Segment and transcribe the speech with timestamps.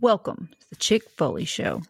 [0.00, 1.82] Welcome to the Chick Foley Show.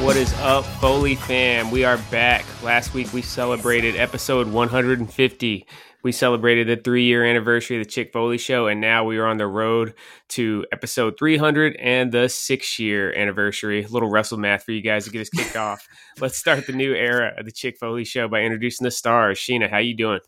[0.00, 1.70] What is up, Foley fam?
[1.70, 2.46] We are back.
[2.62, 5.66] Last week we celebrated episode 150.
[6.06, 9.26] We celebrated the three year anniversary of the Chick Foley Show, and now we are
[9.26, 9.92] on the road
[10.28, 13.82] to episode 300 and the six year anniversary.
[13.82, 15.84] A little wrestle math for you guys to get us kicked off.
[16.20, 19.36] Let's start the new era of the Chick Foley Show by introducing the stars.
[19.36, 20.20] Sheena, how you doing?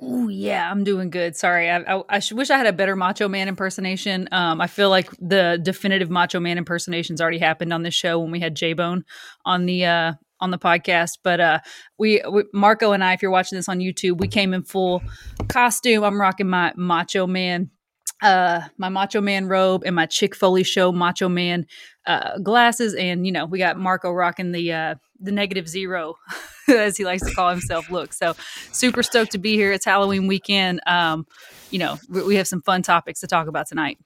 [0.00, 1.36] Oh yeah, I'm doing good.
[1.36, 4.28] Sorry, I, I, I wish I had a better Macho Man impersonation.
[4.32, 8.32] Um, I feel like the definitive Macho Man impersonations already happened on this show when
[8.32, 9.04] we had J Bone
[9.44, 10.12] on the uh,
[10.44, 11.18] on the podcast.
[11.24, 11.58] But uh,
[11.98, 15.02] we, we, Marco and I, if you're watching this on YouTube, we came in full
[15.48, 16.04] costume.
[16.04, 17.70] I'm rocking my Macho Man,
[18.22, 21.66] uh, my Macho Man robe and my Chick Foley Show Macho Man
[22.06, 26.16] uh, glasses, and you know we got Marco rocking the uh, the negative zero,
[26.68, 28.12] as he likes to call himself, look.
[28.12, 28.34] So
[28.72, 29.72] super stoked to be here.
[29.72, 30.80] It's Halloween weekend.
[30.86, 31.26] Um,
[31.70, 33.98] you know, we have some fun topics to talk about tonight.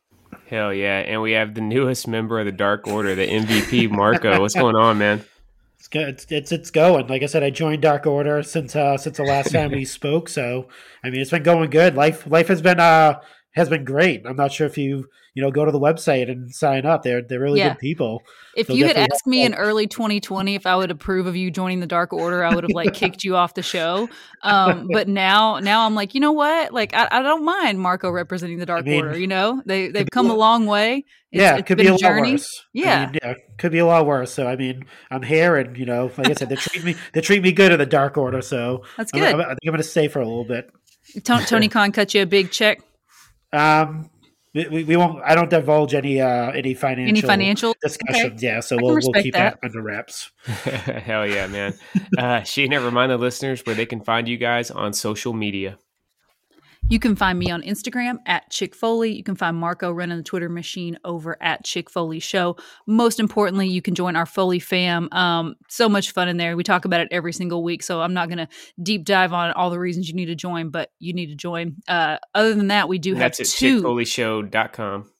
[0.48, 1.00] Hell yeah.
[1.00, 4.40] And we have the newest member of the Dark Order, the MVP, Marco.
[4.40, 5.24] What's going on, man?
[5.88, 6.08] It's good.
[6.08, 7.06] It's, it's it's going.
[7.06, 10.28] Like I said, I joined Dark Order since uh since the last time we spoke.
[10.28, 10.68] So
[11.02, 11.94] I mean, it's been going good.
[11.94, 13.20] Life life has been uh
[13.58, 14.22] has been great.
[14.26, 17.02] I'm not sure if you you know go to the website and sign up.
[17.02, 17.70] They're they're really yeah.
[17.70, 18.22] good people.
[18.56, 21.50] If They'll you had asked me in early 2020 if I would approve of you
[21.50, 24.08] joining the Dark Order, I would have like kicked you off the show.
[24.42, 26.72] Um, but now now I'm like, you know what?
[26.72, 29.18] Like I, I don't mind Marco representing the Dark I mean, Order.
[29.18, 31.04] You know, they they've come a long way.
[31.30, 32.30] It's, yeah, it could be a, a journey.
[32.30, 32.66] lot worse.
[32.72, 33.00] Yeah.
[33.00, 34.32] I mean, yeah, could be a lot worse.
[34.32, 37.20] So I mean, I'm here, and you know, like I said, they treat me they
[37.20, 38.40] treat me good in the Dark Order.
[38.40, 39.22] So that's good.
[39.22, 40.70] I'm, i think I'm going to stay for a little bit.
[41.24, 42.80] Tony Khan cut you a big check.
[43.52, 44.10] Um,
[44.54, 45.22] we, we won't.
[45.24, 48.32] I don't divulge any uh any financial any financial discussions.
[48.32, 48.46] Okay.
[48.46, 49.58] Yeah, so we'll we'll keep that.
[49.60, 50.32] that under wraps.
[50.44, 51.74] Hell yeah, man.
[52.16, 55.78] uh, Sheena, remind the listeners where they can find you guys on social media.
[56.90, 59.12] You can find me on Instagram at Chick Foley.
[59.12, 62.56] You can find Marco running the Twitter machine over at Chick Foley Show.
[62.86, 65.08] Most importantly, you can join our Foley fam.
[65.12, 66.56] Um, so much fun in there.
[66.56, 68.48] We talk about it every single week, so I'm not going to
[68.82, 71.76] deep dive on all the reasons you need to join, but you need to join.
[71.86, 73.82] Uh, other than that, we do and have that's two.
[73.82, 75.10] That's at chickfoleyshow.com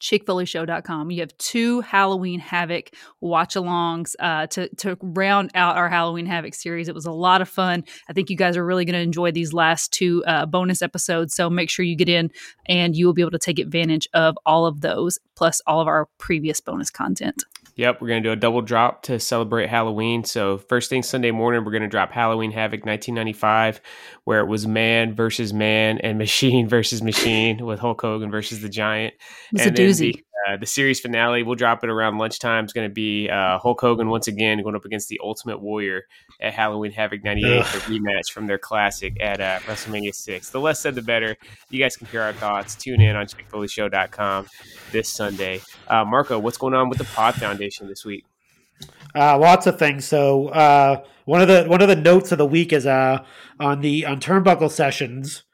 [0.00, 1.10] chickfoleyshow.com.
[1.10, 2.90] You have two Halloween Havoc
[3.20, 6.88] watch alongs uh, to, to round out our Halloween Havoc series.
[6.88, 7.84] It was a lot of fun.
[8.08, 11.34] I think you guys are really going to enjoy these last two uh, bonus episodes.
[11.34, 12.30] So make sure you get in
[12.66, 15.88] and you will be able to take advantage of all of those, plus all of
[15.88, 17.44] our previous bonus content.
[17.76, 20.22] Yep, we're going to do a double drop to celebrate Halloween.
[20.24, 23.80] So, first thing Sunday morning, we're going to drop Halloween Havoc 1995,
[24.22, 28.68] where it was man versus man and machine versus machine with Hulk Hogan versus the
[28.68, 29.14] Giant.
[29.52, 30.12] It's and a doozy.
[30.12, 32.64] The, uh, the series finale, we'll drop it around lunchtime.
[32.64, 36.02] It's going to be uh, Hulk Hogan once again going up against the Ultimate Warrior
[36.40, 37.64] at Halloween Havoc 98, Ugh.
[37.64, 40.50] the rematch from their classic at uh, WrestleMania 6.
[40.50, 41.36] The less said, the better.
[41.70, 42.74] You guys can hear our thoughts.
[42.74, 44.46] Tune in on ChickFoleyShow.com
[44.92, 45.60] this Sunday.
[45.88, 48.24] Uh, Marco, what's going on with the Pod Foundation this week?
[49.14, 50.04] Uh, lots of things.
[50.04, 53.24] So uh, one of the one of the notes of the week is uh,
[53.60, 55.44] on the on turnbuckle sessions.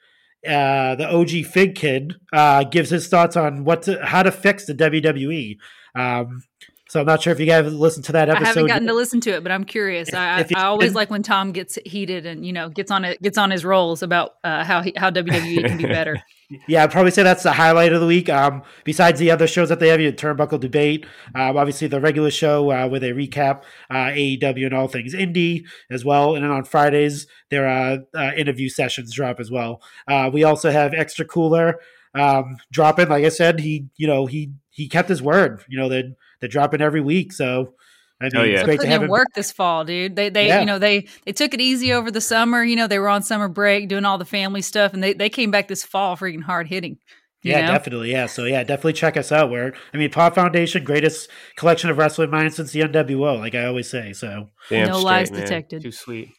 [0.46, 4.66] Uh, the OG Fig Kid uh, gives his thoughts on what to, how to fix
[4.66, 5.58] the WWE.
[5.94, 6.42] Um,
[6.90, 8.42] so I'm not sure if you guys listened to that episode.
[8.42, 10.12] I haven't gotten to listen to it, but I'm curious.
[10.12, 13.38] I, I, always like when Tom gets heated and you know gets on it gets
[13.38, 16.20] on his rolls about uh, how he, how WWE can be better.
[16.66, 18.28] yeah, I'd probably say that's the highlight of the week.
[18.28, 21.06] Um, besides the other shows that they have, you Turnbuckle Debate,
[21.36, 25.64] um, obviously the regular show uh, where they recap uh, AEW and all things indie
[25.92, 29.80] as well, and then on Fridays their uh, uh, interview sessions drop as well.
[30.08, 31.78] Uh, we also have Extra Cooler
[32.16, 33.08] um, dropping.
[33.08, 35.62] Like I said, he you know he he kept his word.
[35.68, 37.32] You know that they're dropping every week.
[37.32, 37.74] So
[38.20, 38.56] I mean, oh, yeah.
[38.56, 40.14] it's great to have work this fall, dude.
[40.14, 40.60] They they yeah.
[40.60, 42.62] you know they they took it easy over the summer.
[42.62, 45.30] You know they were on summer break doing all the family stuff, and they they
[45.30, 46.98] came back this fall freaking hard hitting.
[47.42, 47.72] Yeah, know?
[47.72, 48.12] definitely.
[48.12, 49.50] Yeah, so yeah, definitely check us out.
[49.50, 53.64] Where I mean, Pod Foundation, greatest collection of wrestling minds since the NWO, like I
[53.64, 54.12] always say.
[54.12, 55.40] So Damn no straight, lies man.
[55.40, 55.82] detected.
[55.82, 56.34] Too sweet.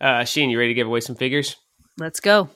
[0.00, 1.56] Uh, Sheen, you ready to give away some figures?
[1.98, 2.48] Let's go.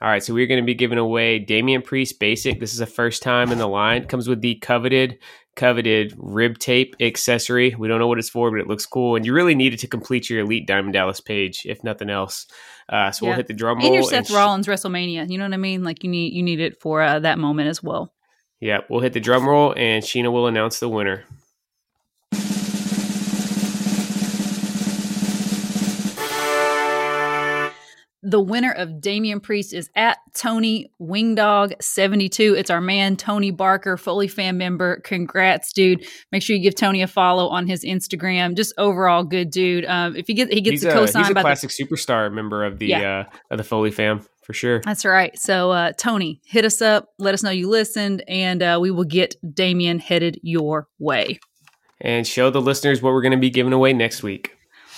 [0.00, 2.60] All right, so we're going to be giving away Damian Priest Basic.
[2.60, 4.04] This is the first time in the line.
[4.06, 5.18] Comes with the coveted
[5.58, 7.74] coveted rib tape accessory.
[7.78, 9.16] We don't know what it's for, but it looks cool.
[9.16, 12.46] And you really need it to complete your Elite Diamond Dallas page, if nothing else.
[12.88, 13.30] Uh, so yeah.
[13.30, 13.86] we'll hit the drum roll.
[13.86, 15.28] And your Seth and Rollins sh- WrestleMania.
[15.28, 15.84] You know what I mean?
[15.84, 18.14] Like you need you need it for uh, that moment as well.
[18.60, 21.24] Yeah, we'll hit the drum roll, and Sheena will announce the winner.
[28.28, 32.56] The winner of Damian Priest is at Tony Wingdog72.
[32.56, 35.00] It's our man, Tony Barker, Foley fan member.
[35.00, 36.06] Congrats, dude.
[36.30, 38.54] Make sure you give Tony a follow on his Instagram.
[38.54, 39.84] Just overall good dude.
[39.86, 42.32] Um, if he gets he gets he's a cosign he's a by classic the, superstar
[42.32, 43.24] member of the Yeah.
[43.30, 44.80] uh, of the Foley fam for sure.
[44.80, 45.36] That's right.
[45.38, 47.08] So uh, Tony, hit us up.
[47.18, 51.38] Let us know you listened, and uh, we will get Damien headed your way.
[52.00, 54.52] And show the listeners what we're going to be giving away next week.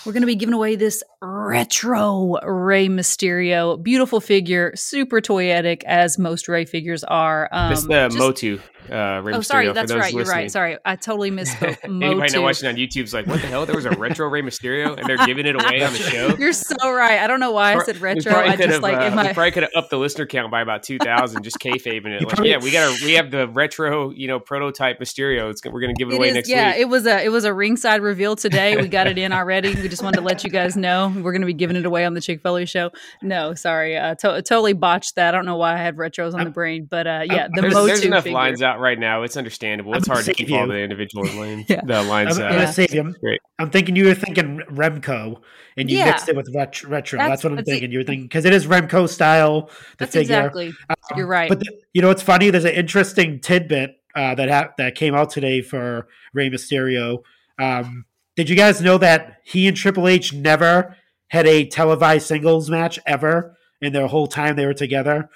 [0.05, 6.19] We're going to be giving away this retro Rey Mysterio, beautiful figure, super toyetic as
[6.19, 7.49] most Rey figures are.
[7.53, 8.59] Um, This is the just- Motu.
[8.91, 10.13] Uh, Rey Oh, sorry, Mysterio, for that's those right.
[10.13, 10.51] You're right.
[10.51, 11.77] Sorry, I totally misspoke.
[11.85, 12.33] Anybody Motu.
[12.39, 13.65] not watching on YouTube's like, what the hell?
[13.65, 16.35] There was a retro Rey Mysterio, and they're giving it away on the show.
[16.39, 17.21] You're so right.
[17.21, 18.35] I don't know why I said retro.
[18.35, 20.51] I just have, like uh, in we my probably could have upped the listener count
[20.51, 22.23] by about two thousand, just kayfabing it.
[22.23, 25.51] You Like, yeah, we got a we have the retro, you know, prototype Mysterio.
[25.51, 26.69] It's, we're going to give it, It away is, next yeah.
[26.71, 26.77] week.
[26.77, 28.77] Yeah, it was a it was a ringside reveal today.
[28.77, 29.73] We got it in already.
[29.75, 32.05] We just wanted to let you guys know we're going to be giving it away
[32.05, 32.91] on the Chick Foley show.
[33.23, 35.35] No, sorry, uh, to- totally botched that.
[35.35, 37.75] I don't know why I had retros on the brain, but uh, yeah, the there's,
[37.75, 38.35] there's enough figure.
[38.39, 39.23] lines out right now.
[39.23, 39.95] It's understandable.
[39.95, 40.57] It's I'm hard to keep you.
[40.57, 41.67] all the individual lines.
[41.69, 41.81] Yeah.
[41.85, 42.39] The lines.
[42.39, 43.01] I'm, Uh, I'm gonna save you.
[43.01, 43.41] I'm, Great.
[43.59, 45.41] I'm thinking you were thinking Remco,
[45.77, 46.07] and you Yeah.
[46.07, 47.19] mixed it with ret- retro.
[47.19, 47.73] That's- That's, what I'm that's it.
[47.73, 47.93] thinking.
[47.93, 49.63] You were thinking because it is Remco style.
[49.69, 50.37] The That's figure.
[50.37, 50.73] exactly.
[51.17, 51.49] You're right.
[51.49, 52.51] But the, you know what's funny?
[52.51, 57.19] There's an interesting tidbit uh, that ha- that came out today for Rey Mysterio.
[57.59, 58.05] Um,
[58.37, 60.97] did you guys know that he and Triple H never
[61.31, 65.29] had a televised singles match ever in their whole time they were together?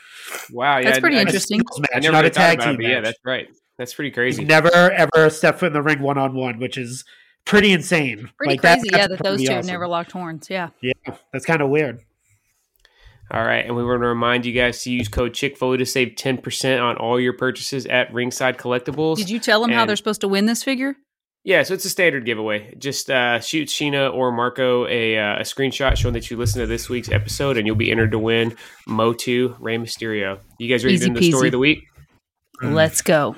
[0.52, 1.58] wow, yeah, That's pretty I, A interesting.
[1.61, 3.49] singles I match, never not a tag about it, team but yeah, that's right.
[3.79, 4.44] That's pretty He crazy.
[4.44, 7.05] never ever stepped foot in the ring one on one, which is
[7.44, 8.31] pretty insane.
[8.37, 9.73] Pretty Like, that- crazy, yeah, that those pretty two have awesome.
[9.73, 10.49] never locked horns.
[10.49, 10.69] Yeah.
[10.81, 10.93] Yeah,
[11.32, 12.00] that's kind of weird.
[13.31, 15.87] All right, and we want to remind you guys to use code Chick Foley to
[15.87, 19.17] save ten percent on all your purchases at Ringside Collectibles.
[19.17, 20.94] Did you tell them how they're supposed to win this figure?
[21.44, 22.75] Yeah, so it's a standard giveaway.
[22.79, 26.67] Just uh, shoot Sheena or Marco a, uh, a screenshot showing that you listened to
[26.67, 28.56] this week's episode, and you'll be entered to win
[28.88, 30.41] Motu Rey Mysterio.
[30.58, 31.85] You guys ready Easy to do the story of the week?
[32.62, 33.37] Let's go.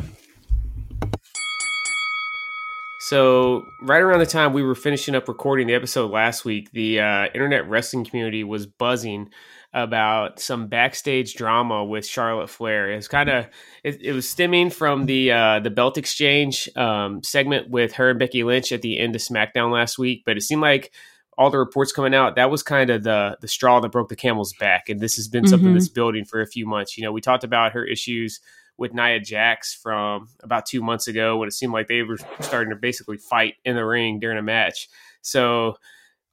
[3.09, 6.99] So, right around the time we were finishing up recording the episode last week, the
[6.99, 9.29] uh, internet wrestling community was buzzing
[9.73, 12.91] about some backstage drama with Charlotte Flair.
[12.91, 13.47] It was kind of
[13.85, 18.19] it, it was stemming from the uh, the belt exchange um, segment with her and
[18.19, 20.93] Becky Lynch at the end of SmackDown last week, but it seemed like
[21.39, 24.17] all the reports coming out that was kind of the the straw that broke the
[24.17, 25.75] camel's back, and this has been something Mhm.
[25.75, 26.99] that's building for a few months.
[26.99, 28.41] You know, we talked about her issues
[28.79, 32.71] with Nia Jax from about two months ago when it seemed like they were starting
[32.71, 34.89] to basically fight in the ring during a match.
[35.23, 35.77] So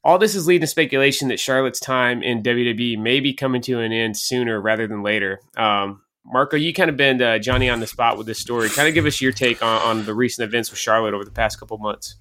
[0.03, 3.79] all this is leading to speculation that Charlotte's time in WWE may be coming to
[3.79, 5.39] an end sooner rather than later.
[5.55, 8.69] Um, Marco, you kind of been uh, Johnny on the spot with this story.
[8.69, 11.31] Kind of give us your take on, on the recent events with Charlotte over the
[11.31, 12.15] past couple months.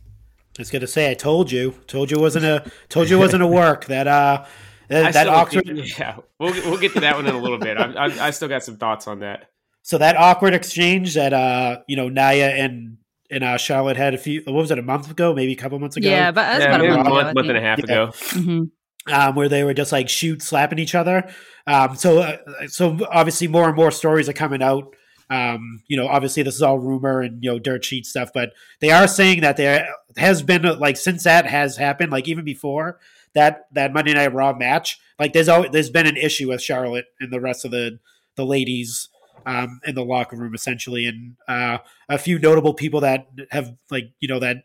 [0.59, 3.21] I was gonna say, I told you, told you it wasn't a, told you it
[3.21, 4.45] wasn't a work that uh
[4.89, 7.79] that, that think- yeah, we'll we'll get to that one in a little bit.
[7.79, 9.49] I, I, I still got some thoughts on that.
[9.83, 12.99] So that awkward exchange that uh you know Nia and
[13.31, 14.43] and uh, Charlotte had a few.
[14.45, 14.79] What was it?
[14.79, 15.35] A month ago?
[15.35, 16.09] Maybe a couple months ago.
[16.09, 17.79] Yeah, but that's Yeah, about a a month, month, ago, I month and a half
[17.79, 17.85] Yeah.
[17.85, 18.13] ago.
[18.13, 18.71] Mhm.
[19.11, 21.29] um, where they were just like shoot slapping each other.
[21.67, 22.37] Um, so uh,
[22.69, 24.95] so obviously more and more stories are coming out.
[25.31, 28.51] Um, you know, obviously this is all rumor and you know dirt sheet stuff, but
[28.81, 29.89] they are saying that there
[30.19, 33.01] has been like since that has happened, like even before
[33.35, 37.07] that that Monday Night Raw match, like there's always there's been an issue with Charlotte
[37.19, 37.99] and the rest of the
[38.37, 39.09] the ladies
[39.47, 44.11] um, in the locker room essentially, and uh, a few notable people that have like
[44.21, 44.59] you know that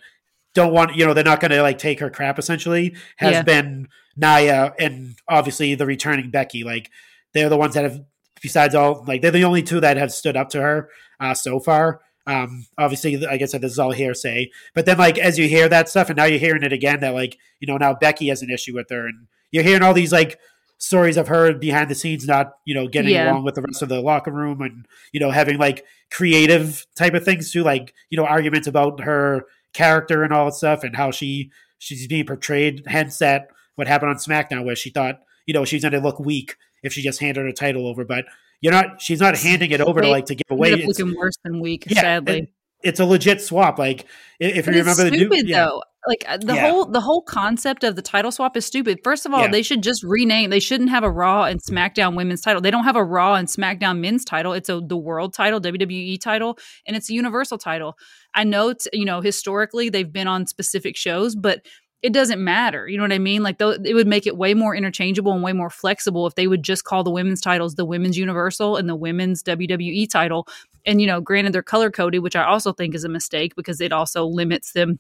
[0.54, 3.42] don't want you know they're not going to like take her crap essentially has Yeah.
[3.44, 6.64] been Nia and obviously the returning Becky.
[6.64, 6.90] Like
[7.34, 8.02] they're the ones that have,
[8.42, 11.60] besides all, like they're the only two that have stood up to her uh, so
[11.60, 12.02] far.
[12.26, 14.50] Um, obviously, like I said, this is all hearsay.
[14.74, 17.14] But then, like as you hear that stuff, and now you're hearing it again, that
[17.14, 20.12] like you know now Becky has an issue with her, and you're hearing all these
[20.12, 20.40] like
[20.80, 23.32] stories of her behind the scenes not you know getting Yeah.
[23.32, 27.14] along with the rest of the locker room, and you know having like creative type
[27.14, 30.96] of things too, like you know arguments about her character and all that stuff, and
[30.96, 32.84] how she she's being portrayed.
[32.88, 36.20] Hence that what happened on SmackDown, where she thought you know she's going to look
[36.20, 38.26] weak if she just handed her title over, but
[38.62, 39.02] you're not.
[39.02, 40.76] She's not handing it over to like to give away.
[40.86, 42.38] Looking worse than weak, yeah, sadly.
[42.40, 42.50] it-
[42.84, 43.80] it's a legit swap.
[43.80, 44.06] Like
[44.40, 45.66] if But you it's remember the stupid new, yeah.
[45.66, 45.84] though.
[46.06, 46.70] Like uh, the Yeah.
[46.70, 49.00] whole the whole concept of the title swap is stupid.
[49.04, 49.52] First of all, Yeah.
[49.52, 50.50] they should just rename.
[50.50, 52.62] They shouldn't have a Raw and SmackDown Women's title.
[52.62, 54.54] They don't have a Raw and SmackDown Men's title.
[54.54, 57.98] It's a the World title, WWE title, and it's a Universal title.
[58.36, 61.66] I know, it's, you know, historically they've been on specific shows, but
[62.04, 62.88] it doesn't matter.
[62.88, 63.42] You know what I mean?
[63.42, 66.62] Like, it would make it way more interchangeable and way more flexible if they would
[66.62, 70.48] just call the women's titles the Women's Universal and the Women's WWE title.
[70.86, 73.82] And, you know, granted, they're color coded, which I also think is a mistake because
[73.82, 75.00] it also limits them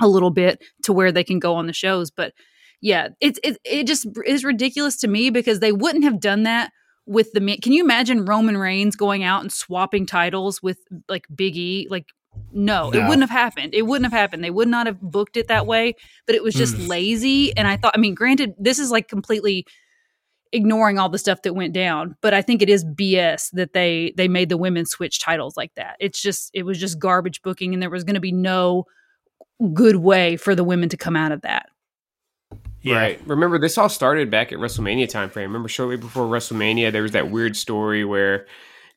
[0.00, 2.10] a little bit to where they can go on the shows.
[2.10, 2.32] But
[2.80, 6.72] yeah, it's it, it just is ridiculous to me because they wouldn't have done that
[7.06, 10.78] with the Can you imagine Roman Reigns going out and swapping titles with
[11.08, 11.88] like Big E?
[11.90, 12.06] Like,
[12.52, 13.74] no, it wouldn't have happened.
[13.74, 14.44] It wouldn't have happened.
[14.44, 15.94] They would not have booked it that way.
[16.26, 16.86] But it was just mm.
[16.86, 17.56] lazy.
[17.56, 19.66] And I thought, I mean, granted, this is like completely
[20.52, 24.14] ignoring all the stuff that went down but i think it is bs that they
[24.16, 27.74] they made the women switch titles like that it's just it was just garbage booking
[27.74, 28.84] and there was going to be no
[29.74, 31.68] good way for the women to come out of that
[32.80, 32.96] yeah.
[32.96, 33.20] Right.
[33.26, 35.50] Remember, this all started back at WrestleMania time frame.
[35.50, 38.46] Remember, shortly before WrestleMania, there was that weird story where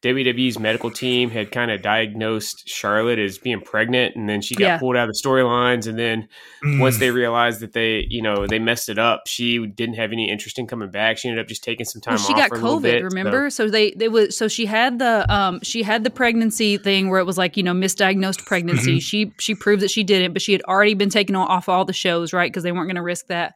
[0.02, 4.66] WWE's medical team had kind of diagnosed Charlotte as being pregnant, and then she got
[4.66, 4.78] yeah.
[4.80, 5.86] pulled out of the storylines.
[5.86, 6.28] And then
[6.64, 6.80] mm.
[6.80, 10.32] once they realized that they, you know, they messed it up, she didn't have any
[10.32, 11.20] interest in coming back.
[11.20, 12.16] She ended up just taking some time.
[12.16, 12.82] Well, she got COVID.
[12.82, 13.52] Bit, remember?
[13.52, 13.68] So.
[13.68, 13.72] so.
[13.72, 17.26] they they was so she had the um she had the pregnancy thing where it
[17.26, 18.94] was like you know misdiagnosed pregnancy.
[18.94, 19.00] Mm-hmm.
[19.00, 21.94] She she proved that she didn't, but she had already been taken off all the
[21.94, 22.52] shows, right?
[22.52, 23.56] Because they weren't going to risk that.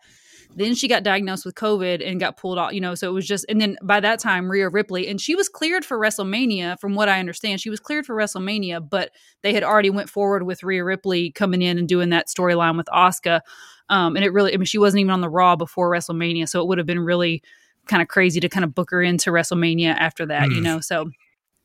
[0.58, 3.28] Then she got diagnosed with COVID and got pulled off, you know, so it was
[3.28, 6.96] just, and then by that time, Rhea Ripley, and she was cleared for WrestleMania, from
[6.96, 9.12] what I understand, she was cleared for WrestleMania, but
[9.44, 12.88] they had already went forward with Rhea Ripley coming in and doing that storyline with
[12.88, 13.42] Asuka.
[13.90, 16.62] Um, and it really, I mean, she wasn't even on the Raw before WrestleMania, so
[16.62, 17.44] it would have been really
[17.88, 20.56] kind of crazy to kind of book her into WrestleMania after that, mm.
[20.56, 21.10] you know, so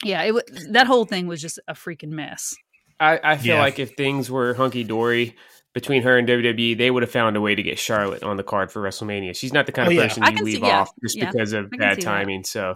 [0.05, 0.35] yeah, it
[0.71, 2.57] that whole thing was just a freaking mess.
[2.99, 3.61] I, I feel yeah.
[3.61, 5.37] like if things were hunky dory,
[5.73, 8.43] between her and WWE, they would have found a way to get Charlotte on the
[8.43, 9.37] card for WrestleMania.
[9.37, 10.09] She's not the kind oh, of yeah.
[10.09, 11.03] person you leave see, off yeah.
[11.03, 11.31] just yeah.
[11.31, 12.41] because of bad timing.
[12.41, 12.49] That.
[12.49, 12.75] So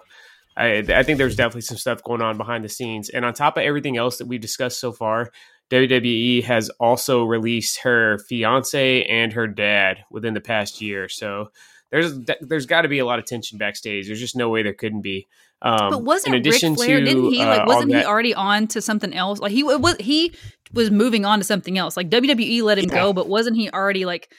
[0.56, 3.08] I, I think there's definitely some stuff going on behind the scenes.
[3.08, 5.30] And on top of everything else that we've discussed so far,
[5.70, 11.08] WWE has also released her fiance and her dad within the past year.
[11.08, 11.50] So
[11.90, 14.06] there's there's got to be a lot of tension backstage.
[14.06, 15.26] There's just no way there couldn't be.
[15.64, 17.00] Um, but wasn't Ric Flair?
[17.00, 17.62] To, didn't he like?
[17.62, 19.40] Uh, wasn't he that, already on to something else?
[19.40, 20.34] Like he was he
[20.74, 21.96] was moving on to something else.
[21.96, 22.94] Like WWE let him yeah.
[22.94, 24.30] go, but wasn't he already like?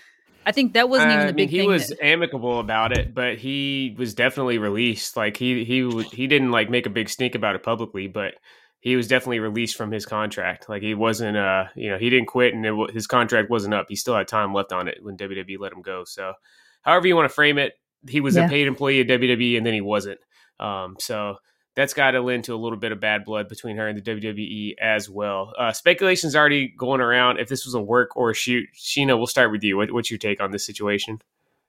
[0.45, 1.69] I think that wasn't even the big mean, he thing.
[1.69, 5.17] He was that, amicable about it, but he was definitely released.
[5.17, 8.35] Like he he he didn't like make a big stink about it publicly, but
[8.85, 10.69] he was definitely released from his contract.
[10.69, 13.87] Like he wasn't, uh, you know, he didn't quit, and it, his contract wasn't up.
[13.89, 16.03] He still had time left on it when WWE let him go.
[16.03, 16.33] So,
[16.83, 17.73] however you want to frame it,
[18.07, 18.45] he was yeah.
[18.45, 20.19] a paid employee of WWE, and then he wasn't.
[20.59, 21.37] Um, so
[21.75, 24.01] that's got to lend to a little bit of bad blood between her and the
[24.01, 25.53] WWE as well.
[25.57, 28.65] Uh, speculation's already going around if this was a work or a shoot.
[28.75, 29.77] Sheena, we'll start with you.
[29.77, 31.21] What, what's your take on this situation?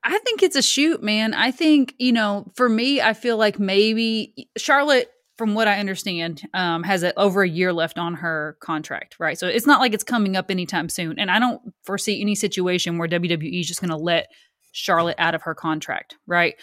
[0.05, 1.35] I think it's a shoot, man.
[1.35, 6.43] I think, you know, for me, I feel like maybe Charlotte, from what I understand,
[6.55, 9.37] um, has a, over a year left on her contract, right?
[9.37, 11.19] So it's not like it's coming up anytime soon.
[11.19, 14.29] And I don't foresee any situation where WWE is just going to let
[14.71, 16.55] Charlotte out of her contract, right?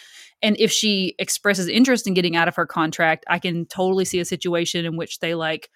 [0.43, 4.19] And if she expresses interest in getting out of her contract, I can totally see
[4.19, 5.69] a situation in which they like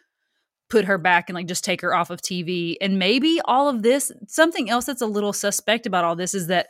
[0.70, 2.76] put her back and like just take her off of TV.
[2.82, 6.48] And maybe all of this, something else that's a little suspect about all this is
[6.48, 6.68] that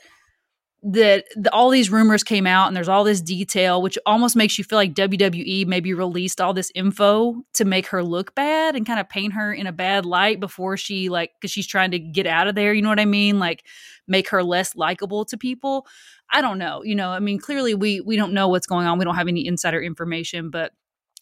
[0.84, 4.60] that the, all these rumors came out and there's all this detail which almost makes
[4.60, 8.86] you feel like WWE maybe released all this info to make her look bad and
[8.86, 12.00] kind of paint her in a bad light before she like cuz she's trying to
[12.00, 13.40] get out of there, you know what I mean?
[13.40, 13.66] Like
[14.08, 15.88] make her less likable to people.
[16.32, 16.84] I don't know.
[16.84, 18.98] You know, I mean clearly we we don't know what's going on.
[18.98, 20.72] We don't have any insider information, but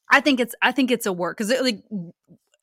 [0.09, 1.83] I think it's I think it's a work cuz like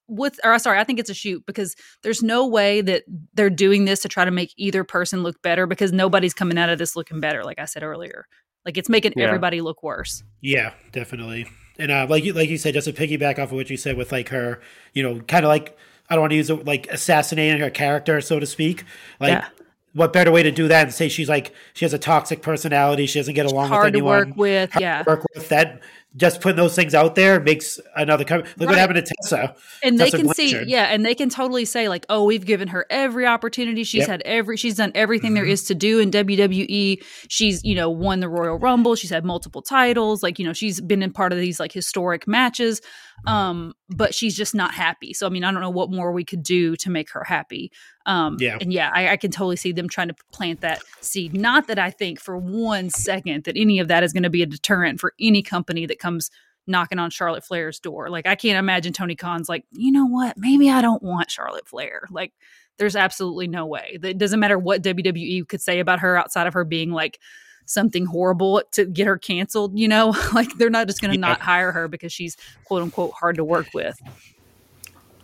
[0.08, 3.84] with or sorry, I think it's a shoot because there's no way that they're doing
[3.84, 6.96] this to try to make either person look better because nobody's coming out of this
[6.96, 8.26] looking better, like I said earlier.
[8.64, 9.24] Like it's making yeah.
[9.24, 10.22] everybody look worse.
[10.40, 11.48] Yeah, definitely.
[11.78, 13.96] And uh, like you like you said, just to piggyback off of what you said
[13.96, 14.60] with like her,
[14.92, 15.76] you know, kind of like
[16.10, 18.84] I don't want to use it like assassinating her character, so to speak.
[19.18, 19.48] Like yeah
[19.94, 23.06] what better way to do that and say she's like she has a toxic personality
[23.06, 25.02] she doesn't get along hard with anyone to work with yeah.
[25.06, 25.80] work with that
[26.16, 28.52] just putting those things out there makes another company.
[28.58, 28.72] look right.
[28.74, 29.54] what happened to Tessa.
[29.82, 32.68] And Tessa they can see yeah and they can totally say like oh we've given
[32.68, 33.84] her every opportunity.
[33.84, 34.08] She's yep.
[34.08, 35.36] had every she's done everything mm-hmm.
[35.36, 38.94] there is to do in WWE she's you know won the Royal Rumble.
[38.94, 40.22] She's had multiple titles.
[40.22, 42.80] Like you know she's been in part of these like historic matches
[43.26, 45.12] um but she's just not happy.
[45.14, 47.70] So I mean I don't know what more we could do to make her happy.
[48.04, 48.58] Um yeah.
[48.60, 51.32] and yeah I, I can totally see them trying to plant that seed.
[51.32, 54.42] Not that I think for one second that any of that is going to be
[54.42, 56.30] a deterrent for any company that comes
[56.66, 58.10] knocking on Charlotte Flair's door.
[58.10, 60.36] Like I can't imagine Tony Khan's like, you know what?
[60.36, 62.02] Maybe I don't want Charlotte Flair.
[62.10, 62.32] Like
[62.78, 63.98] there's absolutely no way.
[64.02, 67.18] It doesn't matter what WWE could say about her outside of her being like
[67.66, 70.14] something horrible to get her canceled, you know?
[70.34, 71.28] like they're not just going to yeah.
[71.28, 73.96] not hire her because she's quote unquote hard to work with.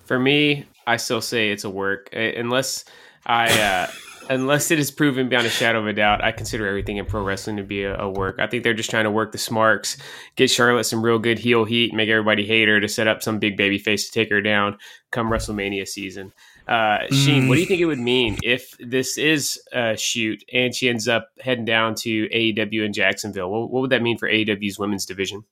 [0.05, 2.85] For me, I still say it's a work unless
[3.27, 3.91] I uh
[4.29, 7.23] unless it is proven beyond a shadow of a doubt, I consider everything in pro
[7.23, 8.39] wrestling to be a, a, work.
[8.39, 9.97] I think they're just trying to work the smarks,
[10.37, 13.39] get Charlotte some real good heel heat, make everybody hate her to set up some
[13.39, 14.79] big baby face to take her down
[15.11, 16.33] come WrestleMania season.
[16.67, 20.75] Uh, Sheen, what do you think it would mean if this is a shoot and
[20.75, 23.51] she ends up heading down to AEW in Jacksonville?
[23.51, 25.45] What, what would that mean for AEW's women's division?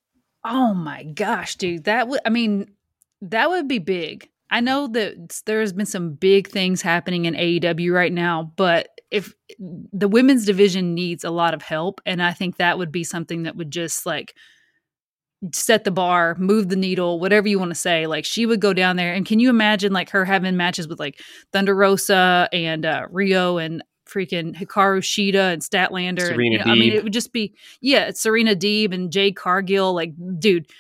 [0.44, 1.84] Oh my gosh, dude.
[1.84, 2.70] That would, I mean,
[3.22, 4.28] that would be big.
[4.56, 9.34] I know that there's been some big things happening in AEW right now, but if
[9.58, 13.42] the women's division needs a lot of help, and I think that would be something
[13.42, 14.34] that would just like
[15.52, 18.06] set the bar, move the needle, whatever you want to say.
[18.06, 20.98] Like she would go down there, and can you imagine like her having matches with
[20.98, 21.20] like
[21.52, 26.32] Thunder Rosa and uh, Riho and freaking Hikaru Shida and Statlander?
[26.32, 29.94] And, you know, I mean, it would just be yeah, Serena Deeb and Jade Cargill.
[29.94, 30.70] Like, dude,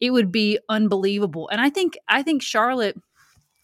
[0.00, 1.48] it would be unbelievable.
[1.48, 2.96] And I think I think Charlotte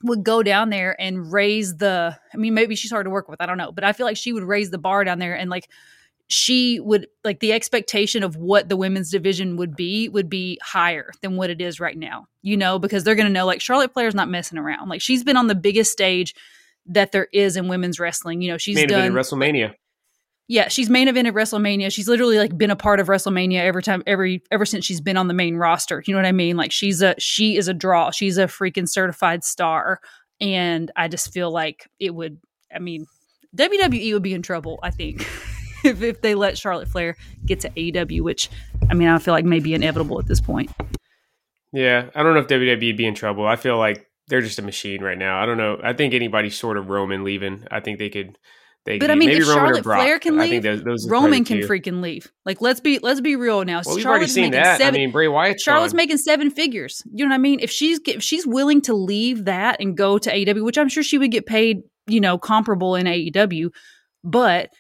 [0.03, 3.41] would go down there and raise the I mean maybe she's hard to work with,
[3.41, 5.51] I don't know, but I feel like she would raise the bar down there and
[5.51, 5.69] like
[6.33, 11.11] she would like the expectation of what the women's division would be would be higher
[11.23, 12.29] than what it is right now.
[12.43, 14.89] You know, because they're going to know like Charlotte Flair's not messing around.
[14.89, 16.35] Like she's been on the biggest stage
[16.87, 18.43] that there is in women's wrestling.
[18.43, 19.75] You know, she's Main done in WrestleMania.
[20.51, 21.93] Yeah, she's main event at WrestleMania.
[21.93, 25.17] She's literally like been a part of WrestleMania every time, every ever since she's been
[25.17, 26.03] on the main roster.
[26.05, 26.57] You know what I mean?
[26.57, 28.11] Like she's a she is a draw.
[28.11, 30.01] She's a freaking certified star,
[30.41, 32.39] and I just feel like it would.
[32.75, 33.07] I mean,
[33.57, 34.81] WWE would be in trouble.
[34.83, 35.21] I think
[35.85, 37.17] if if they let Charlotte Flair
[37.47, 38.51] get to AEW, which
[38.91, 40.73] I mean, I feel like may be inevitable at this point.
[41.73, 43.47] Yeah, I don't know if WWE would be in trouble.
[43.47, 45.41] I feel like they're just a machine right now.
[45.41, 45.79] I don't know.
[45.81, 48.37] I think anybody sort of Roman leaving, I think they could.
[48.87, 49.83] They But I mean, if Roman Charlotte.
[49.83, 52.33] Flair can I leave, think those, those Roman can freaking leave.
[52.47, 53.83] Like let's be let's be real now.
[53.85, 54.79] Well, we've already Charlotte's seen making that.
[54.79, 54.95] seven.
[54.95, 55.99] I mean, Bray Wyatt's Charlotte's gone.
[55.99, 57.03] making seven figures.
[57.13, 57.61] You know what I mean?
[57.61, 61.03] If she's if she's willing to leave that and go to AEW, which I'm sure
[61.03, 63.71] she would get paid, you know, comparable in AEW,
[64.25, 64.71] but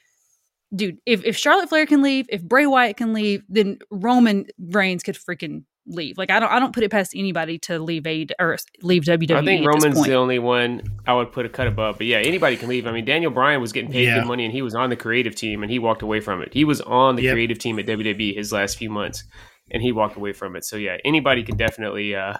[0.75, 5.03] dude, if if Charlotte Flair can leave, if Bray Wyatt can leave, then Roman Reigns
[5.03, 6.19] could freaking leave.
[6.19, 9.31] Like I don't I don't put it past anybody to leave a or leave WWE.
[9.37, 10.09] I think at this Roman's point.
[10.09, 11.99] the only one I would put a cut above.
[11.99, 12.87] But yeah, anybody can leave.
[12.87, 14.21] I mean, Daniel Bryan was getting paid Yeah.
[14.21, 16.53] good money and he was on the creative team and he walked away from it.
[16.55, 17.33] He was on the Yep.
[17.35, 19.25] creative team at WWE his last few months
[19.71, 20.65] and he walked away from it.
[20.65, 22.35] So yeah, anybody could definitely uh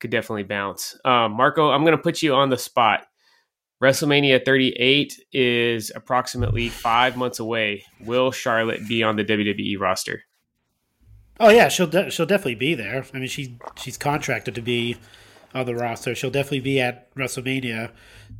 [0.00, 0.98] could definitely bounce.
[1.04, 3.04] Um, Marco, I'm going to put you on the spot.
[3.82, 7.84] WrestleMania 38 is approximately five months away.
[8.04, 10.22] Will Charlotte be on the WWE roster?
[11.42, 13.04] Oh yeah, she'll de- she'll definitely be there.
[13.12, 14.96] I mean, she she's contracted to be
[15.52, 16.14] on the roster.
[16.14, 17.90] She'll definitely be at WrestleMania.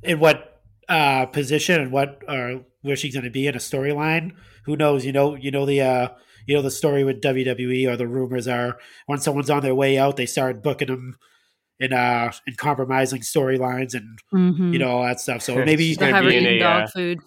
[0.04, 4.32] In what uh, position and what uh, where she's going to be in a storyline?
[4.66, 5.04] Who knows?
[5.04, 6.08] You know, you know the uh,
[6.46, 9.98] you know the story with WWE or the rumors are when someone's on their way
[9.98, 11.16] out, they start booking them
[11.80, 14.72] in uh in compromising storylines and Mhm.
[14.72, 15.42] you know all that stuff.
[15.42, 17.18] So maybe She's They'll gonna have her be in eating a, dog uh, food.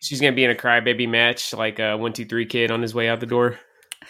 [0.00, 2.82] She's going to be in a crybaby match like a one two three kid on
[2.82, 3.58] his way out the door.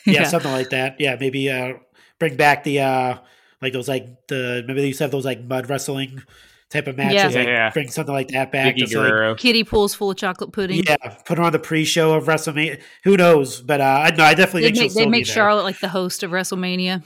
[0.07, 0.97] Yeah, something like that.
[0.99, 1.75] Yeah, maybe uh
[2.19, 3.19] bring back the uh
[3.63, 6.23] like those like the maybe they used to have those like mud wrestling
[6.71, 7.15] type of matches.
[7.17, 7.25] Yeah.
[7.27, 7.71] Like, Yeah, yeah.
[7.71, 8.75] Bring something like that back.
[8.75, 9.35] Vicky just like, Guerrero.
[9.35, 10.83] Kitty pools full of chocolate pudding.
[10.87, 12.81] yeah, put her on the pre-show of WrestleMania.
[13.05, 13.61] Who knows?
[13.61, 15.27] But uh, I no, I definitely They'd think make, still they'd make.
[15.27, 17.03] Charlotte like the host of WrestleMania.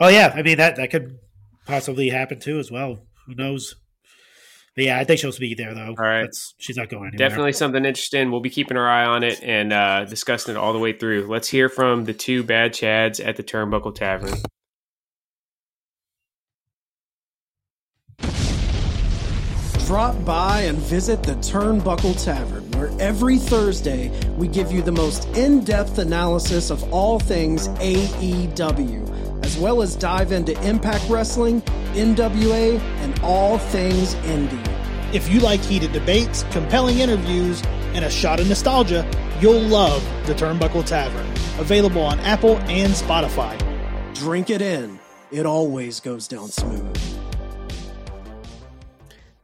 [0.00, 1.18] Oh yeah, I mean that that could
[1.66, 3.06] possibly happen too as well.
[3.26, 3.76] Who knows?
[4.76, 5.94] But yeah, I think she'll be there though.
[5.98, 6.24] All right.
[6.24, 7.28] That's, she's not going anywhere.
[7.28, 8.30] Definitely something interesting.
[8.30, 11.26] We'll be keeping our eye on it and uh, discussing it all the way through.
[11.28, 14.34] Let's hear from the two bad Chads at the Turnbuckle Tavern.
[19.86, 25.26] Drop by and visit the Turnbuckle Tavern, where every Thursday we give you the most
[25.36, 29.15] in depth analysis of all things AEW,
[29.46, 31.62] as well as dive into Impact Wrestling,
[31.94, 35.14] NWA, and all things indie.
[35.14, 37.62] If you like heated debates, compelling interviews,
[37.94, 39.08] and a shot of nostalgia,
[39.40, 41.24] you'll love the Turnbuckle Tavern.
[41.60, 43.56] Available on Apple and Spotify.
[44.14, 44.98] Drink it in,
[45.30, 46.98] it always goes down smooth.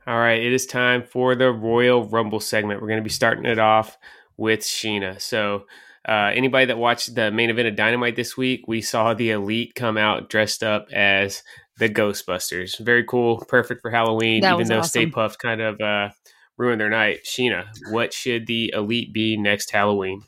[0.05, 2.83] All right, it is time for the Royal Rumble segment.
[2.83, 3.97] We're going to be starting it off
[4.37, 5.21] with Sheena.
[5.21, 5.67] So,
[6.09, 9.75] uh, anybody that watched the main event of Dynamite this week, we saw the Elite
[9.75, 11.43] come out dressed up as
[11.79, 12.79] the Ghostbusters.
[12.79, 14.88] Very cool, perfect for Halloween, That even though awesome.
[14.88, 16.11] Stay Puft kind of uh,
[16.57, 17.21] ruined their night.
[17.25, 20.23] Sheena, what should the Elite be next Halloween?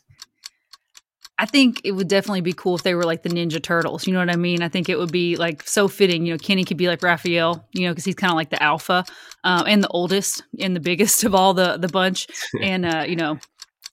[1.37, 4.07] I think it would definitely be cool if they were like the Ninja Turtles.
[4.07, 4.63] You know what I mean?
[4.63, 6.25] I think it would be like so fitting.
[6.25, 7.67] You know, Kenny could be like Raphael.
[7.73, 9.05] You know, because he's kind of like the alpha
[9.43, 12.29] um, and the oldest and the biggest of all the the bunch.
[12.63, 13.39] and uh, you know,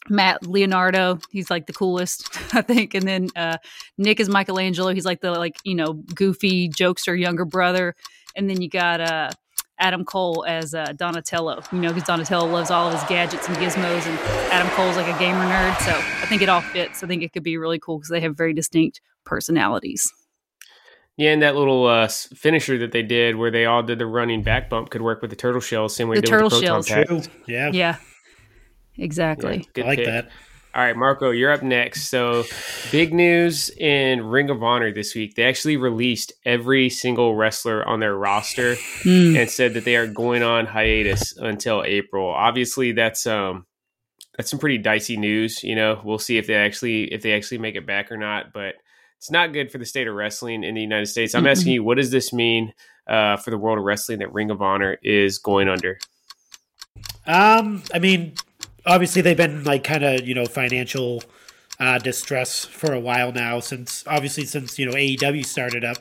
[0.10, 2.94] Matt Leonardo, he's like the coolest, I think.
[2.96, 3.58] And then uh,
[3.98, 4.94] Nick is Michelangelo.
[4.94, 7.96] He's like the like you know goofy jokester younger brother.
[8.36, 9.30] And then you got uh,
[9.80, 11.62] Adam Cole as uh, Donatello.
[11.72, 14.20] You know, because Donatello loves all of his gadgets and gizmos, and
[14.52, 15.78] Adam Cole's like a gamer nerd.
[15.82, 17.04] So I think it all fits.
[17.04, 20.12] I think it could be really cool because they have very distinct personalities.
[21.18, 24.42] Yeah, and that little uh, finisher that they did, where they all did the running
[24.44, 26.62] back bump, could work with the turtle shell, same way The they did turtle with
[26.62, 27.28] the proton shells.
[27.28, 27.36] pack.
[27.48, 27.70] Yeah.
[27.74, 27.98] Yeah,
[28.98, 29.58] exactly.
[29.58, 30.06] Yeah, good I like pick.
[30.08, 30.30] that.
[30.74, 32.06] All right, Marco, you're up next.
[32.10, 32.46] So,
[32.94, 35.36] big news in Ring of Honor this week.
[35.36, 39.38] They actually released every single wrestler on their roster Mm.
[39.38, 42.30] and said that they are going on hiatus until April.
[42.30, 43.66] Obviously, that's um
[44.38, 46.00] that's some pretty dicey news, you know.
[46.06, 48.76] We'll see if they actually if they actually make it back or not, but
[49.18, 51.36] it's not good for the state of wrestling in the United States.
[51.36, 51.52] I'm Mm-mm.
[51.52, 52.74] asking you, what does this mean
[53.10, 56.00] uh, for the world of wrestling that Ring of Honor is going under?
[57.28, 58.34] Um, I mean,
[58.86, 61.24] obviously they've been like kind of you know financial
[61.80, 65.98] uh, distress for a while now since obviously since you know AEW started up.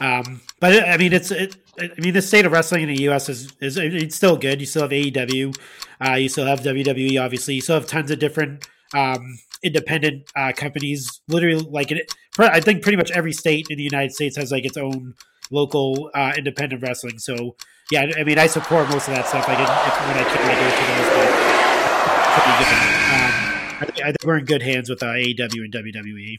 [0.00, 3.28] Um, but I mean, it's it, I mean the state of wrestling in the U.S.
[3.28, 4.60] is is it's still good.
[4.60, 5.56] You still have AEW,
[6.04, 7.22] uh, you still have WWE.
[7.22, 11.20] Obviously, you still have tons of different um, independent uh, companies.
[11.28, 14.64] Literally, like it, I think pretty much every state in the United States has like
[14.64, 15.14] its own
[15.50, 17.18] local uh, independent wrestling.
[17.18, 17.56] So
[17.90, 19.48] yeah, I mean, I support most of that stuff.
[19.48, 21.31] I didn't when I can I go to those,
[22.32, 22.68] pretty good.
[22.72, 25.72] Um, I, think, I think we're in good hands with uh, AEW and.
[25.72, 26.38] WWE.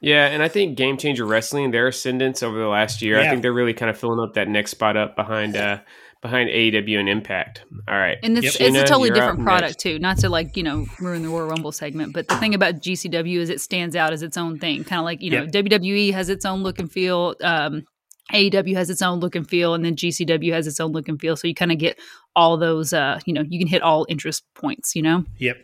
[0.00, 3.40] Yeah, and I think Game Changer Wrestling, their ascendance over the last year, I think
[3.42, 5.78] they're really kind of filling up that next spot up behind uh
[6.20, 7.64] behind AEW and Impact.
[7.88, 8.18] All right.
[8.22, 8.68] And it's, Yep.
[8.68, 9.80] it's a totally different product next.
[9.80, 9.98] too.
[9.98, 13.38] Not to like you know ruin the Royal Rumble segment, but the thing about GCW
[13.38, 14.84] is it stands out as its own thing.
[14.84, 15.52] Kind of like you know Yep.
[15.52, 17.34] WWE has its own look and feel.
[17.42, 17.84] Um,
[18.32, 21.20] AEW has its own look and feel, and then GCW has its own look and
[21.20, 21.36] feel.
[21.36, 21.98] So you kind of get
[22.34, 22.92] all those.
[22.92, 24.96] Uh, you know, you can hit all interest points.
[24.96, 25.24] You know.
[25.38, 25.58] Yep.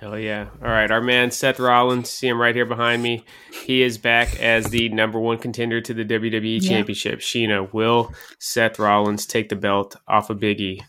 [0.00, 0.48] Hell yeah.
[0.60, 3.24] All right, our man Seth Rollins, see him right here behind me.
[3.64, 6.68] He is back as the number one contender to the WWE Yeah.
[6.68, 7.20] Championship.
[7.20, 10.82] Sheena, will Seth Rollins take the belt off of Big E?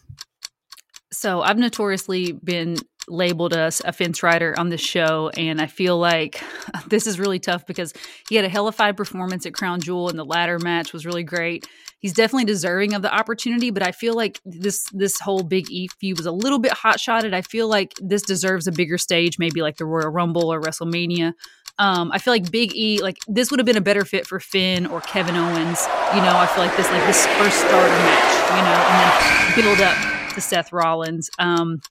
[1.12, 2.76] So I've notoriously been
[3.08, 6.42] labeled us a fence rider on this show, and I feel like
[6.88, 7.94] this is really tough because
[8.30, 11.68] he had a hellified performance at Crown Jewel, and the ladder match was really great.
[12.00, 15.88] He's definitely deserving of the opportunity, but I feel like this this whole Big E
[16.00, 17.34] feud was a little bit hot shotted.
[17.34, 21.34] I feel like this deserves a bigger stage, maybe like the Royal Rumble or WrestleMania.
[21.80, 24.40] Um, I feel like Big E, like this would have been a better fit for
[24.40, 25.88] Finn or Kevin Owens.
[26.14, 29.78] You know, I feel like this like this first starter match, you know, and then
[29.78, 31.30] build up to Seth Rollins.
[31.40, 31.82] Um,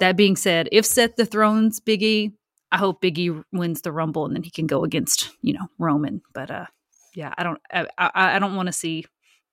[0.00, 2.32] that being said, if Seth dethrones Biggie,
[2.70, 5.66] I hope Big E wins the Rumble and then he can go against you know
[5.78, 6.22] Roman.
[6.32, 6.66] But uh,
[7.14, 9.04] yeah, I don't I, I, I don't want to see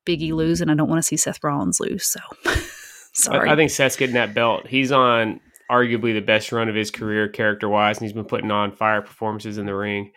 [0.05, 2.05] Big E lose, and I don't want to see Seth Rollins lose.
[2.05, 2.19] So
[3.13, 3.49] sorry.
[3.49, 4.67] I, I think Seth's getting that belt.
[4.67, 5.39] He's on
[5.71, 9.01] arguably the best run of his career character wise, and he's been putting on fire
[9.01, 10.11] performances in the ring.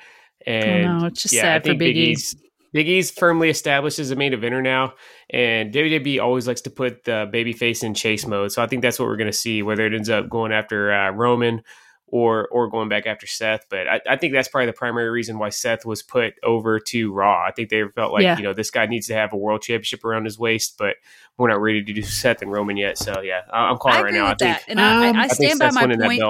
[0.46, 2.10] And know, it's just yeah, sad I for think Big E.
[2.10, 2.36] E's
[2.78, 4.94] Big E's firmly established as a main eventer now,
[5.30, 8.52] and WWE always likes to put the babyface in chase mode.
[8.52, 10.92] So I think that's what we're going to see, whether it ends up going after
[10.92, 11.62] uh, Roman
[12.06, 13.64] or or going back after Seth.
[13.68, 17.12] But I, I think that's probably the primary reason why Seth was put over to
[17.12, 17.44] Raw.
[17.44, 18.36] I think they felt like Yeah.
[18.36, 20.94] you know this guy needs to have a world championship around his waist, but
[21.38, 22.98] we're not ready to do Seth and Roman yet.
[22.98, 24.24] So yeah, I- I'm calling I it right agree now.
[24.30, 26.22] with I that, think and I, Um, I, I I stand by my point.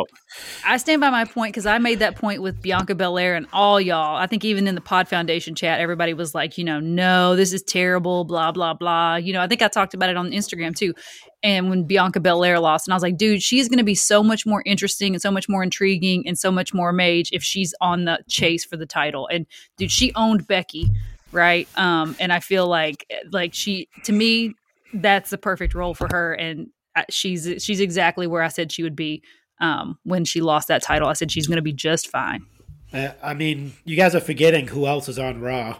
[0.66, 3.80] I stand by my point because I made that point with Bianca Belair and all
[3.80, 4.16] y'all.
[4.16, 7.52] I think even in the Pod Foundation chat, everybody was like, you know, no, this
[7.52, 9.16] is terrible, blah, blah, blah.
[9.16, 10.94] You know, I think I talked about it on Instagram too.
[11.42, 14.22] And when Bianca Belair lost, and I was like, dude, she's going to be so
[14.22, 17.74] much more interesting and so much more intriguing and so much more mage if she's
[17.80, 19.26] on the chase for the title.
[19.28, 19.46] And
[19.78, 20.90] dude, she owned Becky,
[21.32, 21.68] right?
[21.76, 24.54] Um, and I feel like, like she, to me,
[24.94, 26.34] that's the perfect role for her.
[26.34, 29.22] And uh, she's she's exactly where I said she would be
[29.60, 31.08] um, when she lost that title.
[31.08, 32.44] I said she's going to be just fine.
[32.92, 35.78] Uh, I mean, you guys are forgetting who else is on Raw,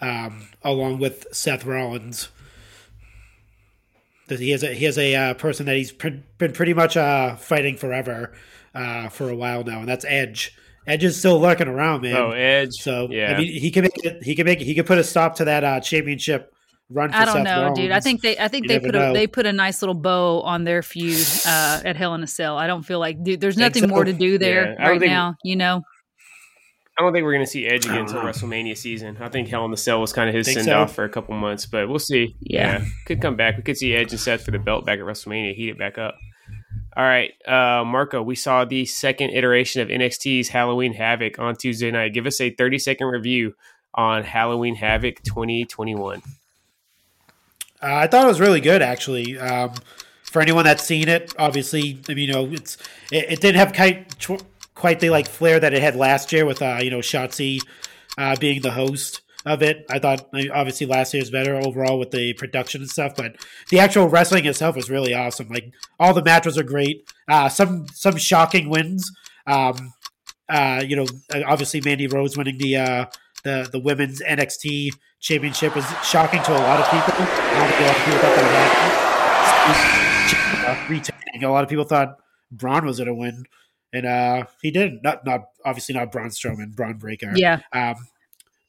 [0.00, 2.28] um, along with Seth Rollins.
[4.28, 6.96] That He has a he has a uh, person that he's pre- been pretty much
[6.96, 8.32] uh, fighting forever
[8.74, 10.56] uh, for a while now, and that's Edge.
[10.86, 12.16] Edge is still lurking around, man.
[12.16, 12.72] Oh, Edge.
[12.74, 14.22] so yeah, I mean, he can make it.
[14.22, 14.60] He can make.
[14.60, 16.53] it, He can put a stop to that uh, championship
[16.94, 17.10] run.
[17.10, 17.78] For I don't Seth know, Rollins.
[17.78, 17.90] dude.
[17.90, 19.94] I think they I think You they never put a they put a nice little
[19.94, 22.56] bow on their feud uh, at Hell in a Cell.
[22.56, 23.88] I don't feel like dude, there's nothing so?
[23.88, 25.34] more to do there Yeah, right think- now.
[25.44, 25.82] You know,
[26.96, 28.20] I don't think we're going to see Edge again until.
[28.20, 29.16] WrestleMania season.
[29.20, 30.78] I think Hell in the Cell was kind of his Think send so?
[30.78, 32.36] off for a couple months, but we'll see.
[32.40, 32.84] Yeah.
[33.06, 33.56] could come back.
[33.56, 35.98] We could see Edge and Seth for the belt back at WrestleMania, heat it back
[35.98, 36.16] up.
[36.96, 41.90] All right, uh, Marco, we saw the second iteration of NXT's Halloween Havoc on Tuesday
[41.90, 42.14] night.
[42.14, 43.54] Give us a 30 second review
[43.96, 46.22] on Halloween Havoc 2021.
[47.84, 49.38] Uh, I thought it was really good, actually.
[49.38, 49.74] Um,
[50.22, 52.78] for anyone that's seen it, obviously, I mean, you know, it's
[53.12, 54.26] it, it didn't have quite
[54.74, 57.60] quite the like flair that it had last year with uh, you know Shotzi
[58.16, 59.84] uh, being the host of it.
[59.90, 63.36] I thought obviously last year was better overall with the production and stuff, but
[63.68, 65.48] the actual wrestling itself was really awesome.
[65.48, 65.70] Like
[66.00, 67.06] all the matches are great.
[67.28, 69.12] Uh, some some shocking wins.
[69.46, 69.92] Um,
[70.48, 71.06] uh, you know,
[71.46, 73.04] obviously Mandy Rose winning the uh,
[73.44, 77.14] the the women's NXT championship was shocking to a lot of people.
[77.14, 78.90] A lot of people thought that would happen.
[81.42, 82.16] A lot of people thought
[82.50, 83.44] Braun was going to win,
[83.92, 85.02] and uh, he didn't.
[85.02, 87.32] Not not obviously not Braun Strowman, Bron Breakker.
[87.36, 87.60] Yeah.
[87.72, 87.96] Um,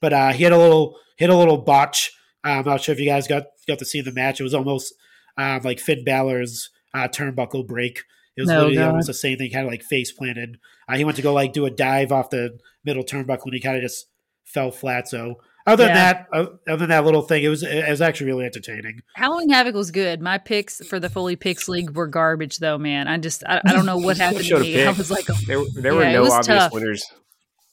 [0.01, 2.11] but uh, he had a little hit a little botch.
[2.45, 4.39] Uh, I'm not sure if you guys got got to see the match.
[4.39, 4.93] It was almost
[5.37, 8.03] um, like Finn Balor's uh, turnbuckle break.
[8.35, 8.87] It was No, literally God.
[8.89, 9.51] almost the same thing.
[9.51, 10.57] Kind of like face planted.
[10.89, 13.61] Uh, he went to go like do a dive off the middle turnbuckle, and he
[13.61, 14.07] kind of just
[14.45, 15.07] fell flat.
[15.07, 15.35] So
[15.67, 16.13] other than Yeah.
[16.13, 19.01] that, uh, other than that little thing, it was it was actually really entertaining.
[19.15, 20.21] Halloween Havoc was good.
[20.21, 22.77] My picks for the Foley Picks League were garbage, though.
[22.77, 24.83] Man, I just I, I don't know what happened to Showed a me.
[24.83, 26.71] I was like, There, there were Yeah, it no obvious tough.
[26.73, 27.03] winners.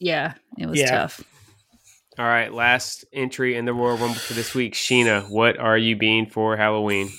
[0.00, 0.90] yeah, it was Yeah.
[0.90, 1.22] tough.
[2.18, 4.74] All right, last entry in the Royal Rumble for this week.
[4.74, 7.10] Sheena, what are you being for Halloween?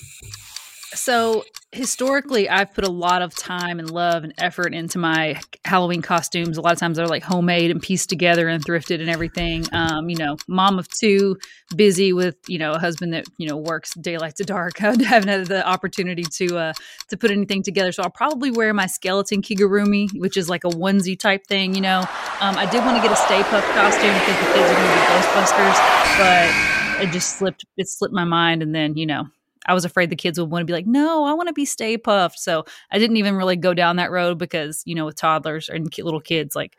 [0.93, 6.01] So historically, I've put a lot of time and love and effort into my Halloween
[6.01, 6.57] costumes.
[6.57, 9.65] A lot of times they're like homemade and pieced together and thrifted and everything.
[9.73, 11.37] Um, you know, mom of two,
[11.75, 14.73] busy with you know a husband that you know works daylight to dark.
[14.83, 16.73] I haven't had the opportunity to uh,
[17.09, 17.91] to put anything together.
[17.91, 21.73] So I'll probably wear my skeleton kigurumi, which is like a onesie type thing.
[21.73, 21.99] You know,
[22.39, 24.87] um, I did want to get a Stay Puft costume because the kids are going
[24.87, 25.77] to be Ghostbusters,
[26.17, 27.65] but it just slipped.
[27.77, 29.25] It slipped my mind, and then you know
[29.65, 31.65] I was afraid the kids would want to be like, no, I want to be
[31.65, 32.37] Stay Puft.
[32.37, 35.89] So I didn't even really go down that road because, you know, with toddlers and
[35.97, 36.77] little kids, like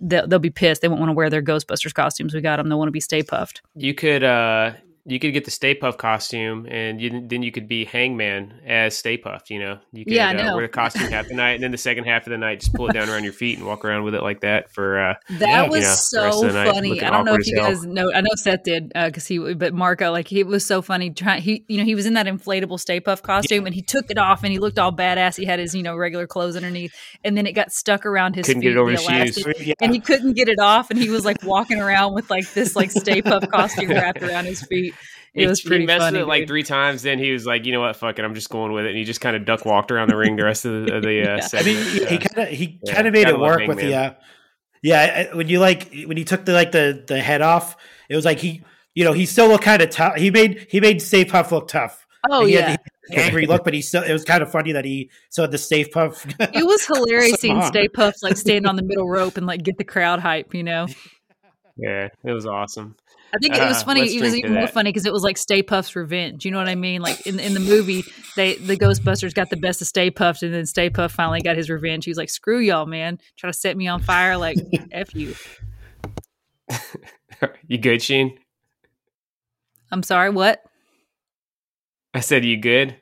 [0.00, 0.82] they'll, they'll be pissed.
[0.82, 2.34] They won't want to wear their Ghostbusters costumes.
[2.34, 2.68] We got them.
[2.68, 3.60] They want to be Stay Puft.
[3.74, 4.72] You could uh
[5.08, 8.96] you could get the Stay Puft costume, and you, then you could be Hangman as
[8.96, 9.48] Stay Puft.
[9.48, 10.56] You know, you could Yeah, uh, know.
[10.56, 12.74] wear the costume half the night, and then the second half of the night, just
[12.74, 14.98] pull it down around your feet and walk around with it like that for.
[15.00, 16.88] uh That Yeah, was you know, the rest so of the funny.
[16.90, 17.70] looking I don't know if you as hell.
[17.70, 18.12] guys know.
[18.14, 21.10] I know Seth did because he, but Marco, like he was so funny.
[21.10, 24.10] Trying, he, you know, he was in that inflatable Stay Puft costume and he took
[24.10, 25.36] it off and he looked all badass.
[25.36, 26.92] He had his, you know, regular clothes underneath,
[27.24, 28.68] and then it got stuck around his Couldn't feet.
[28.68, 29.38] get it over the his shoes.
[29.38, 29.74] elastic, Yeah.
[29.80, 32.76] and he couldn't get it off, and he was like walking around with like this
[32.76, 34.94] like Stay Puft costume wrapped around his feet.
[35.34, 36.18] It He- was pretty he messed funny.
[36.18, 37.02] with it like three times.
[37.02, 37.94] Then he was like, "You know what?
[37.96, 38.24] Fuck it.
[38.24, 40.36] I'm just going with it." And he just kind of duck walked around the ring
[40.36, 41.60] the rest of the, of the uh, Yeah.
[41.60, 43.78] I mean, he- he kind of he Yeah, kind of made gotta it work with
[43.78, 44.14] the uh,
[44.82, 45.34] yeah.
[45.34, 47.76] When you like when he took the like the the head off,
[48.08, 48.62] it was like he
[48.94, 50.16] you know he still looked kind of tough.
[50.16, 52.06] He made he made Stay Puff look tough.
[52.30, 54.72] Oh he yeah, had, he angry look, but he still it was kind of funny
[54.72, 56.24] that he still had the Stay Puff.
[56.40, 57.66] it was hilarious seeing on.
[57.70, 60.54] Stay Puffs like stand on the middle rope and like get the crowd hype.
[60.54, 60.86] You know.
[61.76, 62.96] yeah, it was awesome.
[63.34, 64.00] I think it was funny.
[64.14, 64.74] It was even more that.
[64.74, 66.44] funny because it was like Stay Puft's revenge.
[66.44, 67.00] You know what I mean?
[67.02, 68.04] Like in in the movie,
[68.36, 71.56] they the Ghostbusters got the best of Stay Puft, and then Stay Puft finally got
[71.56, 72.04] his revenge.
[72.04, 73.18] He was like, "Screw y'all, man!
[73.36, 74.58] Try to set me on fire, like
[74.92, 75.34] f you."
[77.66, 78.38] you good, Sheen?
[79.90, 80.30] I'm sorry.
[80.30, 80.62] What?
[82.14, 82.96] I said, "You good?"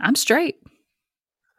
[0.00, 0.56] I'm straight.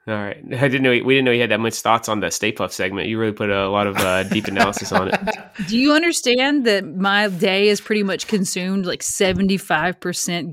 [0.07, 0.37] All right.
[0.51, 2.71] I didn't know we didn't know you had that much thoughts on the Stay Puft
[2.71, 3.07] segment.
[3.07, 5.19] You really put a lot of uh, deep analysis on it.
[5.67, 9.97] Do you understand that my day is pretty much consumed like 75%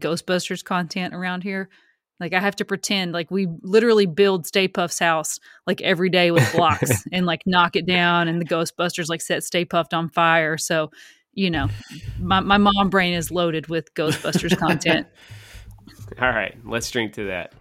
[0.01, 1.69] Ghostbusters content around here?
[2.21, 6.31] Like I have to pretend like we literally build Stay Puft's house like every day
[6.31, 10.09] with blocks and like knock it down and the Ghostbusters like set Stay Puft on
[10.11, 10.57] fire.
[10.57, 10.91] So,
[11.33, 11.69] you know,
[12.21, 15.07] my, my mom brain is loaded with Ghostbusters content.
[16.21, 17.53] All right, let's drink to that.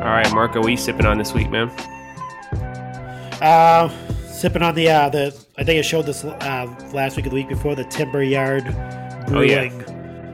[0.00, 1.68] All right, Marco, what are you sipping on this week, man?
[3.42, 3.88] Uh,
[4.28, 5.26] sipping on the uh, the
[5.58, 8.64] I think I showed this uh, last week or the week before the Timber Yard
[9.30, 9.68] Oh, yeah.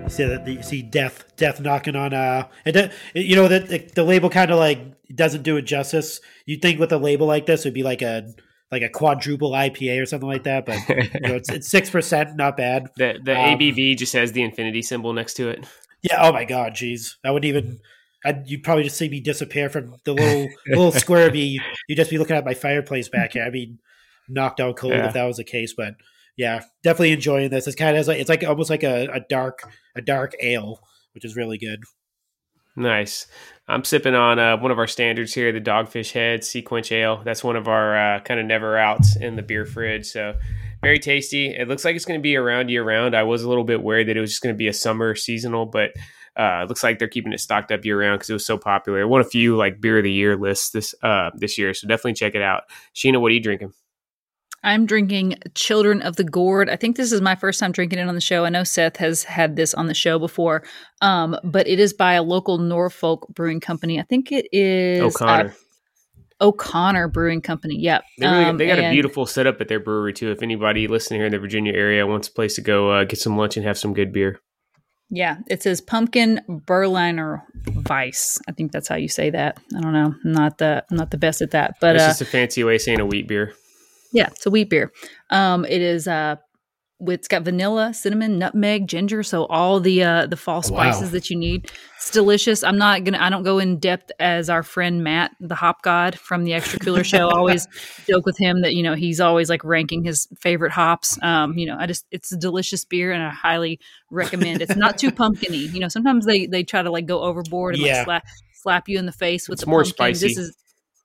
[0.04, 3.68] You see that you see death death knocking on uh and that you know that
[3.68, 4.78] the, the label kind of like
[5.14, 6.20] doesn't do it justice.
[6.46, 8.32] You'd think with a label like this it'd be like a
[8.70, 12.56] like a quadruple IPA or something like that, but you know it's six percent, not
[12.56, 12.88] bad.
[12.96, 15.64] The the Um, ABV just has the infinity symbol next to it.
[16.02, 16.18] Yeah.
[16.20, 17.80] Oh my god, jeez, I wouldn't even.
[18.26, 21.30] I'd, you'd probably just see me disappear from the little little square.
[21.30, 23.44] Be you'd just be looking at my fireplace back here.
[23.44, 23.76] I'd be
[24.28, 25.06] knocked out cold Yeah.
[25.08, 25.72] if that was the case.
[25.74, 25.94] But
[26.36, 27.66] yeah, definitely enjoying this.
[27.66, 29.60] It's kind of like it's like almost like a, a dark
[29.94, 30.80] a dark ale,
[31.12, 31.84] which is really good.
[32.76, 33.26] Nice.
[33.68, 37.22] I'm sipping on uh, one of our standards here, the Dogfish Head SeaQuench Ale.
[37.24, 40.06] That's one of our uh, kind of never outs in the beer fridge.
[40.06, 40.34] So
[40.82, 41.54] very tasty.
[41.54, 43.14] It looks like it's going to be around year round.
[43.14, 45.14] I was a little bit worried that it was just going to be a summer
[45.14, 45.92] seasonal, but
[46.36, 48.58] uh, it looks like they're keeping it stocked up year round because it was so
[48.58, 49.00] popular.
[49.00, 51.86] It won a few like beer of the year lists this uh, this year, so
[51.86, 52.64] definitely check it out.
[52.94, 53.72] Sheena, what are you drinking?
[54.64, 56.70] I'm drinking Children of the Gourd.
[56.70, 58.44] I think this is my first time drinking it on the show.
[58.44, 60.64] I know Seth has had this on the show before,
[61.02, 64.00] um, but it is by a local Norfolk brewing company.
[64.00, 65.50] I think it is O'Connor.
[65.50, 67.76] uh, O'Connor Brewing Company.
[67.78, 68.02] Yep.
[68.18, 70.30] They, really, Um, they got a beautiful setup at their brewery too.
[70.30, 73.20] If anybody listening here in the Virginia area wants a place to go uh, get
[73.20, 74.40] some lunch and have some good beer,
[75.10, 78.40] Yeah, it says pumpkin Berliner Weisse.
[78.48, 79.58] I think that's how you say that.
[79.76, 80.14] I don't know.
[80.24, 82.64] I'm not the I'm not the best at that, but it's uh, just a fancy
[82.64, 83.52] way of saying a wheat beer.
[84.14, 84.90] Yeah, it's a wheat beer.
[85.30, 86.36] Um, it is uh,
[87.06, 90.62] it's got vanilla, cinnamon, nutmeg, ginger, so all the uh the fall Wow.
[90.62, 91.70] spices that you need.
[91.96, 92.62] It's delicious.
[92.62, 93.18] I'm not gonna.
[93.20, 96.78] I don't go in depth as our friend Matt, the hop god from the Extra
[96.78, 97.28] Cooler Show.
[97.28, 97.66] Always
[98.08, 101.18] joke with him that you know he's always like ranking his favorite hops.
[101.20, 104.62] Um, you know, I just it's a delicious beer and I highly recommend.
[104.62, 104.70] It.
[104.70, 105.68] It's not too pumpkiny.
[105.74, 107.96] You know, sometimes they they try to like go overboard and Yeah.
[107.98, 108.24] like slap
[108.62, 110.14] slap you in the face with It's the more pumpkin.
[110.14, 110.28] spicy.
[110.28, 110.56] This is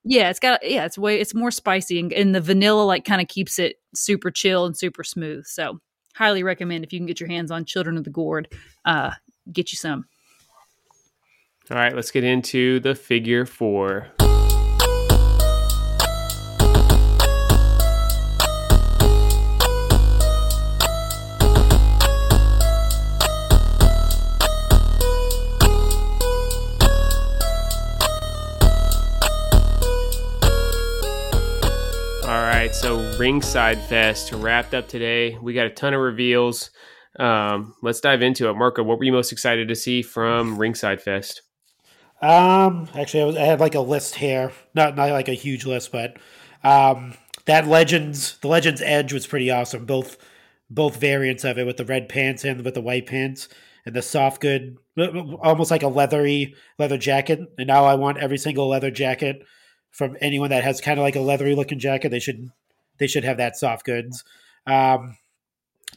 [0.04, 3.22] yeah, it's got yeah, it's way it's more spicy and, and the vanilla like kind
[3.22, 5.46] of keeps it super chill and super smooth.
[5.46, 5.80] So
[6.16, 8.54] highly recommend if you can get your hands on Children of the Gourd,
[8.86, 9.12] uh,
[9.52, 10.06] get you some.
[11.72, 14.08] All right, let's get into the figure four.
[32.90, 35.38] So Ringside Fest wrapped up today.
[35.40, 36.72] We got a ton of reveals.
[37.20, 38.56] Um, let's dive into it.
[38.56, 41.44] Marco, what were you most excited to see from Ringside Fest?
[42.20, 45.68] Um, actually, I, was, I had like a list here, not not like a huge
[45.68, 46.18] list, but
[46.64, 47.14] um,
[47.46, 49.86] that Legends, the Legends Edge was pretty awesome.
[49.86, 50.18] Both
[50.68, 53.50] both variants of it with the red pants and with the white pants
[53.86, 54.78] and the soft good,
[55.44, 57.40] almost like a leathery leather jacket.
[57.60, 59.44] And now I want every single leather jacket
[59.92, 62.10] from anyone that has kind of like a leathery looking jacket.
[62.10, 62.50] They should
[63.00, 64.24] they should have that soft goods.
[64.68, 65.18] Um,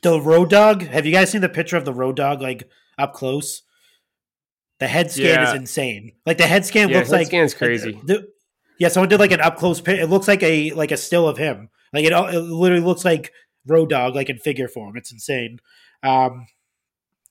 [0.02, 0.82] the road dog.
[0.86, 3.62] Have you guys seen the picture of the road dog like up close?
[4.78, 5.48] The head scan Yeah.
[5.50, 6.12] is insane.
[6.26, 8.00] Like the head scan Yeah, looks head like scan's like, crazy.
[8.04, 8.28] the-
[8.78, 9.80] yeah, someone did like an up close.
[9.86, 11.68] It looks like a like a still of him.
[11.92, 13.32] Like it, it literally looks like
[13.66, 14.96] Road Dog, like in figure form.
[14.96, 15.60] It's insane.
[16.02, 16.46] Um,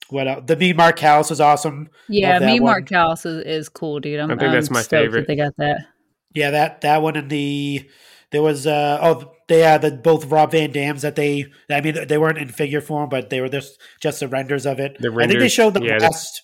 [0.10, 0.44] what else?
[0.46, 1.90] The me Mark House is awesome.
[2.08, 2.60] Yeah, Love me.
[2.62, 4.20] Mark House is, is cool, dude.
[4.20, 5.28] I'm, I think that's I'm my stoked that favorite.
[5.28, 5.88] They got that.
[6.34, 7.90] Yeah, that that one and the
[8.32, 12.08] there was uh oh they uh the both Rob Van Dams that they I mean
[12.08, 14.98] they weren't in figure form but they were just just the renders of it.
[15.00, 16.44] The I think they showed the yeah, last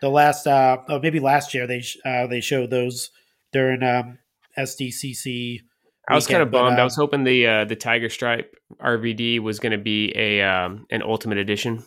[0.00, 3.10] the last uh oh maybe last year they uh they showed those
[3.52, 4.18] during um
[4.58, 5.60] SDCC.
[6.08, 6.78] I was kind of weekend, but, bummed.
[6.78, 10.42] I uh, was hoping the uh, the Tiger Stripe RVD was going to be a
[10.42, 11.84] um, an Ultimate Edition.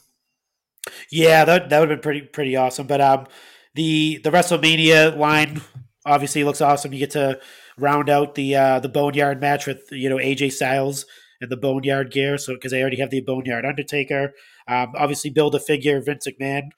[1.11, 2.87] Yeah, that that would have been pretty pretty awesome.
[2.87, 3.27] But um,
[3.75, 5.61] the the WrestleMania line
[6.05, 6.93] obviously looks awesome.
[6.93, 7.39] You get to
[7.77, 11.05] round out the uh, the Boneyard match with you know AJ Styles
[11.41, 12.37] and the Boneyard gear.
[12.37, 14.33] So because they already have the Boneyard Undertaker,
[14.67, 16.69] um, obviously build a figure Vince McMahon.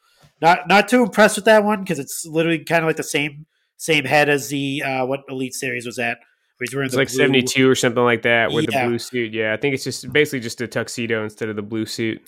[0.42, 3.46] Not not too impressed with that one because it's literally kind of like the same
[3.78, 6.18] same head as the uh, what Elite Series was at.
[6.58, 8.84] Where he's wearing It's like blue- seventy two or something like that with Yeah.
[8.84, 9.34] the blue suit.
[9.34, 12.22] Yeah, I think it's just basically just a tuxedo instead of the blue suit.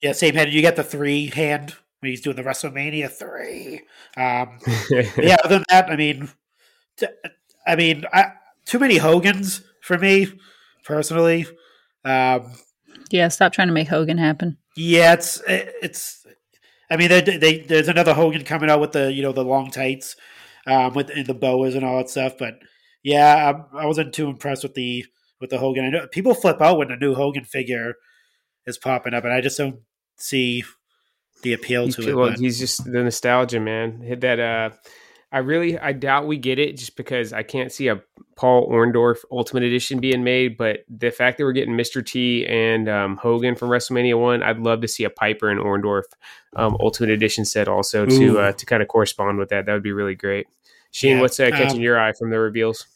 [0.00, 0.52] Yeah, same head.
[0.52, 3.82] You get the three hand when he's doing the WrestleMania three.
[4.16, 4.58] Um,
[5.18, 6.28] yeah, other than that, I mean,
[6.96, 7.06] t-
[7.66, 8.32] I mean, I,
[8.66, 10.28] too many Hogans for me
[10.84, 11.46] personally.
[12.04, 12.52] Um,
[13.10, 14.58] Yeah, stop trying to make Hogan happen.
[14.76, 16.26] yeah, it's it's.
[16.90, 19.70] I mean, they, they, there's another Hogan coming out with the you know the long
[19.70, 20.14] tights,
[20.66, 22.34] um, with and the boas and all that stuff.
[22.38, 22.54] But
[23.02, 25.04] yeah, I, I wasn't too impressed with the
[25.40, 25.84] with the Hogan.
[25.86, 27.94] I know people flip out when a new Hogan figure
[28.66, 29.80] is popping up, and I just don't
[30.18, 30.64] see
[31.42, 32.14] the appeal He's, to it.
[32.14, 34.00] well, but- he's just the nostalgia, man.
[34.02, 34.38] Hit that.
[34.40, 34.70] Uh,
[35.32, 38.02] I really, I doubt we get it just because I can't see a
[38.36, 40.58] Paul Orndorff Ultimate Edition being made.
[40.58, 42.04] But the fact that we're getting Mr.
[42.04, 46.04] T and um, Hogan from WrestleMania One, I'd love to see a Piper and Orndorff
[46.54, 49.66] um, Ultimate Edition set also to uh, to kind of correspond with that.
[49.66, 50.48] That would be really great.
[50.90, 52.86] Shane, Yeah, what's uh, catching um, your eye from the reveals?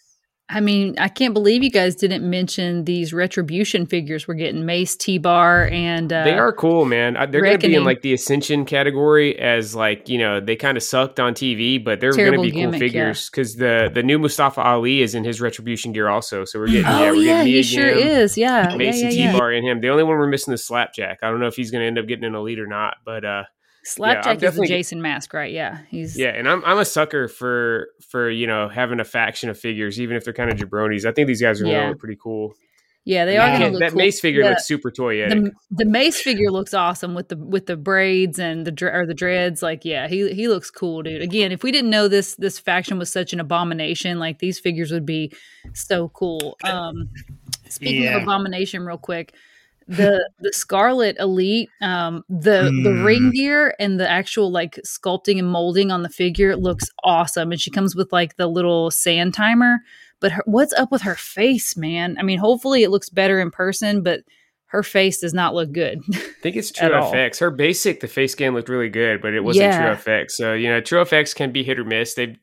[0.48, 4.28] I mean, I can't believe you guys didn't mention these retribution figures.
[4.28, 7.16] We're getting Mace, T Bar, and uh, they are cool, man.
[7.16, 10.54] I- They're going to be in like the Ascension category as like you know they
[10.54, 12.87] kind of sucked on TV, but they're going to be cool gimmick, yeah.
[12.87, 16.44] figures because the the new Mustafa Ali is in his Retribution gear also.
[16.44, 18.38] So we're getting Oh yeah, we're yeah, getting he sure is.
[18.38, 19.32] Yeah, yeah, Mason yeah, T yeah.
[19.32, 19.80] Bar and him.
[19.80, 21.18] The only one we're missing is Slapjack.
[21.22, 23.24] I don't know if he's going to end up getting an elite or not, but
[23.24, 23.42] uh,
[23.87, 25.53] Slapjack is the Jason mask, right?
[25.53, 26.29] Yeah, he's yeah.
[26.31, 30.16] And I'm I'm a sucker for for you know having a faction of figures, even
[30.16, 31.05] if they're kind of jabronis.
[31.05, 31.89] I think these guys are going Yeah.
[31.91, 32.55] look pretty cool.
[33.05, 33.24] yeah.
[33.24, 33.57] They Yeah.
[33.57, 33.99] are Yeah, look that cool.
[33.99, 35.30] Mace figure The- looks super toyetic.
[35.30, 39.14] the, the Mace figure looks awesome with the with the braids and the or the
[39.14, 39.62] dreads.
[39.62, 41.22] Like, yeah, he he looks cool, dude.
[41.22, 44.91] Again, if we didn't know this this faction was such an abomination, like these figures
[44.91, 45.30] would be
[45.74, 46.57] so cool.
[46.64, 47.09] Um,
[47.68, 48.16] speaking Yeah.
[48.16, 49.32] of abomination, real quick,
[49.89, 53.05] the the Scarlett Elite, um, the the Mm.
[53.05, 57.61] ring gear and the actual like sculpting and molding on the figure looks awesome, and
[57.61, 59.78] she comes with like the little sand timer.
[60.20, 62.16] But her, what's up with her face, man?
[62.18, 64.20] I mean, hopefully it looks better in person, but
[64.68, 66.01] her face does not look good.
[66.12, 67.12] I think it's True At all.
[67.12, 67.39] FX.
[67.39, 69.95] Her basic, the face scan looked really good, but it wasn't Yeah.
[69.95, 70.32] True FX.
[70.32, 72.14] So you know, True FX can be hit or miss.
[72.14, 72.37] They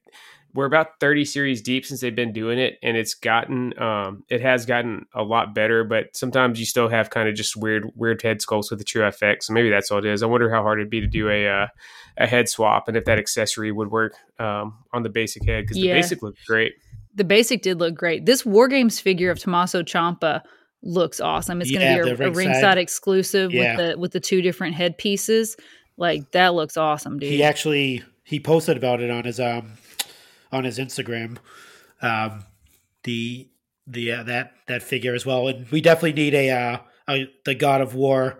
[0.54, 4.41] we're about 30 series deep since they've been doing it, and it's gotten um, it
[4.41, 5.84] has gotten a lot better.
[5.84, 9.01] But sometimes you still have kind of just weird weird head sculpts with the True
[9.04, 9.43] FX.
[9.43, 10.22] So maybe that's all it is.
[10.24, 11.68] I wonder how hard it'd be to do a uh,
[12.18, 15.78] a head swap, and if that accessory would work um, on the basic head because
[15.78, 15.93] Yeah.
[15.93, 16.74] the basic looked great.
[17.16, 18.26] the basic did look great.
[18.26, 20.41] This War Games figure of Tommaso Ciampa
[20.82, 21.62] looks awesome.
[21.62, 22.51] It's Yeah, going to the be a, a ringside.
[22.54, 23.78] ringside exclusive Yeah.
[23.78, 25.56] with the with the two different head pieces.
[25.97, 27.30] Like that looks awesome, dude.
[27.32, 29.74] He actually he posted about it on his um
[30.54, 31.38] on his Instagram.
[32.01, 32.45] Um,
[33.04, 33.49] the
[33.88, 36.78] the uh, that that figure as well, and we definitely need a uh
[37.10, 38.39] a, the God of War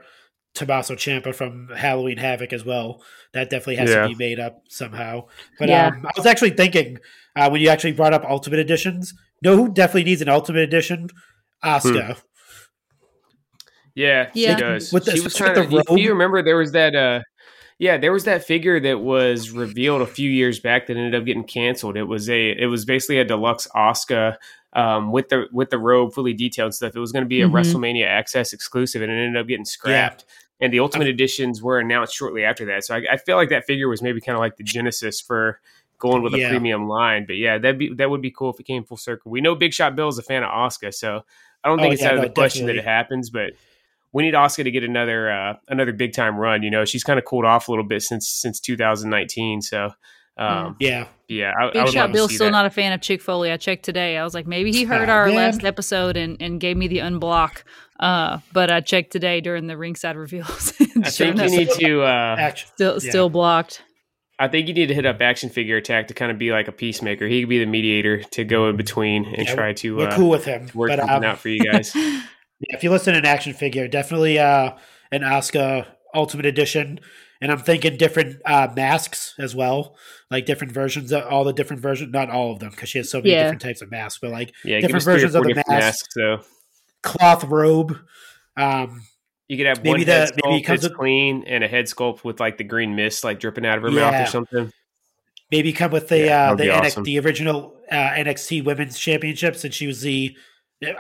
[0.54, 3.02] Tommaso Ciampa from Halloween Havoc as well.
[3.34, 4.04] That definitely has Yeah.
[4.04, 5.26] to be made up somehow.
[5.60, 5.88] But Yeah.
[5.88, 7.00] um, I was actually thinking
[7.36, 11.10] uh, when you actually brought up Ultimate Editions, know who definitely needs an Ultimate Edition?
[11.64, 12.22] Asuka.
[13.96, 14.56] Yeah, Yeah.
[14.56, 14.94] she does.
[14.94, 15.78] With the- she was trying with to.
[15.78, 16.96] the Do you remember there was that?
[16.96, 17.22] uh
[17.84, 21.26] Yeah, there was that figure that was revealed a few years back that ended up
[21.26, 21.98] getting canceled.
[21.98, 22.52] It was a.
[22.52, 24.38] It was basically a deluxe Asuka
[24.72, 26.96] um, with the with the robe fully detailed stuff.
[26.96, 27.52] It was going to be a Mhm.
[27.52, 30.24] WrestleMania Access exclusive, and it ended up getting scrapped.
[30.62, 32.86] And the Ultimate Editions were announced shortly after that.
[32.86, 35.60] So I, I feel like that figure was maybe kind of like the genesis for
[36.00, 36.52] going with a Yeah.
[36.52, 37.26] premium line.
[37.26, 39.30] But yeah, that'd be that would be cool if it came full circle.
[39.30, 41.26] We know Big Shot Bill is a fan of Asuka, so
[41.66, 43.30] I don't think Oh, it's yeah, out of no, the question that it happens.
[43.30, 43.52] But
[44.14, 46.64] we need Asuka to get another uh, another big time run.
[46.64, 49.62] You know, she's kind of cooled off a little bit since since 2019.
[49.62, 49.92] So
[50.38, 52.52] um, Yeah, yeah, I, I Big would Shot Bill's still that.
[52.52, 53.52] not a fan of Chick Foley.
[53.52, 54.18] I checked today.
[54.18, 55.36] I was like, maybe he heard Oh, our man.
[55.36, 57.64] last episode and, and gave me the unblock.
[58.00, 60.74] Uh, but I checked today during the ringside reveals.
[60.82, 62.02] I think you need to.
[62.04, 62.70] Uh, action.
[62.74, 63.10] still yeah.
[63.10, 63.84] still blocked.
[64.40, 66.68] I think you need to hit up Action Figure Attack to kind of be like
[66.68, 67.28] a peacemaker.
[67.28, 70.16] He could be the mediator to go in between and Yeah, try to We're uh,
[70.16, 71.96] cool with him, work but something um, out for you guys.
[72.70, 74.72] Yeah, if you listen to an action figure, definitely uh,
[75.12, 77.00] an Asuka Ultimate Edition.
[77.42, 79.98] And I'm thinking different uh, masks as well,
[80.32, 83.10] like different versions of all the different versions, not all of them, because she has
[83.12, 83.44] so many Yeah.
[83.44, 85.44] different types of masks, but like Yeah, give different us three or versions of four
[85.44, 85.84] the different mask.
[85.84, 86.14] masks.
[86.14, 86.40] So
[87.02, 87.98] cloth robe.
[88.56, 89.04] Um,
[89.50, 91.64] you could have Maybe one the- head maybe it sculpt comes that's with- clean and
[91.66, 94.24] a head sculpt with like the green mist like dripping out of her mouth Yeah.
[94.24, 94.72] or something.
[95.52, 97.04] maybe come with the Yeah, uh, that'd the be NX, awesome.
[97.04, 100.36] the original uh, NXT Women's Championships, and she was the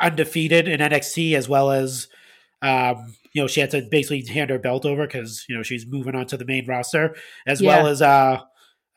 [0.02, 2.08] undefeated in NXT as well as
[2.62, 5.86] um, you know she had to basically hand her belt over because you know she's
[5.86, 7.16] moving on to the main roster
[7.48, 8.40] as well as uh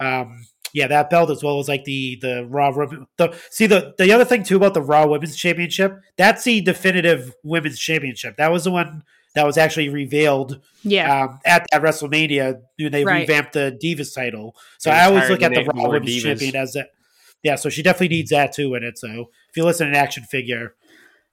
[0.01, 3.95] um yeah that belt as well as like the the Raw Women- the see the
[3.99, 8.53] the other thing too about the Raw Women's Championship that's the definitive Women's Championship that
[8.53, 9.03] was the one
[9.35, 11.25] that was actually revealed Yeah.
[11.25, 13.21] um, at that WrestleMania when they Right.
[13.29, 14.57] revamped the Divas title.
[14.79, 16.23] So They I always look at the Raw Women's Divas.
[16.23, 16.89] Champion as that.
[17.47, 18.99] Yeah, so she definitely needs that too in it.
[18.99, 19.09] So
[19.51, 20.75] if you listen to an action figure,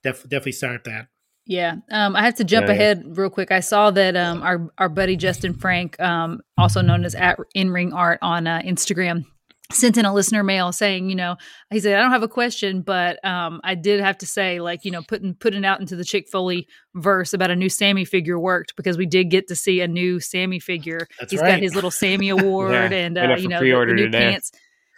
[0.03, 1.07] def- definitely start that.
[1.47, 2.79] Yeah, um, I have to jump Yeah, yeah.
[2.81, 3.51] ahead real quick.
[3.51, 7.71] I saw that um, our our buddy Justin Frank, um, also known as at In
[7.71, 9.25] Ring Art on uh, Instagram,
[9.71, 11.35] sent in a listener mail saying, you know,
[11.71, 14.85] he said I don't have a question, but um, I did have to say, like,
[14.85, 18.39] you know, putting putting out into the Chick Foley verse about a new Sami figure
[18.39, 21.07] worked because we did get to see a new Sami figure.
[21.19, 21.49] That's He's right.
[21.55, 24.31] got his little Sammy award Yeah, and and uh, you know the, the new today.
[24.31, 24.51] pants,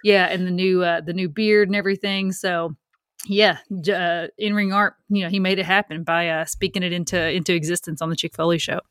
[0.06, 2.32] yeah, and the new uh, the new beard and everything.
[2.32, 2.76] So
[3.28, 3.58] yeah,
[3.92, 7.20] uh, in ring art, you know, he made it happen by uh, speaking it into
[7.30, 8.82] into existence on the Chick Foley show.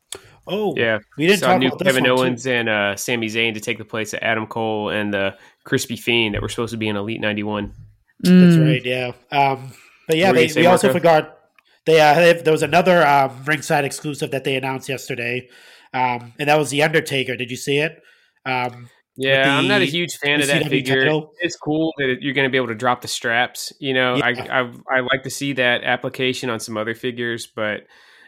[0.45, 2.21] Oh, Yeah, we didn't saw talk new about this Kevin one, too.
[2.21, 5.95] Owens and uh, Sami Zayn to take the place of Adam Cole and the Crispy
[5.95, 7.73] Fiend that were supposed to be in Elite 91.
[8.19, 8.65] That's Mm.
[8.67, 8.85] right.
[8.85, 9.11] Yeah.
[9.31, 9.71] Um,
[10.07, 11.37] but yeah, they, you saying, we also forgot
[11.85, 15.47] they, uh, they there was another um, ringside exclusive that they announced yesterday,
[15.93, 17.35] um, and that was the Undertaker.
[17.35, 18.01] Did you see it?
[18.45, 21.03] Um, Yeah, I'm not a huge fan of that ECW figure.
[21.05, 21.33] title.
[21.39, 23.71] It's cool that you're going to be able to drop the straps.
[23.79, 24.25] You know, Yeah.
[24.25, 27.85] I, I I like to see that application on some other figures, but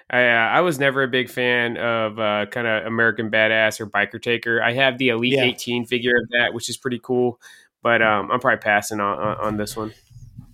[0.09, 3.88] I uh, I was never a big fan of uh, kind of American Badass or
[3.88, 4.61] Biker Taker.
[4.63, 5.43] I have the Elite Yeah.
[5.43, 7.39] 18 figure of that, which is pretty cool,
[7.83, 9.93] but um, I'm probably passing on, on on this one.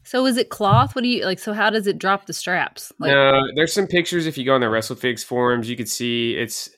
[0.05, 0.95] So is it cloth?
[0.95, 1.39] What do you like?
[1.39, 2.91] So how does it drop the straps?
[2.99, 6.33] Like, no, there's some pictures if you go on the WrestleFigs forums, you could see
[6.35, 6.69] it's.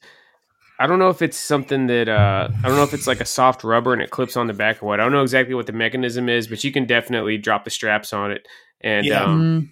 [0.80, 3.26] I don't know if it's something that uh, I don't know if it's like a
[3.26, 5.00] soft rubber and it clips on the back or what.
[5.00, 8.12] I don't know exactly what the mechanism is, but you can definitely drop the straps
[8.14, 8.46] on it
[8.82, 9.24] and Yeah.
[9.24, 9.70] um, mm,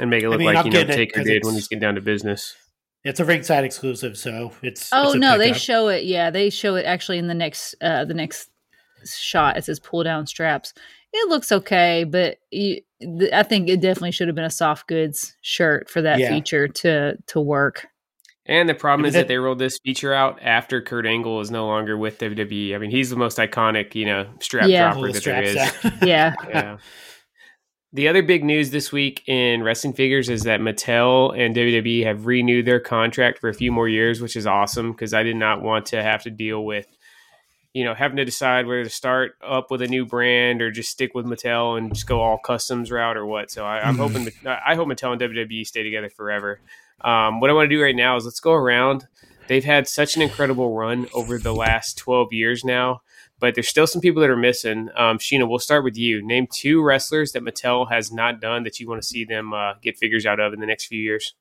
[0.00, 1.54] and make it look mean, like I'm you know getting it Taker 'cause did when
[1.54, 2.54] it's- he's getting down to business.
[3.04, 4.90] it's a ringside exclusive, so it's.
[4.92, 6.04] oh it's a no, they show it.
[6.04, 8.50] Yeah, they show it actually in the next uh, the next
[9.06, 9.56] shot.
[9.56, 10.74] It says pull down straps.
[11.12, 14.86] It looks okay, but you, th- I think it definitely should have been a soft
[14.86, 16.28] goods shirt for that Yeah.
[16.28, 17.86] feature to to work.
[18.48, 21.40] And the problem mean, is that that- they rolled this feature out after Kurt Angle
[21.40, 22.74] is no longer with WWE.
[22.74, 24.92] I mean, he's the most iconic, you know, strap Yeah.
[24.92, 25.84] Dropper that there straps is.
[25.84, 26.02] out.
[26.06, 26.34] Yeah.
[26.48, 26.76] Yeah.
[27.92, 32.26] The other big news this week in wrestling figures is that Mattel and WWE have
[32.26, 35.62] renewed their contract for a few more years, which is awesome because I did not
[35.62, 36.86] want to have to deal with,
[37.72, 40.90] you know, having to decide whether to start up with a new brand or just
[40.90, 43.50] stick with Mattel and just go all customs route or what.
[43.50, 44.00] So I, am hmm.
[44.02, 46.60] hoping, I hope Mattel and WWE stay together forever.
[47.02, 49.06] Um, what I want to do right now is let's go around.
[49.48, 53.02] They've had such an incredible run over the last 12 years now
[53.38, 54.88] but there's still some people that are missing.
[54.96, 56.26] Um, Sheena, we'll start with you.
[56.26, 59.74] Name two wrestlers that Mattel has not done that you want to see them uh,
[59.82, 61.34] get figures out of in the next few years.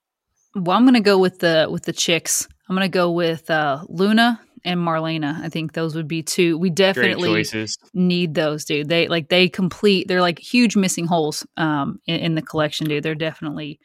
[0.56, 2.47] Well, I'm going to go with the with the chicks.
[2.70, 5.41] I'm going to go with uh, Luna and Marlena.
[5.41, 6.58] I think those would be two.
[6.58, 7.45] We definitely
[7.93, 8.89] need those, dude.
[8.89, 10.08] They like they complete.
[10.08, 13.03] They're like huge missing holes um, in, in the collection, dude.
[13.03, 13.80] They're definitely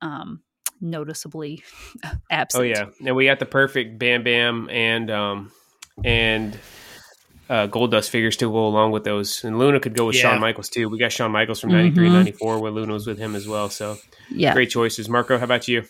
[0.00, 0.42] um,
[0.84, 1.64] noticeably
[2.30, 2.60] absent.
[2.60, 5.52] Oh yeah, and we got the perfect Bam Bam and um,
[6.04, 6.58] and
[7.48, 9.44] uh, Goldust figures to go along with those.
[9.44, 10.22] And Luna could go with yeah.
[10.22, 10.88] Shawn Michaels too.
[10.88, 12.14] We got Shawn Michaels from 93 mm-hmm.
[12.16, 13.68] 94 where Luna was with him as well.
[13.68, 13.98] So
[14.30, 15.08] yeah, great choices.
[15.08, 15.84] Marco, how about you?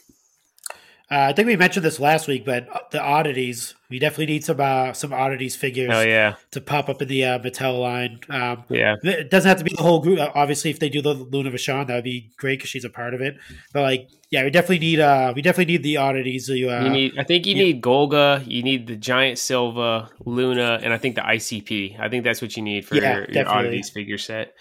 [1.10, 4.44] Uh, I think we mentioned this last week, but uh, the oddities we definitely need
[4.44, 5.90] some uh, some oddities figures.
[5.92, 8.20] Oh yeah, to pop up in the uh, Mattel line.
[8.30, 10.18] Um, yeah, it doesn't have to be the whole group.
[10.34, 13.12] Obviously, if they do the Luna Vachon, that would be great because she's a part
[13.12, 13.36] of it.
[13.74, 16.48] But like, yeah, we definitely need uh we definitely need the oddities.
[16.48, 20.80] You, uh, you need, I think you need Golga, you need the Giant Silva, Luna,
[20.82, 22.00] and I think the ICP.
[22.00, 24.54] I think that's what you need for yeah, your, your oddities figure set.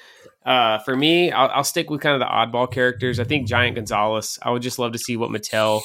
[0.46, 3.18] Uh, for me, I'll, I'll, stick with kind of the oddball characters.
[3.18, 4.38] I think Giant Gonzalez.
[4.42, 5.82] I would just love to see what Mattel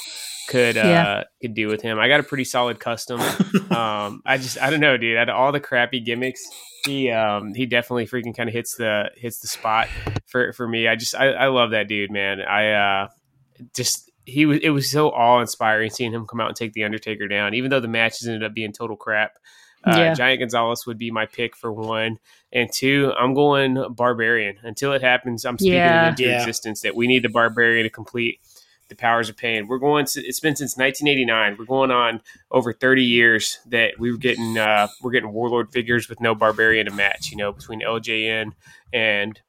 [0.49, 1.23] could uh yeah.
[1.41, 1.99] could do with him.
[1.99, 3.21] I got a pretty solid custom.
[3.71, 5.17] um I just I don't know, dude.
[5.17, 6.41] Out of all the crappy gimmicks,
[6.85, 9.87] he um he definitely freaking kind of hits the hits the spot
[10.27, 10.87] for for me.
[10.87, 12.41] I just I, I love that dude, man.
[12.41, 13.07] I uh
[13.75, 16.83] just he was it was so awe inspiring seeing him come out and take the
[16.83, 19.33] Undertaker down, even though the matches ended up being total crap.
[19.81, 20.13] Uh, yeah.
[20.13, 22.17] Giant Gonzalez would be my pick for one,
[22.51, 24.57] and two, I'm going Barbarian.
[24.61, 26.09] Until it happens, I'm speaking yeah.
[26.09, 26.41] into yeah.
[26.41, 28.41] existence that we need the Barbarian to complete
[28.89, 29.67] the powers of pain.
[29.67, 30.05] We're going.
[30.05, 31.55] To, it's been since 1989.
[31.57, 32.21] We're going on
[32.51, 34.57] over 30 years that we were getting.
[34.57, 37.31] Uh, we're getting warlord figures with no barbarian to match.
[37.31, 38.51] You know, between LJN
[38.91, 39.39] and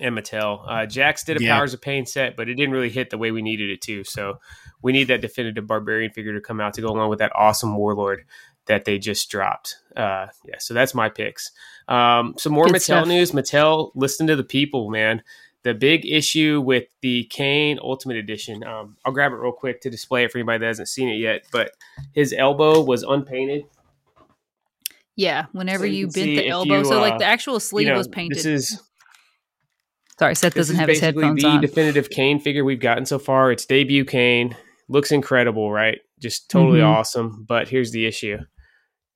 [0.00, 0.62] and Mattel.
[0.66, 1.56] Uh, Jakks did a yeah.
[1.56, 4.04] powers of pain set, but it didn't really hit the way we needed it to.
[4.04, 4.38] So
[4.82, 7.76] we need that definitive barbarian figure to come out to go along with that awesome
[7.76, 8.24] warlord
[8.66, 9.76] that they just dropped.
[9.96, 11.50] Uh, yeah, so that's my picks.
[11.88, 13.08] Um, some more Good Mattel stuff.
[13.08, 13.32] news.
[13.32, 15.22] Mattel, listen to the people, man
[15.64, 19.90] the big issue with the Kane Ultimate Edition, um, I'll grab it real quick to
[19.90, 21.44] display it for anybody that hasn't seen it yet.
[21.52, 21.72] But
[22.12, 23.64] his elbow was unpainted.
[25.16, 27.88] Yeah, whenever so you, you bent the elbow, you, uh, so like the actual sleeve
[27.88, 28.38] you know, was painted.
[28.38, 28.82] This is
[30.16, 31.60] sorry, Seth doesn't have his headphones the on.
[31.60, 33.50] definitive Kane figure we've gotten so far.
[33.50, 34.56] It's debut Kane,
[34.88, 35.98] looks incredible, right?
[36.20, 36.88] Just totally mm-hmm.
[36.88, 37.44] awesome.
[37.48, 38.38] But here's the issue: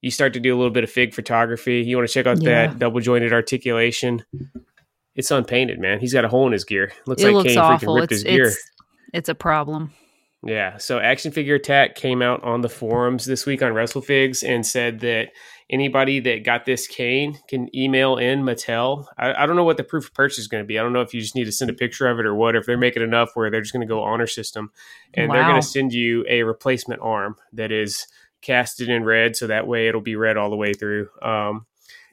[0.00, 1.82] you start to do a little bit of fig photography.
[1.82, 2.66] You want to check out yeah.
[2.66, 4.24] that double jointed articulation
[5.14, 6.00] it's unpainted, man.
[6.00, 6.92] He's got a hole in his gear.
[7.06, 7.94] Looks it like looks Kane awful.
[7.94, 8.46] freaking ripped it's, his gear.
[8.46, 8.70] It's,
[9.12, 9.92] it's a problem.
[10.44, 10.78] Yeah.
[10.78, 15.00] So Action Figure Attack came out on the forums this week on WrestleFigs and said
[15.00, 15.28] that
[15.70, 19.06] anybody that got this Kane can email in Mattel.
[19.16, 20.78] I, I don't know what the proof of purchase is going to be.
[20.78, 22.56] I don't know if you just need to send a picture of it or what.
[22.56, 24.72] If they're making enough where they're just going to go honor system,
[25.14, 25.34] and wow.
[25.34, 28.08] they're going to send you a replacement arm that is
[28.40, 31.08] casted in red, so that way it'll be red all the way through.
[31.22, 31.66] Um,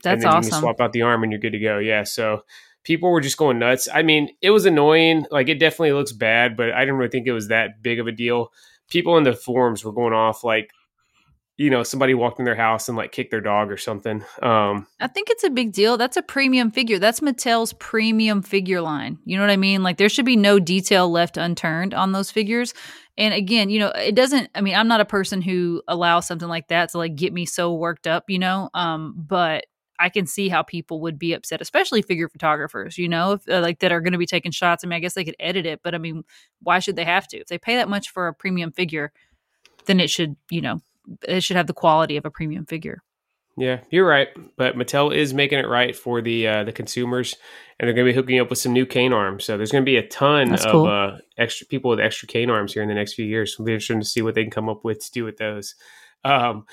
[0.03, 0.43] That's and then awesome.
[0.43, 1.79] You can swap out the arm and you're good to go.
[1.79, 2.03] Yeah.
[2.03, 2.43] So
[2.89, 3.87] people were just going nuts.
[3.93, 5.27] I mean, it was annoying.
[5.29, 8.07] Like it definitely looks bad, but I didn't really think it was that big of
[8.07, 8.51] a deal.
[8.89, 10.71] People in the forums were going off like,
[11.55, 14.25] you know, somebody walked in their house and like kicked their dog or something.
[14.41, 15.97] Um, I think it's a big deal.
[15.97, 16.97] That's a premium figure.
[16.97, 19.19] That's Mattel's premium figure line.
[19.23, 19.83] You know what I mean?
[19.83, 22.73] Like there should be no detail left unturned on those figures.
[23.19, 24.49] And again, you know, it doesn't.
[24.55, 27.45] I mean, I'm not a person who allows something like that to like get me
[27.45, 28.31] so worked up.
[28.31, 29.65] You know, um, but
[29.99, 33.59] I can see how people would be upset, especially figure photographers, you know, if, uh,
[33.59, 34.83] like that are going to be taking shots.
[34.83, 36.23] I mean, I guess they could edit it, but I mean,
[36.61, 37.37] why should they have to?
[37.37, 39.11] If they pay that much for a premium figure,
[39.85, 40.81] then it should, you know,
[41.27, 43.03] it should have the quality of a premium figure.
[43.57, 44.29] Yeah, you're right.
[44.55, 47.35] But Mattel is making it right for the uh, the consumers,
[47.77, 49.43] and they're going to be hooking up with some new Kane arms.
[49.43, 50.87] So there's going to be a ton That's of cool.
[50.87, 53.51] uh, extra people with extra Kane arms here in the next few years.
[53.51, 55.37] So we'll be interested to see what they can come up with to do with
[55.37, 55.75] those.
[56.23, 56.65] Um,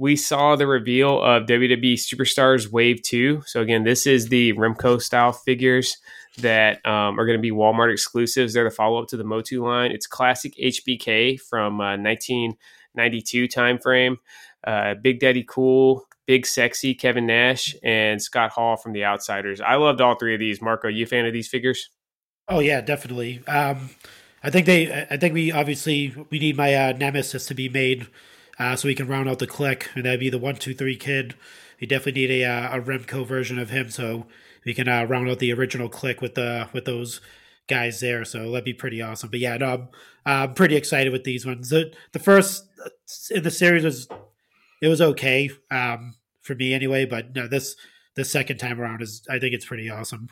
[0.00, 3.42] we saw the reveal of WWE Superstars Wave 2.
[3.44, 5.98] So, again, this is the Remco style figures
[6.38, 8.54] that um, are going to be Walmart exclusives.
[8.54, 9.90] They're the follow up to the Motu line.
[9.92, 14.16] It's classic HBK from uh, 1992 timeframe.
[14.66, 19.60] Uh, Big Daddy Cool, Big Sexy Kevin Nash, and Scott Hall from The Outsiders.
[19.60, 20.62] I loved all three of these.
[20.62, 21.90] Marco, you a fan of these figures?
[22.48, 23.42] Oh, yeah, definitely.
[23.46, 23.90] Um,
[24.42, 28.06] I think they, I think we obviously, we need my uh, Nemesis to be made
[28.60, 30.96] uh, so he can round out the Kliq, and that'd be the one, two, three
[30.96, 31.34] kid.
[31.78, 34.26] You definitely need a uh, a Remco version of him, so
[34.66, 37.22] we can uh, round out the original Kliq with the with those
[37.68, 38.22] guys there.
[38.26, 39.30] So that'd be pretty awesome.
[39.30, 39.88] But yeah, no, I'm,
[40.26, 41.70] I'm pretty excited with these ones.
[41.70, 42.68] The the first
[43.30, 44.08] in the series was
[44.82, 47.76] it was okay um, for me anyway, but no, this
[48.14, 50.28] the second time around is I think it's pretty awesome.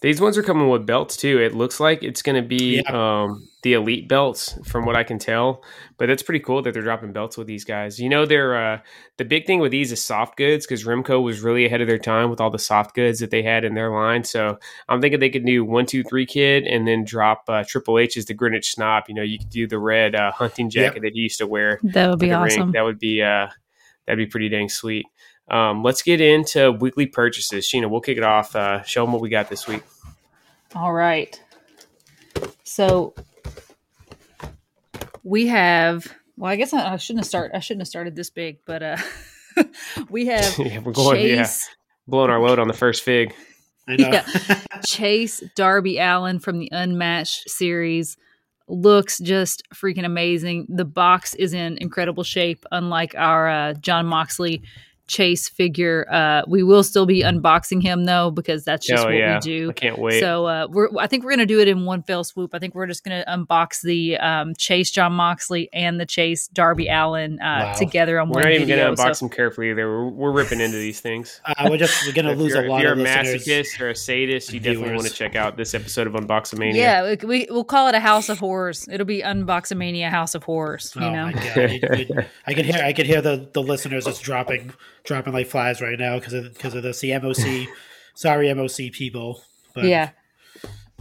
[0.00, 1.40] These ones are coming with belts too.
[1.40, 3.22] It looks like it's going to be Yeah.
[3.24, 5.64] um, the elite belts, from what I can tell.
[5.96, 7.98] But that's pretty cool that they're dropping belts with these guys.
[7.98, 8.78] You know, they're uh,
[9.16, 11.98] the big thing with these is soft goods because Remco was really ahead of their
[11.98, 14.22] time with all the soft goods that they had in their line.
[14.22, 17.98] So I'm thinking they could do one, two, three kid, and then drop uh, Triple
[17.98, 19.04] H's the Greenwich Snob.
[19.08, 21.80] You know, you could do the red uh, hunting jacket that he used to wear.
[21.82, 22.52] That would be at the ring.
[22.60, 22.72] awesome.
[22.72, 23.48] That would be uh,
[24.06, 25.06] that'd be pretty dang sweet.
[25.50, 27.66] Um, let's get into weekly purchases.
[27.66, 28.54] Sheena, we'll kick it off.
[28.54, 29.82] Uh, show them what we got this week.
[30.74, 31.40] All right.
[32.64, 33.14] So
[35.24, 36.06] we have.
[36.36, 37.52] Well, I guess I, I shouldn't have start.
[37.54, 38.96] I shouldn't have started this big, but uh,
[40.10, 41.26] we have yeah, we're going.
[41.26, 41.68] Yeah, Chase.
[42.06, 43.34] blowing our load on the first fig.
[43.88, 44.10] I know.
[44.10, 44.26] Yeah.
[44.86, 48.16] Chase Darby Allin from the Unmatched series
[48.68, 50.66] looks just freaking amazing.
[50.68, 54.62] The box is in incredible shape, unlike our uh, Jon Moxley
[55.08, 56.06] Chase figure.
[56.10, 59.40] Uh, we will still be unboxing him though because that's just oh what yeah, we
[59.40, 59.70] do.
[59.70, 60.20] I can't wait.
[60.20, 62.54] So uh, we're, I think we're going to do it in one fell swoop.
[62.54, 66.46] I think we're just going to unbox the um, Chase Jon Moxley and the Chase
[66.48, 67.72] Darby Allin uh, Wow.
[67.72, 68.84] together on we're one not even video.
[68.84, 69.88] going to unbox So- them carefully either.
[69.88, 71.40] We're, we're ripping into these things.
[71.44, 73.46] uh, we're just we're gonna lose a lot if you're of a listeners.
[73.46, 76.74] masochist or a sadist, you definitely want to check out this episode of Unboxomania.
[76.74, 78.86] Yeah, we, we we'll call it a House of Horrors.
[78.90, 80.92] It'll be Unboxomania House of Horrors.
[80.94, 81.56] You oh know, my god!
[81.72, 84.72] You- you- I can hear I can hear the, the listeners just dropping
[85.08, 87.00] dropping like flies right now because of because of this.
[87.00, 87.66] The MOC,
[88.14, 89.42] sorry MOC people,
[89.74, 90.10] but yeah.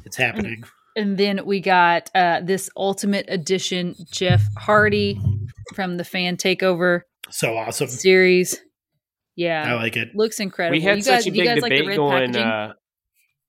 [0.05, 0.63] it's happening.
[0.95, 5.19] And then we got uh, this Ultimate Edition Jeff Hardy
[5.75, 7.87] from the Fan Takeover So awesome!
[7.87, 8.59] series.
[9.35, 10.15] Yeah, I like it.
[10.15, 10.79] looks incredible.
[10.79, 12.35] we had you guys, such a big guys like debate going.
[12.35, 12.73] Uh,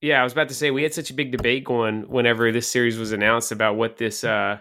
[0.01, 2.71] yeah, I was about to say we had such a big debate going whenever this
[2.71, 4.59] series was announced about what this uh,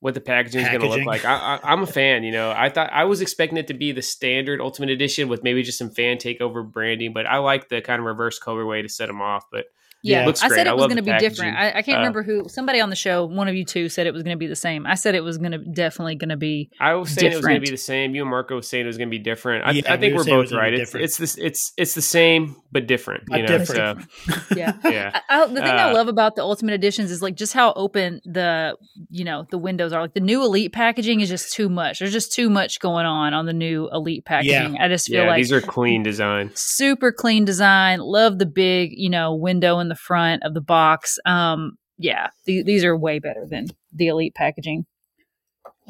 [0.00, 1.24] what the packaging is going to look like.
[1.24, 2.22] I, I, I'm a fan.
[2.22, 5.42] You know, I thought I was expecting it to be the standard Ultimate Edition with
[5.42, 8.88] maybe just some fan takeover branding, but I like the kind of reverse colorway to
[8.88, 9.46] set them off.
[9.50, 9.66] But
[10.02, 10.26] Yeah, Yeah.
[10.26, 10.56] Looks I great.
[10.58, 11.56] said I it was going to the be different.
[11.56, 12.48] I, I can't Uh, remember who.
[12.48, 14.56] Somebody on the show, one of you two, said it was going to be the
[14.56, 14.86] same.
[14.86, 16.70] I said it was going to definitely going to be.
[16.80, 18.14] I was saying it was going to be the same.
[18.14, 19.66] You and Marco was saying it was going to be different.
[19.66, 20.74] I, Yeah, I think were we're saying it was both right.
[20.74, 23.24] It's it's this it's it's the same but different.
[23.30, 24.02] You know, different.
[24.12, 24.72] so Yeah.
[24.84, 25.20] yeah.
[25.28, 27.72] I, I, the thing I Uh, love about the Ultimate Editions is like just how
[27.74, 28.76] open the
[29.10, 30.00] you know the windows are.
[30.02, 31.98] Like the new Elite packaging is just too much.
[31.98, 34.74] There's just too much going on on the new Elite packaging.
[34.74, 34.84] Yeah.
[34.84, 36.50] I just feel Yeah, like these are clean design.
[36.54, 37.98] super clean design.
[38.00, 41.18] Love the big you know window in the front of the box.
[41.24, 44.84] Um, yeah, th- these are way better than the Elite packaging.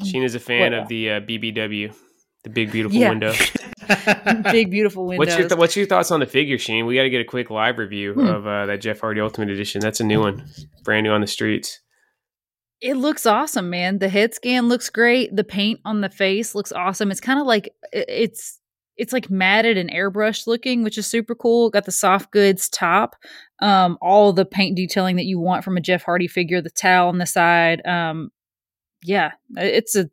[0.03, 1.93] Sheena's a fan What- of the uh, BBW,
[2.45, 3.11] the big beautiful Yeah.
[3.11, 3.33] window.
[4.53, 5.19] big beautiful window.
[5.19, 6.87] What's your th- what's your thoughts on the figure, Sheen?
[6.87, 8.27] We got to get a quick live review Hmm.
[8.27, 9.81] of uh, that Jeff Hardy Ultimate Edition.
[9.81, 10.45] That's a new one,
[10.85, 11.81] brand new on the streets.
[12.81, 13.99] It looks awesome, man.
[13.99, 15.35] The head scan looks great.
[15.35, 17.11] The paint on the face looks awesome.
[17.11, 18.61] It's kind of like it's
[18.97, 21.71] it's like matted and airbrushed looking, which is super cool.
[21.71, 23.17] Got the soft goods top,
[23.61, 26.61] um, all the paint detailing that you want from a Jeff Hardy figure.
[26.61, 28.31] The towel on the side, um,
[29.03, 30.09] yeah, it's a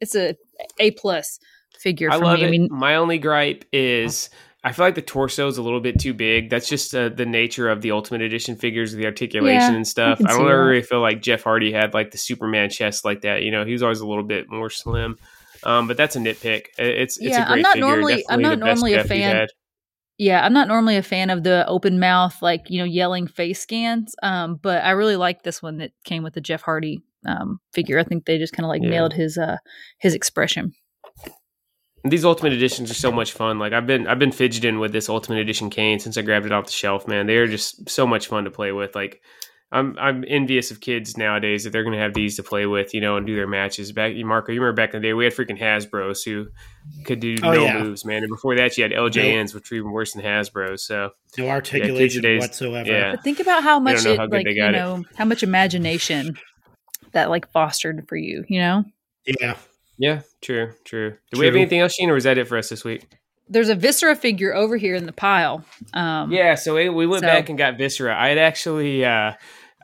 [0.00, 0.36] it's a
[0.78, 1.38] a plus
[1.78, 2.44] figure I for love me.
[2.44, 2.48] it.
[2.48, 4.30] I mean, My only gripe is
[4.62, 6.48] I feel like the torso is a little bit too big.
[6.48, 10.18] That's just uh, the nature of the Ultimate Edition figures, the articulation Yeah, and stuff.
[10.18, 10.68] can I don't see ever that.
[10.70, 13.42] really feel like Jeff Hardy had like the Superman chest like that.
[13.42, 15.18] You know, he was always a little bit more slim.
[15.64, 16.66] Um, but that's a nitpick.
[16.78, 17.88] It's it's Yeah, a great I'm not figure.
[17.88, 19.46] normally- I'm not normally a fan-.
[20.18, 23.60] Yeah, I'm not normally a fan of the open mouth, like you know, yelling face
[23.60, 24.14] scans.
[24.22, 27.98] Um, but I really like this one that came with the Jeff Hardy um figure.
[27.98, 28.90] I think they just kind of like Yeah.
[28.90, 29.56] nailed his uh
[29.98, 30.72] his expression.
[32.06, 33.58] These Ultimate Editions are so much fun.
[33.58, 36.52] Like I've been I've been fidgeting with this Ultimate Edition Kane since I grabbed it
[36.52, 37.08] off the shelf.
[37.08, 38.94] Man, they are just so much fun to play with.
[38.94, 39.22] Like
[39.74, 42.94] I'm I'm envious of kids nowadays that they're going to have these to play with,
[42.94, 43.90] you know, and do their matches.
[43.92, 46.46] Back, Marco, you remember back in the day we had freaking Hasbro's who
[47.04, 47.82] could do Oh, no yeah.
[47.82, 48.22] moves, man.
[48.22, 50.82] And before that, you had LJNs, which were even worse than Hasbro's.
[50.86, 52.88] So no articulation today's- whatsoever.
[52.90, 53.10] yeah.
[53.16, 55.06] But think about how much know it how like you got it.
[55.16, 56.38] how much imagination
[57.12, 58.44] that like fostered for you.
[58.48, 58.84] You know,
[59.40, 59.56] Yeah.
[59.98, 61.16] yeah, true, true.
[61.32, 63.06] Do we have anything else, Sheen, or was that it for us this week?
[63.46, 65.62] there's a Viscera figure over here in the pile.
[65.92, 68.16] Um, Yeah, so we, we went So- back and got Viscera.
[68.18, 69.32] I had actually, uh,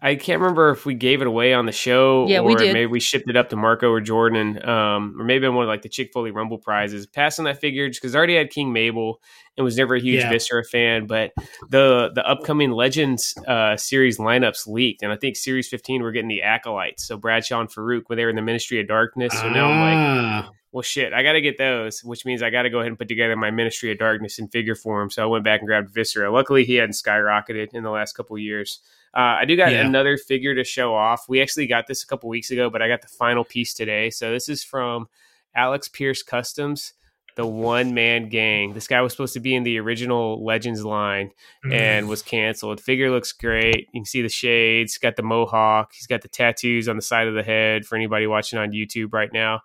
[0.02, 2.72] I can't remember if we gave it away on the show Yeah, or we did.
[2.72, 5.68] maybe we shipped it up to Marco or Jordan, um, or maybe on one of
[5.68, 7.06] like the Chick Fil A Rumble prizes.
[7.06, 9.20] Passing that figure because I already had King Mabel
[9.56, 10.30] and was never a huge Yeah.
[10.30, 11.32] Viscera fan, but
[11.68, 16.28] the the upcoming Legends uh, series lineups leaked, and I think Series 15 we're getting
[16.28, 17.04] the Acolytes.
[17.06, 19.34] So Bradshaw and Faarooq when they were in the Ministry of Darkness.
[19.38, 22.48] So now I'm like, Ah, well, shit, I got to get those, which means I
[22.50, 25.10] got to go ahead and put together my Ministry of Darkness in figure form.
[25.10, 26.32] So I went back and grabbed Viscera.
[26.32, 28.80] Luckily, he hadn't skyrocketed in the last couple years.
[29.14, 29.86] Uh, I do got Yeah.
[29.86, 31.24] another figure to show off.
[31.28, 34.10] We actually got this a couple weeks ago, but I got the final piece today.
[34.10, 35.08] So this is from
[35.54, 36.92] Alex Pierce Customs,
[37.36, 38.72] the one man gang.
[38.72, 41.30] This guy was supposed to be in the original Legends line
[41.72, 42.80] and was canceled.
[42.80, 43.88] Figure looks great.
[43.92, 47.26] You can see the shades, got the mohawk, he's got the tattoos on the side
[47.26, 49.62] of the head for anybody watching on YouTube right now.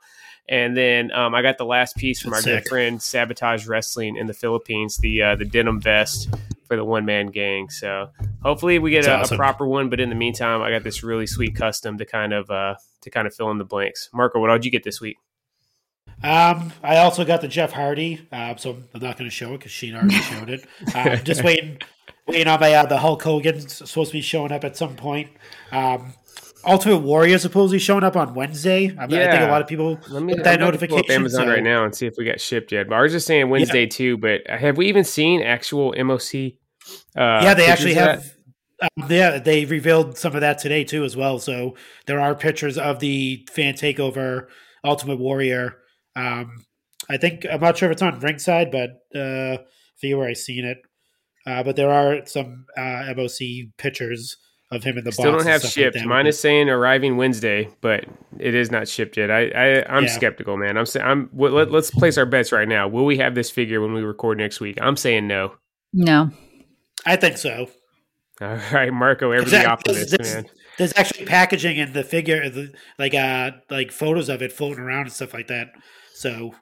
[0.48, 2.64] And then um, I got the last piece from That's our sick.
[2.66, 6.30] good friend Sabotage Wrestling in the Philippines, the uh, the denim vest
[6.68, 7.70] for the one man gang.
[7.70, 8.10] So
[8.42, 9.36] hopefully we get a, awesome.
[9.36, 9.90] a proper one.
[9.90, 13.10] But in the meantime, I got this really sweet custom to kind of uh, to
[13.10, 14.10] kind of fill in the blanks.
[14.14, 15.18] Marco, what did you get this week?
[16.24, 19.60] Um, I also got the Jeff Hardy, uh, so I'm not going to show it
[19.60, 20.66] because Sheen already showed it.
[20.96, 21.80] Um, just waiting,
[22.28, 25.30] waiting on my uh, the Hulk Hogan supposed to be showing up at some point.
[25.72, 26.14] Um,
[26.66, 28.96] Ultimate Warrior supposedly showing up on Wednesday.
[28.98, 31.00] I, I think a lot of people Let me get that I'm about pull notification.
[31.00, 32.88] up Amazon so- right now and see if we got shipped yet.
[32.90, 34.18] But ours is saying Wednesday too.
[34.18, 36.58] But have we even seen actual MOC?
[37.16, 38.26] Uh, yeah, they actually have.
[38.82, 41.40] Um, yeah, they revealed some of that today too, as well.
[41.40, 41.76] So
[42.08, 44.48] there are pictures of the fan takeover
[44.84, 45.78] Ultimate Warrior.
[46.16, 46.66] Um,
[47.10, 49.60] I think I'm not sure if it's on ringside, but uh, I
[50.00, 50.78] forget where I seen it.
[51.48, 54.36] Uh, but there are some uh, MOC pictures
[54.72, 55.96] of him in the Still box don't have shipped.
[55.98, 56.06] Like.
[56.06, 58.06] Mine is saying arriving Wednesday, but
[58.40, 59.30] it is not shipped yet.
[59.32, 60.10] I, I I'm Yeah.
[60.10, 60.78] skeptical, man.
[60.78, 61.30] I'm saying I'm.
[61.34, 62.88] Well, let, let's place our bets right now.
[62.88, 64.78] Will we have this figure when we record next week?
[64.82, 65.54] I'm saying no.
[65.94, 66.32] No.
[67.06, 67.70] I think so.
[68.42, 69.72] All right, Marco, every the Exactly.
[69.72, 70.46] optimist, There's- man.
[70.78, 75.04] There's actually packaging and the figure, the, like uh, like photos of it floating around
[75.04, 75.70] and stuff like that.
[76.16, 76.54] So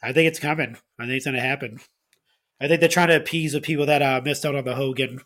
[0.00, 0.76] I think it's coming.
[0.96, 1.80] I think it's going to happen.
[2.60, 5.18] I think they're trying to appease the people that uh, missed out on the Hogan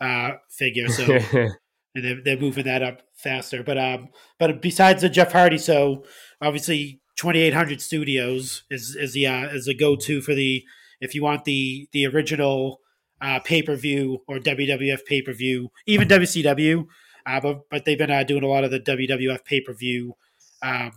[0.00, 0.88] uh, figure.
[0.88, 1.18] So
[1.94, 3.62] and they're, they're moving that up faster.
[3.62, 6.04] But um, but besides the Jeff Hardy, so
[6.40, 10.64] obviously 2800 Studios is is the uh, is a go to for the
[11.00, 12.80] if you want the the original
[13.20, 16.86] uh, pay per view or WWF pay per view, even WCW.
[17.26, 20.14] Uh, but but they've been uh, doing a lot of the WWF pay per view.
[20.62, 20.92] Um,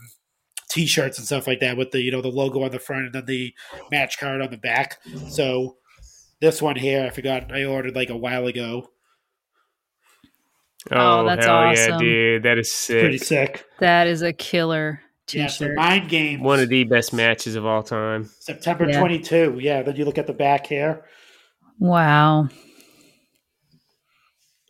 [0.69, 3.13] T-shirts and stuff like that with the you know the logo on the front and
[3.13, 3.53] then the
[3.91, 4.97] match card on the back.
[5.29, 5.77] So
[6.43, 8.89] this one here, I forgot I ordered like a while ago.
[10.91, 11.99] oh, that's hell yeah, awesome.
[11.99, 12.99] dude, that is sick.
[12.99, 13.57] Pretty sick.
[13.57, 13.65] sick.
[13.79, 15.77] That is a killer Yeah, so t-shirt.
[15.77, 16.41] Mind Games.
[16.41, 18.29] One of the best matches of all time.
[18.39, 18.99] September Yeah.
[18.99, 19.57] 22.
[19.61, 21.05] Yeah, then you look at the back here.
[21.79, 22.49] wow.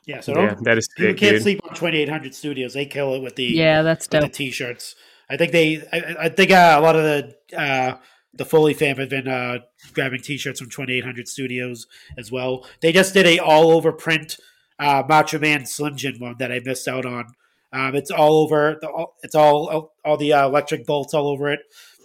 [0.05, 1.41] Yeah, so Yeah, that is people sick, can't dude.
[1.43, 2.73] sleep on 2800 Studios.
[2.73, 4.95] They kill it with the Yeah, that's with the t-shirts.
[5.29, 7.97] I think they I, I think uh, a lot of the uh,
[8.33, 9.59] the Foley fam have been uh,
[9.93, 12.65] grabbing t-shirts from 2800 Studios as well.
[12.81, 14.37] They just did a all over print
[14.79, 17.25] uh, Macho Man Slim Jim one that I missed out on.
[17.71, 18.77] Um, it's all over.
[18.81, 21.61] The, it's all all the uh, electric bolts all over it,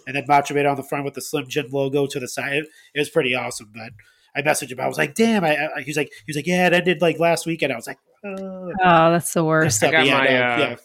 [0.07, 2.53] and then Macho Man on the front with the Slim Jim logo to the side.
[2.53, 3.71] It, it was pretty awesome.
[3.73, 3.91] But
[4.35, 4.79] I messaged him.
[4.79, 7.01] I was like, "Damn!" I, I, he was like, "He was like, yeah, it ended
[7.01, 9.83] like last weekend." I was like, uh, Oh, that's the worst.
[9.83, 10.75] I got yeah, my, no, uh, yeah.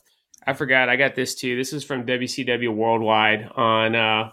[0.46, 0.88] I forgot.
[0.88, 1.56] I got this too.
[1.56, 4.30] This is from WCW Worldwide on uh,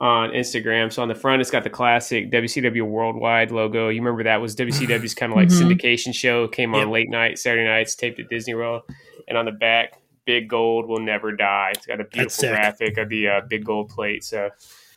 [0.00, 0.92] on Instagram.
[0.92, 3.88] So on the front, it's got the classic WCW Worldwide logo.
[3.90, 5.60] You remember that was WCW's kind of like Mhm.
[5.76, 6.48] syndication show.
[6.48, 6.88] Came on Yep.
[6.88, 8.82] late night Saturday nights, taped at Disney World.
[9.28, 9.92] And on the back,
[10.24, 13.90] "Big Gold will never die." It's got a beautiful graphic of the uh, big gold
[13.90, 14.24] plate.
[14.24, 14.50] So.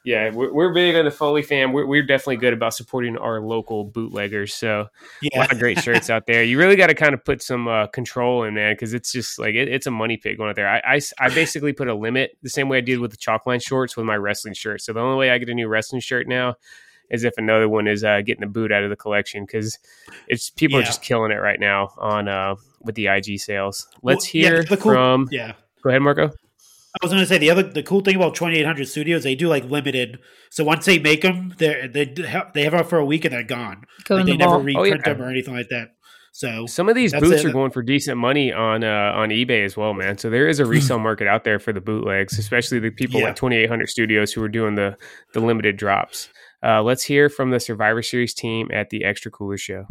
[0.05, 1.71] Yeah, we're, we're big on the Foley fam.
[1.71, 4.53] We're, we're definitely good about supporting our local bootleggers.
[4.53, 4.87] So
[5.21, 5.37] yeah.
[5.37, 6.43] a lot of great shirts out there.
[6.43, 9.39] You really got to kind of put some uh, control in, man, because it's just
[9.39, 10.67] like it, it's a money pit going out there.
[10.67, 13.95] I I basically put a limit the same way I did with the chalkline shorts
[13.95, 14.81] with my wrestling shirt.
[14.81, 16.55] So the only way I get a new wrestling shirt now
[17.09, 19.77] is if another one is uh, getting the boot out of the collection because
[20.27, 23.87] it's people are just killing it right now on uh, with the IG sales.
[24.01, 25.27] Let's Well, hear the cool- from.
[25.31, 25.53] yeah.
[25.83, 26.31] Go ahead, Marco.
[27.01, 29.47] I was going to say the other the cool thing about 2800 Studios they do
[29.47, 30.19] like limited.
[30.51, 32.05] So once they make them, they they
[32.53, 33.85] they have them for a week and they're gone.
[34.05, 34.65] Go Like, they the never vault.
[34.65, 35.13] reprint Oh, yeah.
[35.15, 35.95] them or anything like that.
[36.35, 37.45] So Some of these boots it.
[37.45, 40.17] are going for decent money on uh, on eBay as well, man.
[40.17, 43.27] So there is a resale market out there for the bootlegs, especially the people Yeah.
[43.27, 44.95] like 2800 Studios who are doing the
[45.33, 46.29] the limited drops.
[46.63, 49.85] Uh, let's hear from the Survivor Series team at the Extra Cooler Show.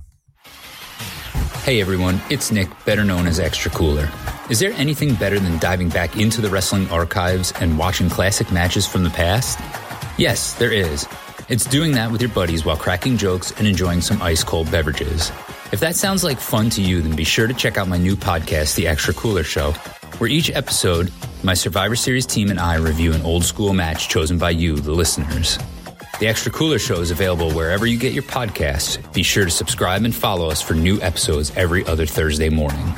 [1.65, 4.09] Hey everyone, it's Nick, better known as Extra Cooler.
[4.53, 8.87] Is there anything better than diving back into the wrestling archives and watching classic matches
[8.87, 9.59] from the past?
[10.19, 11.09] Yes, there is.
[11.49, 15.33] It's doing that with your buddies while cracking jokes and enjoying some ice cold beverages.
[15.73, 18.15] If that sounds like fun to you, then be sure to check out my new
[18.15, 19.71] podcast, The Extra Cooler Show,
[20.19, 21.11] where each episode,
[21.43, 24.93] my Survivor Series team and I review an old school match chosen by you, the
[24.93, 25.59] listeners.
[26.21, 29.01] The Extra Cooler Show is available wherever you get your podcasts.
[29.15, 32.95] Be sure to subscribe and follow us for new episodes every other Thursday morning.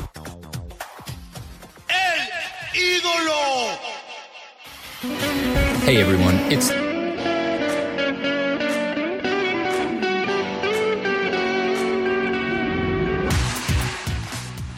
[5.84, 6.70] Hey everyone, it's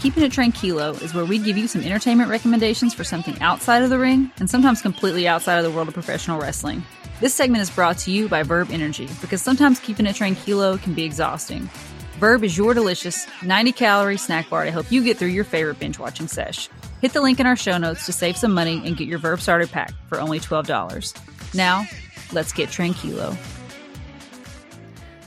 [0.03, 3.91] Keeping It Tranquilo is where we give you some entertainment recommendations for something outside of
[3.91, 6.83] the ring and sometimes completely outside of the world of professional wrestling.
[7.21, 10.93] This segment is brought to you by Verb Energy because sometimes keeping it tranquilo can
[10.93, 11.71] be exhausting.
[12.19, 15.79] Verb is your delicious 90 calorie snack bar to help you get through your favorite
[15.79, 16.69] binge watching sesh.
[17.07, 19.41] Hit the link in our show notes to save some money and get your Verb
[19.41, 21.55] starter pack for only $12.
[21.55, 21.87] Now,
[22.33, 23.33] let's get tranquilo.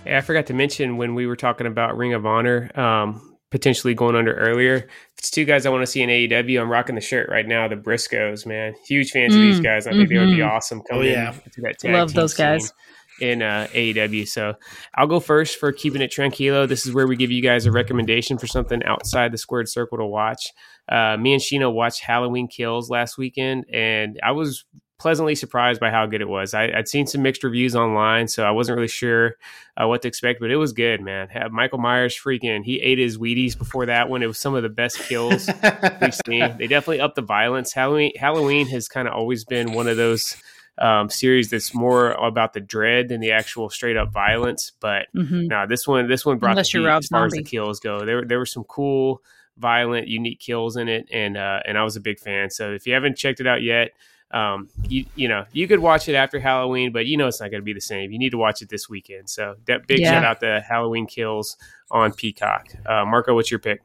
[0.03, 3.93] Hey, I forgot to mention when we were talking about Ring of Honor um, potentially
[3.93, 4.89] going under earlier.
[5.19, 6.59] It's two guys I want to see in AEW.
[6.59, 7.69] I'm rocking the shirt right now.
[7.69, 9.87] The Briscoes, man, huge fans of these Mm, guys.
[9.87, 10.51] I think they would be mhm.
[10.51, 11.33] awesome Oh, yeah.
[11.45, 12.63] into that tag Love those guys.
[12.65, 12.73] scene
[13.21, 14.25] in uh, AEW.
[14.27, 14.53] So
[14.95, 16.67] I'll go first for keeping it tranquilo.
[16.67, 19.97] This is where we give you guys a recommendation for something outside the squared circle
[19.97, 20.45] to watch.
[20.89, 24.65] Uh, me and Sheena watched Halloween Kills last weekend, and I was
[24.99, 26.53] pleasantly surprised by how good it was.
[26.53, 29.35] I, I'd seen some mixed reviews online, so I wasn't really sure
[29.81, 31.29] uh, what to expect, but it was good, man.
[31.29, 34.21] Had Michael Myers freaking, he ate his Wheaties before that one.
[34.21, 35.49] It was some of the best kills
[36.01, 36.57] we've seen.
[36.57, 37.71] They definitely upped the violence.
[37.71, 40.35] Halloween, Halloween has kind of always been one of those
[40.77, 44.73] um, series that's more about the dread than the actual straight up violence.
[44.79, 47.33] But hmm no, this one, this one brought Unless the you're heat as far as
[47.33, 48.05] the kills go.
[48.05, 49.23] There, there were some cool,
[49.59, 52.49] violent, unique kills in it, and uh, and I was a big fan.
[52.49, 53.91] So if you haven't checked it out yet,
[54.31, 57.51] um, you you know you could watch it after Halloween, but you know it's not
[57.51, 58.11] going to be the same.
[58.11, 59.29] You need to watch it this weekend.
[59.29, 60.11] So that big Yeah.
[60.11, 61.57] shout out to Halloween Kills
[61.91, 62.67] on Peacock.
[62.85, 63.81] Uh, Marco, what's your pick?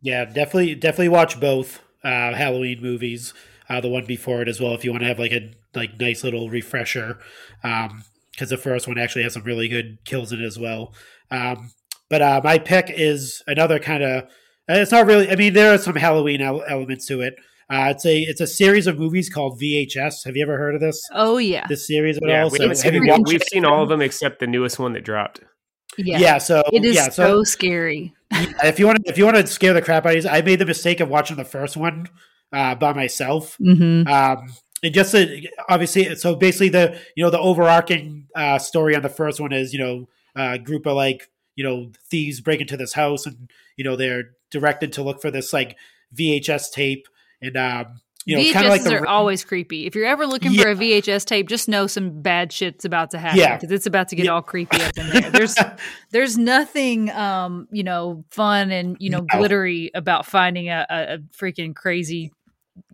[0.00, 3.34] Yeah, definitely, definitely watch both uh, Halloween movies.
[3.68, 6.00] Uh, the one before it as well, if you want to have like a like
[6.00, 7.18] nice little refresher,
[7.62, 10.94] because the first one actually has some really good kills in it as well.
[11.30, 11.72] Um,
[12.08, 14.30] but uh, my pick is another kind of.
[14.68, 15.30] It's not really.
[15.30, 17.34] I mean, there are some Halloween el- elements to it.
[17.70, 20.24] Uh, it's a it's a series of movies called VHS.
[20.24, 21.66] Have you ever heard of this Oh, yeah.
[21.68, 22.50] this series at Yeah, all?
[22.50, 25.04] we So haven't you seen, we've seen all of them except the newest one that
[25.04, 25.40] dropped.
[25.98, 26.18] Yeah.
[26.18, 28.14] Yeah, so It is yeah, so scary.
[28.32, 30.42] if you want to if you want to scare the crap out of you, I
[30.42, 32.08] made the mistake of watching the first one
[32.52, 33.56] uh, by myself.
[33.56, 34.52] hmm Um,
[34.82, 35.26] and just uh,
[35.68, 39.72] obviously, so basically the you know the overarching uh, story on the first one is
[39.72, 43.84] you know a group of like you know thieves break into this house and you
[43.84, 45.76] know they're directed to look for this like
[46.16, 47.06] VHS tape
[47.42, 49.86] and um, you know VHSs of like are always creepy.
[49.86, 50.62] If you're ever looking Yeah.
[50.62, 53.56] for a VHS tape, just know some bad shit's about to happen Yeah.
[53.56, 54.32] because it's about to get Yeah.
[54.32, 55.30] all creepy up in there.
[55.30, 55.54] There's
[56.10, 59.26] there's nothing um you know fun and you know No.
[59.38, 62.32] glittery about finding a, a, freaking crazy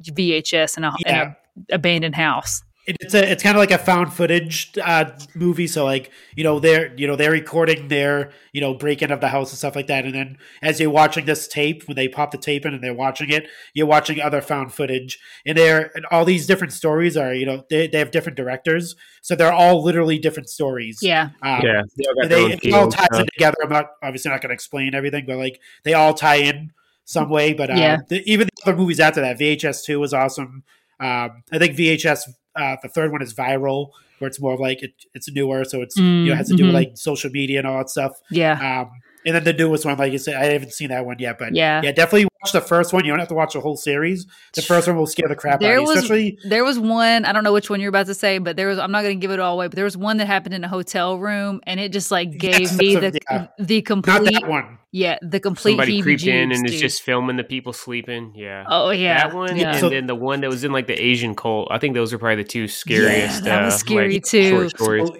[0.03, 1.35] VHS in a, in Yeah.
[1.71, 2.63] a abandoned house.
[2.87, 5.67] It- it's a it's kind of like a found footage uh, movie.
[5.67, 9.21] So like you know they're you know they're recording their you know break in of
[9.21, 12.09] the house and stuff like that, and then as you're watching this tape, when they
[12.09, 15.91] pop the tape in and they're watching it, you're watching other found footage, and they're
[15.95, 19.53] and all these different stories are you know they they have different directors, so they're
[19.53, 20.99] all literally different stories.
[21.03, 23.21] Yeah, Um, yeah, they all got and they it all ties stuff.
[23.21, 23.57] in together.
[23.63, 26.73] I'm not obviously not going to explain everything, but like they all tie in
[27.07, 27.53] some way.
[27.53, 27.97] But uh, Yeah.
[28.09, 30.65] the, even the other movies after that, VHS two was awesome.
[31.01, 32.23] Um, I think VHS
[32.57, 35.83] uh, the third one is viral, where it's more of like it, it's newer, so
[35.83, 36.75] it's you know has to do with Mhm.
[36.75, 38.13] like social media and all that stuff.
[38.31, 38.91] yeah, Um,
[39.27, 41.55] and then the newest one, like you said, I haven't seen that one yet, but
[41.55, 41.81] Yeah.
[41.83, 43.05] yeah, definitely watch the first one.
[43.05, 44.27] You don't have to watch the whole series.
[44.55, 46.39] The first one will scare the crap There out of you, was- especially.
[46.45, 48.79] There was one, I don't know which one you're about to say, but there was
[48.79, 50.63] I'm not going to give it all away, but there was one that happened in
[50.65, 53.47] a hotel room and it just like gave Yes, me the a- yeah.
[53.59, 54.79] the Not complete that one.
[54.93, 58.33] yeah, the complete Somebody creeped in heebie-jeebs, and is just filming the people sleeping.
[58.37, 58.65] Yeah.
[58.69, 59.27] Oh yeah.
[59.29, 59.71] That one, Yeah.
[59.71, 61.69] and So- then the one that was in like the Asian cult.
[61.71, 63.45] I think those are probably the two scariest.
[63.45, 64.51] that was uh, scary, like, too.
[64.51, 65.11] Short stories.
[65.11, 65.19] Well,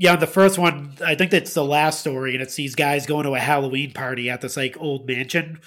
[0.00, 3.26] yeah, the first one, I think that's the last story, and it's these guys going
[3.26, 5.60] to a Halloween party at this like old mansion.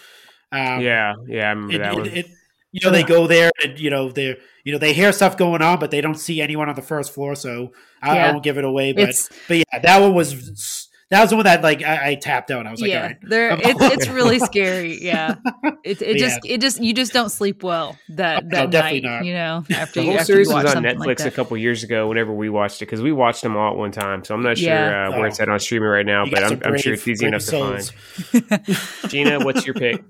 [0.52, 2.08] Um, yeah, yeah, I remember it, that it- one.
[2.08, 2.28] it-
[2.76, 5.62] you know, they go there and you know they you know they hear stuff going
[5.62, 7.36] on, but they don't see anyone on the first floor.
[7.36, 7.72] So
[8.02, 8.94] I, I won't give it away.
[8.94, 12.16] But It's- but yeah, that one was that was the one that like I, I
[12.16, 12.66] tapped out.
[12.66, 15.00] I was like, yeah, right, there it's it's really scary.
[15.02, 15.36] Yeah,
[15.84, 16.28] it it Yeah.
[16.28, 19.18] just it just you just don't sleep well that No, that definitely night.
[19.18, 19.26] not.
[19.26, 21.84] You know, after the whole after you series was on Netflix like a couple years
[21.84, 22.08] ago.
[22.08, 24.24] Whenever we watched it, because we watched them all at one time.
[24.24, 25.08] So I'm not sure Yeah.
[25.08, 25.26] uh, where Oh.
[25.26, 27.34] it's at on streaming right now, You but I'm, some I'm sure it's easy brave
[27.34, 29.10] enough to find.
[29.12, 30.04] Gina, what's your pick?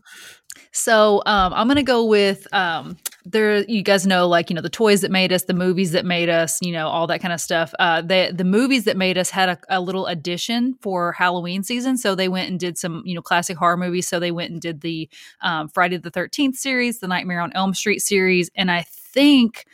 [0.74, 3.64] So um, I'm gonna go with um, there.
[3.66, 6.30] You guys know, like you know, the toys that made us, the movies that made
[6.30, 7.74] us, you know, all that kind of stuff.
[7.78, 11.96] Uh, the the movies that made us had a, a little addition for Halloween season.
[11.96, 14.08] So they went and did some, you know, classic horror movies.
[14.08, 15.08] So they went and did the
[15.42, 19.66] um, Friday the Thirteenth series, the Nightmare on Elm Street series, and I think.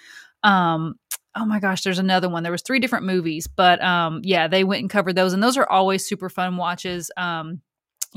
[0.43, 0.95] Um,
[1.36, 2.43] oh my gosh, there's another one.
[2.43, 5.58] There was three different movies, but um, yeah, they went and covered those, and those
[5.58, 7.12] are always super fun watches.
[7.18, 7.62] Um,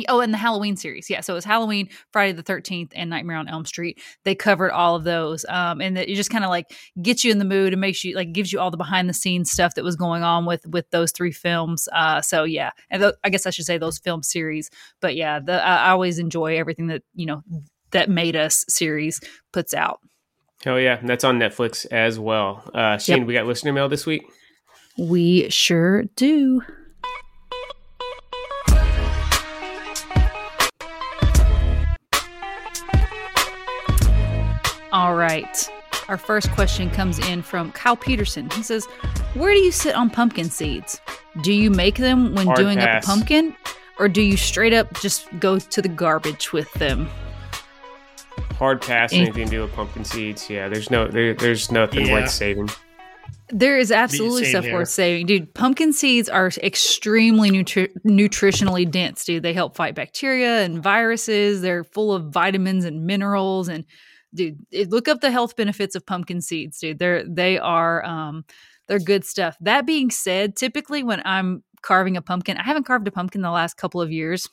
[0.09, 1.11] Oh, and the Halloween series.
[1.11, 1.21] Yeah.
[1.21, 4.01] So it was Halloween, Friday the 13th, and Nightmare on Elm Street.
[4.25, 5.45] They covered all of those.
[5.49, 6.73] Um, and it just kind of like
[7.03, 9.15] gets you in the mood and makes you like gives you all the behind the
[9.15, 11.89] scenes stuff that was going on with with those three films.
[11.93, 12.71] Uh, so yeah.
[12.91, 14.71] And th- I guess I should say those film series.
[15.01, 17.43] But yeah, the, I always enjoy everything that, you know,
[17.91, 19.21] that Made Us series
[19.53, 20.01] puts out.
[20.65, 20.99] Hell yeah.
[20.99, 22.69] And that's on Netflix as well.
[22.73, 23.27] Uh, Shane, yep.
[23.27, 24.23] we got listener mail this week?
[24.97, 26.63] We sure do.
[35.13, 35.71] All right.
[36.09, 38.49] Our first question comes in from Kyle Peterson.
[38.53, 38.87] He says,
[39.35, 41.03] Where do you sit on pumpkin seeds?
[41.43, 43.05] Do you make them when Hard doing pass.
[43.05, 43.55] up a pumpkin?
[43.99, 47.11] Or do you straight up just go to the garbage with them?
[48.55, 50.49] Hard pass anything to do with pumpkin seeds.
[50.49, 52.15] Yeah, there's no there, there's nothing Yeah.
[52.15, 52.71] worth saving.
[53.51, 54.73] There is absolutely stuff here.
[54.73, 55.53] worth saving, dude.
[55.53, 59.43] Pumpkin seeds are extremely nutri- nutritionally dense, dude.
[59.43, 61.61] They help fight bacteria and viruses.
[61.61, 63.85] They're full of vitamins and minerals, and
[64.35, 64.59] dude,
[64.91, 66.99] look up the health benefits of pumpkin seeds, dude.
[66.99, 68.45] They're they are um
[68.89, 69.57] they're good stuff.
[69.61, 73.51] That being said, typically when I'm carving a pumpkin, I haven't carved a pumpkin the
[73.51, 74.49] last couple of years,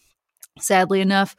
[0.59, 1.35] sadly enough.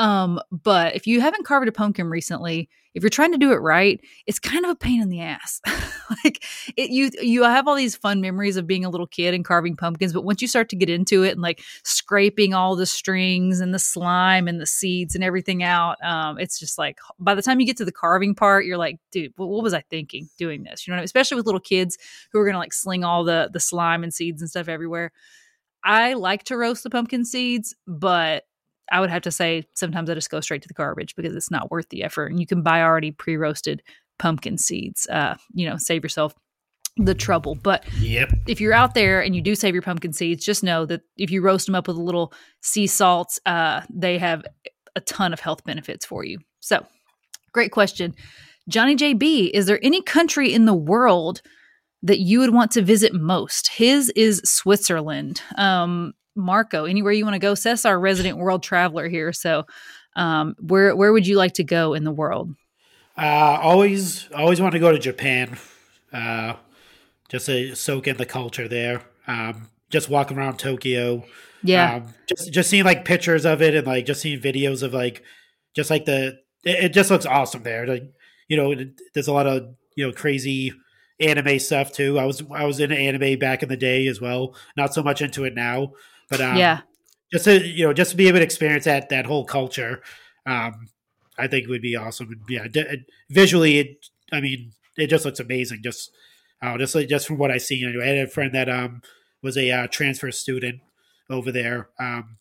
[0.00, 3.56] Um, but if you haven't carved a pumpkin recently, if you're trying to do it
[3.56, 5.60] right, it's kind of a pain in the ass.
[6.24, 6.42] like
[6.74, 9.76] it you you have all these fun memories of being a little kid and carving
[9.76, 13.60] pumpkins, but once you start to get into it and like scraping all the strings
[13.60, 17.42] and the slime and the seeds and everything out, um, it's just like by the
[17.42, 20.30] time you get to the carving part, you're like, dude, what, what was I thinking
[20.38, 20.86] doing this?
[20.86, 21.04] You know, I mean?
[21.04, 21.98] especially with little kids
[22.32, 25.12] who are gonna like sling all the the slime and seeds and stuff everywhere.
[25.84, 28.44] I like to roast the pumpkin seeds, but
[28.90, 31.50] I would have to say sometimes I just go straight to the garbage because it's
[31.50, 32.26] not worth the effort.
[32.26, 33.82] And you can buy already pre roasted
[34.18, 35.06] pumpkin seeds.
[35.08, 36.34] Uh, you know, save yourself
[36.96, 37.54] the trouble.
[37.54, 38.32] But Yep.
[38.48, 41.30] if you're out there and you do save your pumpkin seeds, just know that if
[41.30, 42.32] you roast them up with a little
[42.62, 44.44] sea salt, uh, they have
[44.96, 46.38] a ton of health benefits for you.
[46.58, 46.84] So,
[47.52, 48.14] great question.
[48.68, 51.42] Johnny JB, is there any country in the world
[52.02, 53.68] that you would want to visit most?
[53.68, 55.42] His is Switzerland.
[55.56, 57.54] Um, Marco, anywhere you want to go?
[57.54, 59.32] Seth's our resident world traveler here.
[59.32, 59.64] So,
[60.16, 62.54] um, where where would you like to go in the world?
[63.16, 65.58] Uh, always, always want to go to Japan.
[66.12, 66.54] Uh,
[67.28, 69.02] just to soak in the culture there.
[69.26, 71.24] Um, just walking around Tokyo.
[71.62, 74.94] Yeah, Um, just just seeing like pictures of it and like just seeing videos of
[74.94, 75.22] like
[75.76, 77.86] just like the it, it just looks awesome there.
[77.86, 78.04] Like
[78.48, 78.74] you know,
[79.14, 80.72] there's a lot of you know crazy
[81.20, 82.18] anime stuff too.
[82.18, 84.56] I was I was into anime back in the day as well.
[84.76, 85.92] Not so much into it now,
[86.30, 86.80] but um, yeah,
[87.32, 90.02] just to you know just to be able to experience that that whole culture
[90.46, 90.88] um
[91.38, 95.80] i think would be awesome yeah d- visually it i mean it just looks amazing
[95.82, 96.10] just
[96.62, 98.04] uh, just like just from what i seen anyway.
[98.04, 99.02] i had a friend that um
[99.42, 100.80] was a uh, transfer student
[101.28, 102.36] over there um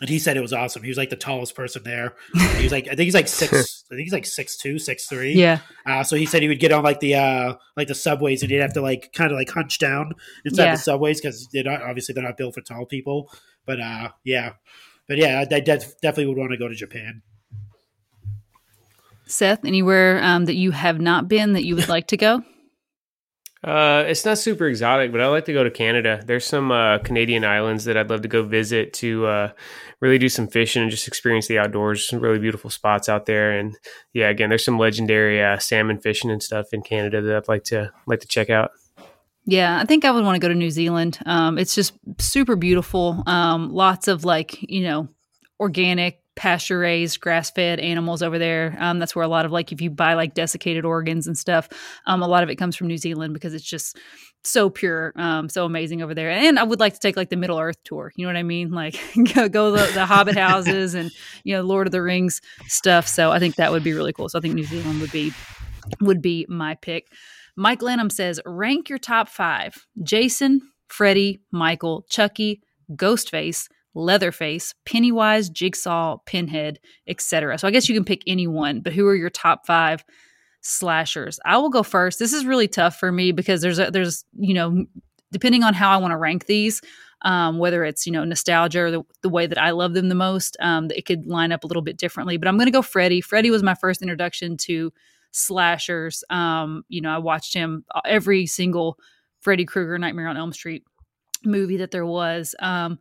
[0.00, 2.14] and he said it was awesome he was like the tallest person there
[2.56, 5.06] he was like i think he's like six i think he's like six two six
[5.06, 7.94] three yeah, uh, so he said he would get on like the uh, like the
[7.94, 10.12] subways and he'd have to like kind of like hunch down
[10.44, 10.74] inside Yeah.
[10.74, 13.30] the subways because they're not obviously they're not built for tall people.
[13.66, 14.54] But uh, yeah,
[15.08, 17.22] but yeah, I, I def- definitely would want to go to Japan.
[19.26, 22.42] Seth, anywhere um, that you have not been that you would like to go?
[23.64, 26.22] Uh, it's not super exotic, but I like to go to Canada.
[26.26, 29.52] There's some uh, Canadian islands that I'd love to go visit to uh,
[30.00, 32.06] really do some fishing and just experience the outdoors.
[32.06, 33.74] Some really beautiful spots out there, and
[34.12, 37.64] yeah, again, there's some legendary uh, salmon fishing and stuff in Canada that I'd like
[37.64, 38.72] to like to check out.
[39.46, 41.18] Yeah, I think I would want to go to New Zealand.
[41.24, 43.22] Um, it's just super beautiful.
[43.26, 45.08] Um, lots of like, you know,
[45.60, 48.76] organic, pasture raised, grass fed animals over there.
[48.78, 51.68] Um, that's where a lot of like, if you buy like desiccated organs and stuff,
[52.06, 53.98] um, a lot of it comes from New Zealand because it's just
[54.42, 56.30] so pure, um, so amazing over there.
[56.30, 58.12] And I would like to take like the Middle Earth tour.
[58.16, 58.70] You know what I mean?
[58.70, 59.00] Like
[59.34, 61.10] go, go the, the Hobbit houses and,
[61.44, 63.06] you know, Lord of the Rings stuff.
[63.06, 64.28] So I think that would be really cool.
[64.28, 65.32] So I think New Zealand would be
[66.00, 67.08] would be my pick.
[67.56, 72.62] Mike Lanham says, rank your top five Jason, Freddy, Michael, Chucky,
[72.92, 77.58] Ghostface, Leatherface, Pennywise, Jigsaw, Pinhead, etc.
[77.58, 80.04] So I guess you can pick any one, but who are your top five
[80.60, 81.38] slashers?
[81.44, 82.18] I will go first.
[82.18, 84.84] This is really tough for me because there's a, there's you know
[85.30, 86.80] depending on how I want to rank these,
[87.22, 90.14] um, whether it's you know nostalgia or the, the way that I love them the
[90.14, 92.36] most, um, it could line up a little bit differently.
[92.36, 93.20] But I'm going to go Freddy.
[93.20, 94.92] Freddy was my first introduction to
[95.30, 96.24] slashers.
[96.30, 98.98] Um, you know, I watched him uh, every single
[99.40, 100.84] Freddy Krueger Nightmare on Elm Street
[101.44, 102.54] movie that there was.
[102.60, 102.98] Um,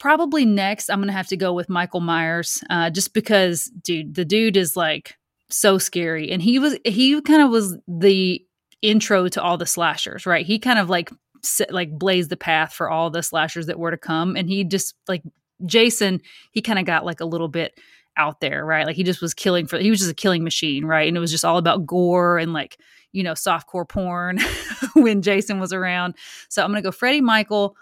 [0.00, 4.16] probably next, I'm going to have to go with Michael Myers, uh, just because, dude,
[4.16, 5.16] the dude is like
[5.48, 8.44] so scary, and he was he kind of was the
[8.82, 10.44] intro to all the slashers, right?
[10.44, 11.10] He kind of like
[11.42, 14.64] set, like blazed the path for all the slashers that were to come, and he
[14.64, 15.22] just like
[15.66, 16.20] Jason,
[16.50, 17.78] he kind of got like a little bit
[18.16, 18.86] out there, right?
[18.86, 21.06] Like he just was killing for he was just a killing machine, right?
[21.06, 22.78] And it was just all about gore and like,
[23.12, 24.38] you know, softcore porn
[24.94, 26.14] when Jason was around.
[26.48, 27.76] So I'm gonna go Freddie Michael,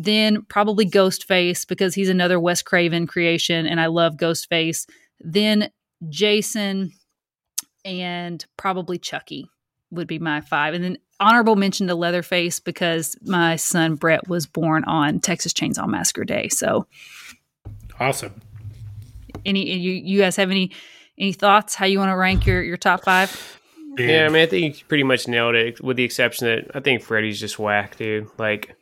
[0.00, 4.88] then probably Ghostface because he's another Wes Craven creation and I love Ghostface.
[5.18, 5.70] Then
[6.08, 6.92] Jason
[7.84, 9.50] and probably Chucky
[9.90, 10.74] would be my five.
[10.74, 15.88] And then honorable mention to Leatherface because my son Brett was born on Texas Chainsaw
[15.88, 16.48] Massacre Day.
[16.48, 16.86] So
[17.98, 18.40] awesome.
[19.44, 20.70] Any you you guys have any
[21.18, 23.58] any thoughts how you want to rank your your top five?
[23.98, 26.78] Yeah, I mean, I think you pretty much nailed it, with the exception that I
[26.78, 28.28] think Freddy's just whack, dude.
[28.38, 28.76] Like,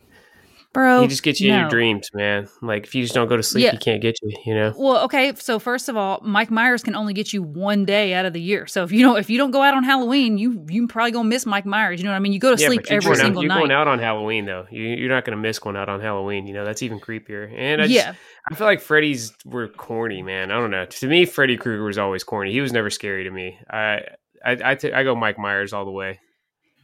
[0.77, 1.01] bro.
[1.01, 1.55] He just gets you no.
[1.55, 2.49] in your dreams, man.
[2.61, 3.72] Like if you just don't go to sleep, yeah.
[3.72, 4.37] he can't get you.
[4.45, 4.74] You know.
[4.77, 5.35] Well, okay.
[5.37, 8.41] So first of all, Mike Myers can only get you one day out of the
[8.41, 8.66] year.
[8.66, 11.29] So if you don't, if you don't go out on Halloween, you you probably gonna
[11.29, 11.99] miss Mike Myers.
[11.99, 12.33] You know what I mean?
[12.33, 13.55] You go to yeah, sleep every single out, you're night.
[13.55, 14.66] You're going out on Halloween though.
[14.70, 16.47] You, are not gonna miss going out on Halloween.
[16.47, 17.51] You know that's even creepier.
[17.57, 18.14] And I just, yeah,
[18.51, 20.51] I feel like Freddy's were corny, man.
[20.51, 20.85] I don't know.
[20.85, 22.53] To me, Freddy Krueger was always corny.
[22.53, 23.59] He was never scary to me.
[23.70, 24.01] I
[24.45, 26.20] I I, t- I go Mike Myers all the way.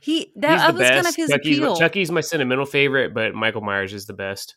[0.02, 0.94] He that, that was best.
[0.94, 1.76] kind of his Chucky's, appeal.
[1.76, 4.56] Chucky's my sentimental favorite, but Michael Myers is the best.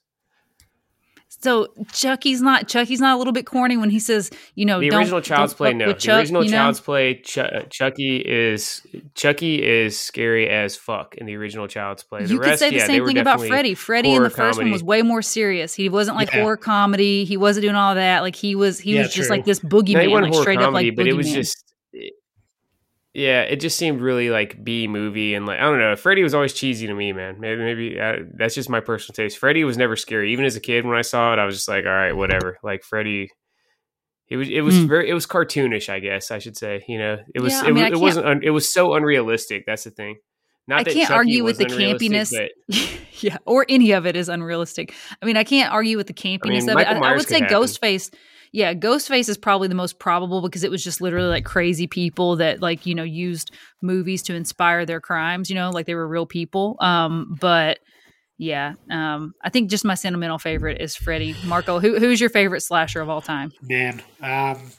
[1.27, 4.89] So Chucky's not Chucky's not a little bit corny when he says, you know, the
[4.89, 5.73] original Child's Play.
[5.73, 6.57] No, Chuck, the original you know?
[6.57, 7.21] Child's Play.
[7.21, 8.81] Ch- uh, Chucky is
[9.13, 12.25] Chucky is scary as fuck in the original Child's Play.
[12.25, 13.75] The you rest, could say the yeah, same thing about Freddy.
[13.75, 14.65] Freddy in the first comedy.
[14.65, 15.75] one was way more serious.
[15.75, 16.41] He wasn't like yeah.
[16.41, 17.25] horror comedy.
[17.25, 18.21] He wasn't doing all that.
[18.21, 18.79] Like he was.
[18.79, 21.09] He yeah, was just like this boogeyman, no, like straight comedy, up like but boogeyman.
[21.09, 21.75] it was just
[23.15, 25.95] yeah, it just seemed really like B movie and like I don't know.
[25.95, 27.39] Freddy was always cheesy to me, man.
[27.39, 29.37] Maybe maybe uh, that's just my personal taste.
[29.37, 30.33] Freddy was never scary.
[30.33, 32.59] Even as a kid, when I saw it, I was just like, all right, whatever.
[32.61, 33.29] Like Freddy,
[34.27, 34.89] it was it was mm.
[34.89, 36.83] very it was cartoonish, I guess I should say.
[36.89, 39.63] You know, it was yeah, it, mean, it wasn't un, it was so unrealistic.
[39.65, 40.17] That's the thing.
[40.67, 42.33] Not I that can't Chucky argue with the campiness,
[43.21, 44.93] yeah, or any of it is unrealistic.
[45.21, 47.03] I mean, I can't argue with the campiness I mean, of Michael it.
[47.03, 47.55] I, I, would say happen.
[47.55, 48.13] Ghostface
[48.55, 52.37] yeah, Ghostface is probably the most probable because it was just literally like crazy people
[52.37, 53.51] that like, you know, used
[53.81, 56.77] movies to inspire their crimes, you know, like they were real people.
[56.79, 57.79] Um, but
[58.37, 61.35] yeah, um, I think just my sentimental favorite is Freddy.
[61.43, 63.51] Marco, who who's your favorite slasher of all time?
[63.61, 64.71] Man, um,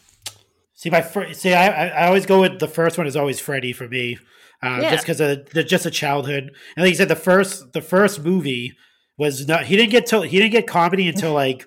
[0.73, 3.75] see my fr- see, I I always go with the first one is always Freddy
[3.75, 4.17] for me,
[4.63, 4.91] uh, yeah.
[4.93, 6.45] just because of the, just a childhood.
[6.77, 8.75] And like you said, the first the first movie
[9.19, 11.67] was not he didn't get to he didn't get comedy until like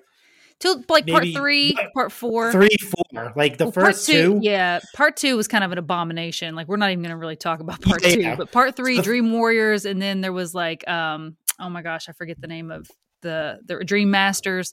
[0.60, 3.32] till like part three, part four, three, four.
[3.34, 4.80] Like the well, first two, two, yeah.
[4.94, 6.54] Part two was kind of an abomination.
[6.54, 8.32] Like we're not even going to really talk about part yeah.
[8.32, 12.08] two, but part three, Dream Warriors, and then there was like, um, oh my gosh,
[12.08, 12.88] I forget the name of
[13.22, 14.72] the the Dream Masters.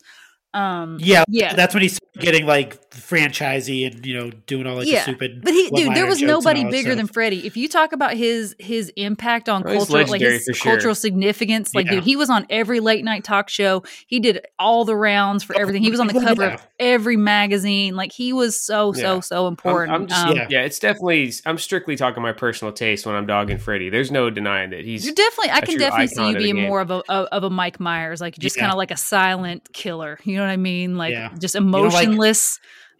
[0.53, 4.87] Um, yeah, yeah, that's when he's getting like franchisey and you know doing all like
[4.87, 4.97] yeah.
[4.97, 5.41] the stupid.
[5.43, 7.45] But he, dude, there was nobody bigger than Freddy.
[7.45, 10.95] If you talk about his his impact on well, cultural, like his cultural sure.
[10.95, 11.93] significance, like Yeah.
[11.95, 13.83] dude, he was on every late night talk show.
[14.07, 15.81] He did all the rounds for everything.
[15.81, 16.53] He was on the cover Yeah.
[16.55, 17.95] of every magazine.
[17.95, 19.19] Like he was so so Yeah.
[19.21, 19.93] so I'm, important.
[19.93, 20.47] I'm just, Um, yeah.
[20.49, 20.61] Yeah.
[20.61, 21.33] it's definitely.
[21.45, 23.89] I'm strictly talking my personal taste when I'm dogging Freddy.
[23.89, 25.05] There's no denying that he's.
[25.05, 25.51] You're definitely.
[25.51, 28.37] I can definitely see you being more of a of, of a Mike Myers, like
[28.37, 28.63] just Yeah.
[28.63, 30.19] kind of like a silent killer.
[30.23, 30.97] You know what I mean?
[30.97, 31.29] Like Yeah.
[31.39, 32.09] just don't like-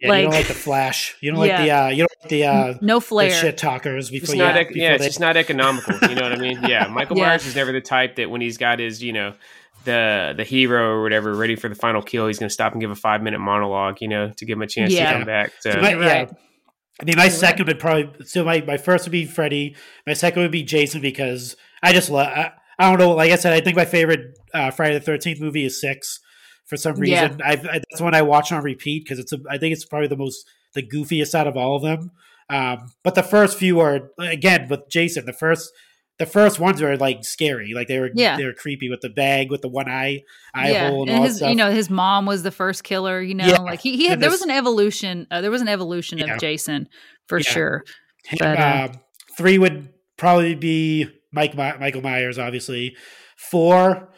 [0.00, 1.16] Yeah, you don't like- like the flash.
[1.20, 3.30] You don't like the uh, you don't like the uh, no the flair.
[3.30, 4.38] shit talkers before It's you.
[4.38, 4.56] not.
[4.56, 5.94] ec- before yeah, it's they- just not economical.
[6.08, 6.60] You know what I mean?
[6.62, 7.26] Yeah, Michael Yeah.
[7.26, 9.34] Myers is never the type that when he's got his, you know,
[9.84, 12.80] the the hero or whatever ready for the final kill, he's going to stop and
[12.80, 15.12] give a five minute monologue, you know, to give him a chance Yeah.
[15.12, 15.52] to come back.
[15.60, 15.96] So, So my- yeah.
[16.18, 16.30] right.
[17.00, 19.76] I mean, my You're second would probably so my, my first would be Freddy.
[20.04, 22.26] My second would be Jason because I just love.
[22.26, 23.12] I, I don't know.
[23.14, 26.18] Like I said, I think my favorite uh, Friday the Thirteenth movie is Six.
[26.68, 27.22] For some Yeah.
[27.24, 29.32] reason, I've, I, that's one I watch on repeat because it's.
[29.32, 32.10] A, I think it's probably the most the goofiest out of all of them.
[32.50, 35.24] Um, but the first few are again with Jason.
[35.26, 35.70] The first
[36.18, 37.72] the first ones were like scary.
[37.74, 38.36] Like they were Yeah.
[38.36, 40.22] they were creepy with the bag with the one eye
[40.54, 41.48] eye yeah, hole and, and all his stuff.
[41.50, 43.20] you know his mom was the first killer.
[43.20, 43.60] You know, Yeah.
[43.60, 45.26] like he, he had there was an evolution.
[45.30, 46.34] Uh, there was an evolution Yeah.
[46.34, 46.88] of Jason
[47.28, 47.50] for Yeah.
[47.50, 47.84] sure.
[48.38, 49.00] but, uh, um,
[49.36, 52.96] three would probably be Mike My- Michael Myers, obviously.
[53.36, 54.08] Four,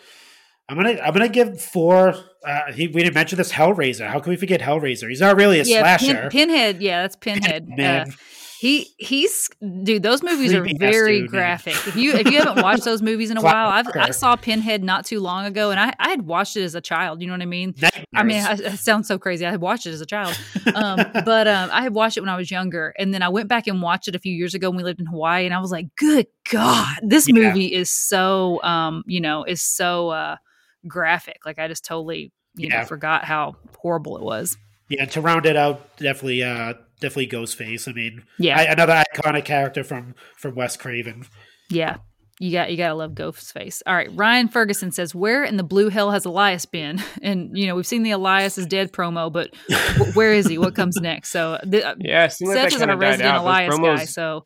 [0.70, 2.14] I'm gonna I'm gonna give four.
[2.46, 4.06] Uh, he, we didn't mention this Hellraiser.
[4.06, 5.08] How can we forget Hellraiser?
[5.08, 6.28] He's not really a yeah, slasher.
[6.30, 6.80] Pin, Pinhead.
[6.80, 7.68] Yeah, that's Pinhead.
[7.68, 8.08] man.
[8.08, 8.12] Uh,
[8.60, 9.48] he he's
[9.82, 10.04] dude.
[10.04, 11.40] Those movies are Creepy ass very dude, man.
[11.40, 11.74] graphic.
[11.88, 14.84] If you if you haven't watched those movies in a while, I've, I saw Pinhead
[14.84, 17.20] not too long ago, and I I had watched it as a child.
[17.20, 17.74] You know what I mean?
[17.80, 18.04] Nightmares.
[18.14, 19.44] I mean, I, it sounds so crazy.
[19.44, 20.38] I had watched it as a child,
[20.74, 23.48] um, but um, I had watched it when I was younger, and then I went
[23.48, 25.58] back and watched it a few years ago when we lived in Hawaii, and I
[25.58, 27.34] was like, "Good God, this Yeah.
[27.40, 30.36] movie is so, um, you know, is so uh,
[30.86, 34.56] graphic." Like I just totally, you know, forgot how horrible it was.
[34.88, 37.88] yeah, to round it out, definitely uh, definitely Ghostface.
[37.88, 41.26] I mean, Yeah, I, another iconic character from from Wes Craven.
[41.70, 41.96] yeah,
[42.40, 43.82] You got you gotta love Ghostface.
[43.86, 47.66] All right, Ryan Ferguson says, "Where in the blue hell has Elias been?" And you
[47.66, 50.58] know we've seen the Elias is dead promo, but w- where is he?
[50.58, 51.30] What comes next?
[51.30, 53.44] So the, uh, Yeah, it seemed like Seth that is a kinda resident out.
[53.44, 54.44] Those Elias guy, so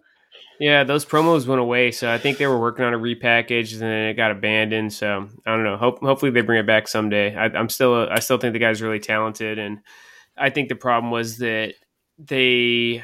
[0.61, 3.83] Yeah, those promos went away, so I think they were working on a repackage, and
[3.83, 4.93] then it got abandoned.
[4.93, 5.77] So I don't know.
[5.77, 7.35] Hope, hopefully they bring it back someday.
[7.35, 9.81] I, I'm still, I still think the guy's really talented, and
[10.37, 11.75] I think the problem was that
[12.19, 13.03] they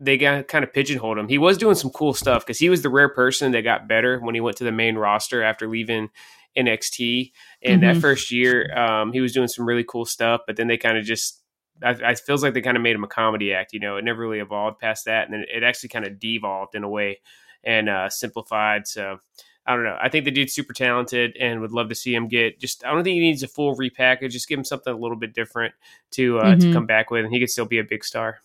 [0.00, 1.28] they got kind of pigeonholed him.
[1.28, 4.18] He was doing some cool stuff because he was the rare person that got better
[4.20, 6.08] when he went to the main roster after leaving
[6.56, 7.32] NXT.
[7.62, 8.00] And that Mhm.
[8.00, 11.04] first year, um, he was doing some really cool stuff, but then they kind of
[11.04, 11.42] just.
[11.82, 13.72] I, I feels like they kind of made him a comedy act.
[13.72, 16.74] You know, it never really evolved past that, and then it actually kind of devolved
[16.74, 17.20] in a way
[17.64, 18.86] and uh, simplified.
[18.86, 19.18] So
[19.66, 19.98] I don't know.
[20.00, 22.84] I think the dude's super talented and would love to see him get just.
[22.84, 24.30] I don't think he needs a full repackage.
[24.30, 25.74] Just give him something a little bit different
[26.12, 26.72] to uh, to Mhm.
[26.72, 28.38] come back with, and he could still be a big star.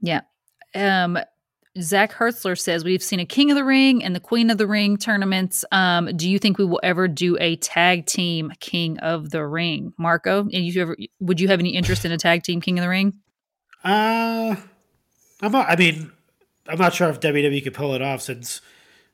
[0.00, 0.20] Yeah.
[0.74, 1.18] Um,
[1.78, 4.66] Zach Hertzler says we've seen a King of the Ring and the Queen of the
[4.66, 5.64] Ring tournaments.
[5.70, 9.92] Um, do you think we will ever do a tag team King of the Ring,
[9.96, 10.40] Marco?
[10.40, 12.88] And you ever would you have any interest in a tag team King of the
[12.88, 13.14] Ring?
[13.84, 14.56] Uh,
[15.40, 16.10] I'm not, I mean,
[16.66, 18.60] I'm not sure if WWE could pull it off since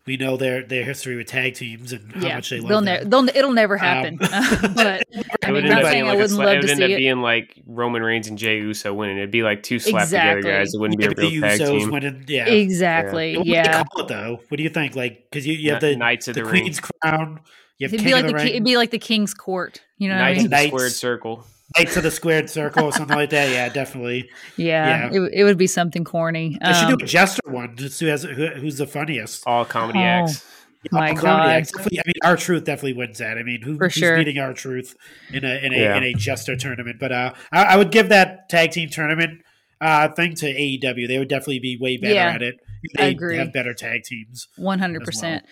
[0.07, 3.03] we know their their history with tag teams and how much they love they'll, them.
[3.03, 4.19] ne- they'll it'll never happen.
[4.23, 4.29] Um,
[4.75, 5.03] but
[5.45, 6.61] I would mean, end not up saying being I like wouldn't sla- love it to
[6.61, 9.17] would end see up being like Roman Reigns and Jey Uso winning.
[9.19, 10.43] It'd be like two slapped Exactly.
[10.43, 10.75] together guys.
[10.75, 11.91] It wouldn't be a but the real tag Usos team.
[11.91, 12.47] went in, yeah.
[12.49, 13.37] Exactly.
[13.37, 13.83] What do they Yeah.
[13.85, 14.41] call it though?
[14.49, 14.95] What do you think?
[14.97, 16.63] Like, because you, you have the Knights of the the Ring.
[16.63, 17.41] Queen's Crown,
[17.79, 19.35] you have It'd King be like of the the ki- it'd be like the King's
[19.35, 19.83] Court.
[19.99, 20.47] You know what I Knights mean?
[20.47, 20.69] of the Knights.
[20.69, 21.45] squared circle.
[21.79, 23.51] Knights of the Squared Circle or something like that.
[23.51, 24.29] Yeah, definitely.
[24.57, 25.21] Yeah, Yeah.
[25.23, 26.59] It, it would be something corny.
[26.63, 27.77] They should Um, do a Jester one.
[27.77, 29.43] Just who has who, who's the funniest?
[29.47, 30.03] All comedy Oh.
[30.03, 30.45] acts.
[30.93, 31.49] my All God.
[31.51, 31.73] acts.
[31.73, 33.39] Definitely- I mean, R-Truth definitely wins that.
[33.39, 34.17] I mean, who, For who's sure.
[34.17, 34.95] beating R-Truth
[35.33, 35.97] in a in a Yeah.
[35.97, 36.99] in a Jester tournament?
[37.01, 39.43] But uh, I, I would give that tag team tournament
[39.81, 41.07] uh thing to AEW.
[41.09, 42.55] They would definitely be way better Yeah, at it.
[42.99, 43.37] I They agree.
[43.39, 44.47] have better tag teams.
[44.57, 45.45] One hundred percent.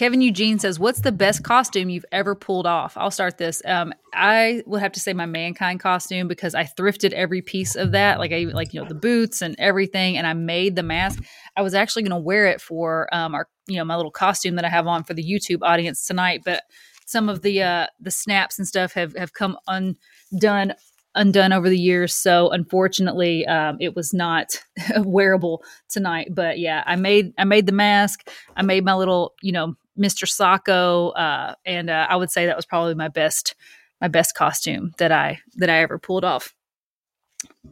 [0.00, 3.60] Kevin Eugene says, "What's the best costume you've ever pulled off?" I'll start this.
[3.66, 7.92] Um, I would have to say my Mankind costume because I thrifted every piece of
[7.92, 11.22] that, like I like you know the boots and everything, and I made the mask.
[11.54, 14.54] I was actually going to wear it for um our you know my little costume
[14.54, 16.62] that I have on for the YouTube audience tonight, but
[17.04, 20.72] some of the uh the snaps and stuff have have come undone
[21.16, 24.62] undone over the years so unfortunately um, it was not
[24.98, 29.50] wearable tonight but yeah i made i made the mask i made my little you
[29.50, 33.54] know mr Socko uh, and uh, i would say that was probably my best
[34.00, 36.54] my best costume that i that i ever pulled off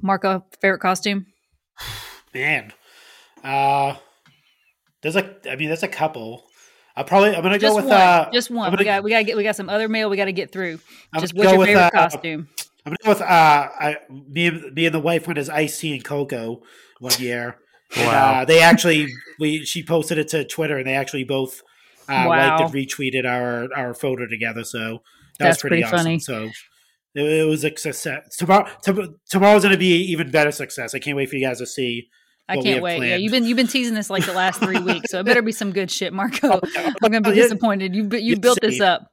[0.02, 1.26] marco favorite costume
[2.34, 2.72] Man,
[3.42, 3.94] uh,
[5.02, 5.34] there's a.
[5.50, 6.44] I mean, there's a couple.
[6.94, 9.10] I probably I'm gonna just go with one uh, just one I'm we got we
[9.10, 10.78] got to get we got some other mail we got to get through
[11.12, 12.48] I'm just what's go your with, favorite uh, costume
[12.84, 13.24] I'm gonna go with uh,
[13.80, 16.62] I, me and me and the wife went as Ice T and Coco
[16.98, 17.58] one year.
[17.96, 18.40] And, Wow.
[18.40, 21.62] uh, they actually we she posted it to Twitter and they actually both
[22.08, 22.28] uh, Wow.
[22.58, 24.64] liked and retweeted our our photo together.
[24.64, 24.78] So
[25.38, 25.98] that That's was pretty, pretty awesome.
[25.98, 26.18] funny.
[26.18, 26.44] So
[27.14, 28.36] it, it was a success.
[28.36, 30.94] Tomorrow tom- tomorrow's gonna be even better success.
[30.94, 32.08] I can't wait for you guys to see.
[32.50, 33.02] I can't wait.
[33.06, 35.42] Yeah, you've been you've been teasing this like the last three weeks, so it better
[35.42, 36.60] be some good shit, Marco.
[36.60, 36.60] Oh,
[37.02, 37.94] I'm gonna be disappointed.
[37.94, 39.10] You you built this up.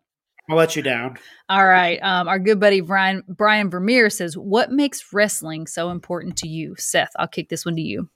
[0.50, 1.18] I'll let you down.
[1.50, 1.98] All right.
[2.04, 6.76] Um, our good buddy Brian Brian Vermeer says, "What makes wrestling so important to you?"
[6.78, 8.10] Seth, I'll kick this one to you.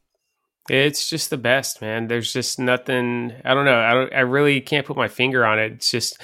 [0.67, 2.07] It's just the best, man.
[2.07, 3.33] There's just nothing.
[3.43, 3.79] I don't know.
[3.79, 4.13] I don't.
[4.13, 5.73] I really can't put my finger on it.
[5.73, 6.19] It's just.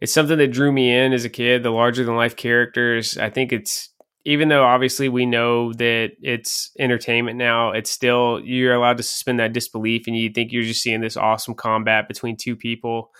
[0.00, 1.62] It's something that drew me in as a kid.
[1.62, 3.16] The larger than life characters.
[3.16, 3.90] I think it's
[4.24, 7.72] even though obviously we know that it's entertainment now.
[7.72, 11.16] It's still you're allowed to suspend that disbelief, and you think you're just seeing this
[11.16, 13.10] awesome combat between two people.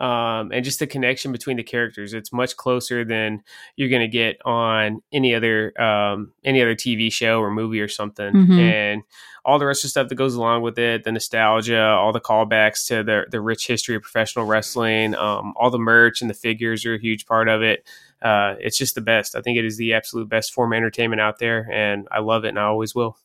[0.00, 2.14] Um, and just the connection between the characters.
[2.14, 3.42] It's much closer than
[3.76, 7.88] you're going to get on any other um, any other TV show or movie or
[7.88, 8.32] something.
[8.32, 8.58] Mhm.
[8.58, 9.02] And
[9.44, 12.20] all the rest of the stuff that goes along with it, the nostalgia, all the
[12.20, 16.34] callbacks to the the rich history of professional wrestling, um, all the merch and the
[16.34, 17.86] figures are a huge part of it.
[18.22, 19.36] Uh, it's just the best.
[19.36, 22.44] I think it is the absolute best form of entertainment out there, and I love
[22.44, 23.16] it, and I always will.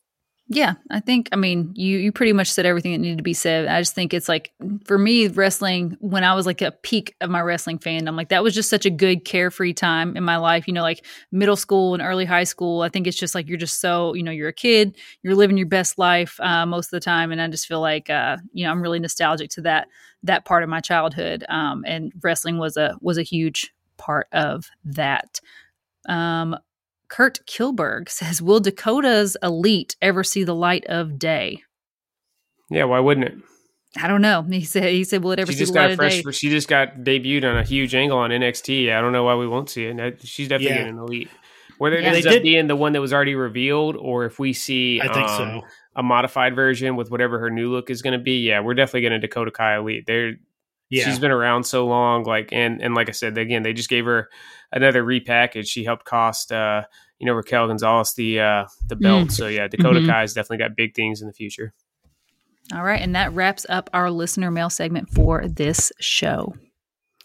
[0.48, 3.34] Yeah, I think I mean you you pretty much said everything that needed to be
[3.34, 3.66] said.
[3.66, 4.52] I just think it's like
[4.84, 8.44] for me wrestling when I was like a peak of my wrestling fandom, like that
[8.44, 11.94] was just such a good carefree time in my life, you know, like middle school
[11.94, 12.82] and early high school.
[12.82, 15.56] I think it's just like you're just so, you know, you're a kid, you're living
[15.56, 18.64] your best life uh, most of the time and I just feel like uh, you
[18.64, 19.88] know, I'm really nostalgic to that
[20.22, 21.44] that part of my childhood.
[21.48, 25.40] Um, and wrestling was a was a huge part of that.
[26.08, 26.56] Um
[27.08, 31.62] Kurt Kilberg says, "Will Dakota's elite ever see the light of day?"
[32.70, 33.34] Yeah, why wouldn't it?
[34.02, 34.42] I don't know.
[34.42, 36.22] He said, "He said, will it ever She see just the light got of fresh.
[36.22, 38.92] day?" She just got debuted on a huge angle on NXT.
[38.92, 40.20] I don't know why we won't see it.
[40.26, 40.86] She's definitely Yeah.
[40.88, 41.28] an elite.
[41.78, 42.10] Whether it Yeah.
[42.12, 45.12] ends up did- being the one that was already revealed, or if we see I
[45.12, 45.66] think um, so.
[45.94, 49.02] a modified version with whatever her new look is going to be, yeah, we're definitely
[49.02, 50.04] going to Dakota Kai elite.
[50.06, 50.34] They're
[50.88, 51.04] Yeah.
[51.04, 54.04] She's been around so long, like and and like I said, again, they just gave
[54.04, 54.28] her
[54.72, 55.66] another repackage.
[55.66, 56.82] She helped cost uh,
[57.18, 59.28] you know, Raquel Gonzalez the uh the belt.
[59.28, 59.32] Mm.
[59.32, 60.08] So yeah, Dakota Mhm.
[60.08, 61.72] Kai's definitely got big things in the future.
[62.74, 66.54] All right, and that wraps up our listener mail segment for this show.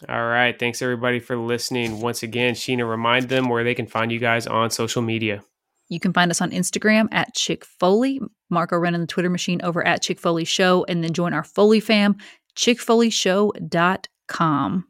[0.08, 0.58] All right.
[0.58, 2.00] Thanks everybody for listening.
[2.00, 5.42] Once again, Sheena, remind them where they can find you guys on social media.
[5.88, 8.20] You can find us on Instagram at Chick Foley,
[8.50, 11.80] Marco running the Twitter machine over at Chick Foley Show, and then join our Foley
[11.80, 12.16] fam,
[12.56, 14.86] chickfoleyshow.com.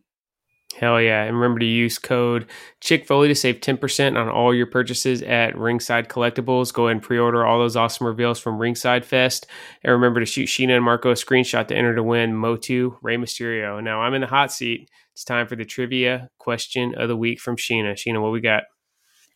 [0.78, 1.24] Hell yeah.
[1.24, 2.46] And remember to use code
[2.80, 6.72] Chick Foley to save 10% on all your purchases at Ringside Collectibles.
[6.72, 9.46] Go ahead and pre order all those awesome reveals from Ringside Fest.
[9.82, 13.16] And remember to shoot Sheena and Marco a screenshot to enter to win Motu Rey
[13.16, 13.82] Mysterio.
[13.82, 14.88] Now I'm in the hot seat.
[15.12, 17.92] It's time for the trivia question of the week from Sheena.
[17.92, 18.64] Sheena, what we got?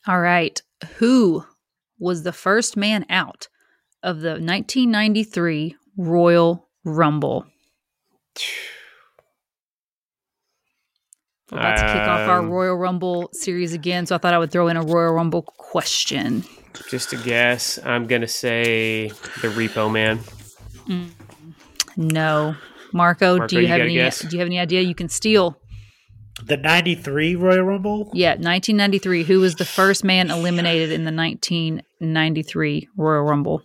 [0.06, 0.60] All right.
[0.96, 1.44] Who
[1.98, 3.48] was the first man out
[4.02, 7.46] of the 1993 Royal Rumble?
[11.50, 14.38] We're about to kick off our Um, Royal Rumble series again, so I thought I
[14.38, 16.44] would throw in a Royal Rumble question.
[16.90, 17.78] Just a guess.
[17.84, 19.08] I'm going to say
[19.40, 20.20] the Repo Man.
[21.96, 22.56] No.
[22.92, 24.20] Marco, Marco, do you, you have any guess?
[24.20, 25.58] do you have any idea you can steal?
[26.44, 28.10] The 93 Royal Rumble?
[28.12, 29.24] Yeah, 1993.
[29.24, 33.62] Who was the first man eliminated in the 1993 Royal Rumble?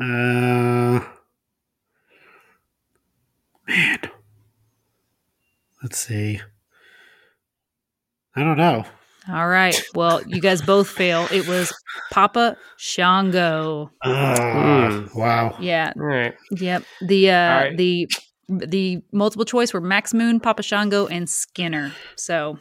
[0.00, 1.00] Uh,
[3.68, 3.98] man.
[5.82, 6.40] Let's see.
[8.36, 8.84] I don't know.
[9.28, 9.80] All right.
[9.94, 11.26] Well, you guys both fail.
[11.30, 11.72] It was
[12.10, 13.90] Papa Shango.
[14.02, 15.06] Hmm.
[15.14, 15.56] Wow.
[15.60, 15.92] Yeah.
[15.96, 16.34] right.
[16.52, 16.84] Yep.
[17.02, 17.76] The uh All right.
[17.76, 18.08] the
[18.48, 21.92] the multiple choice were Max Moon, Papa Shango, and Skinner.
[22.16, 22.58] So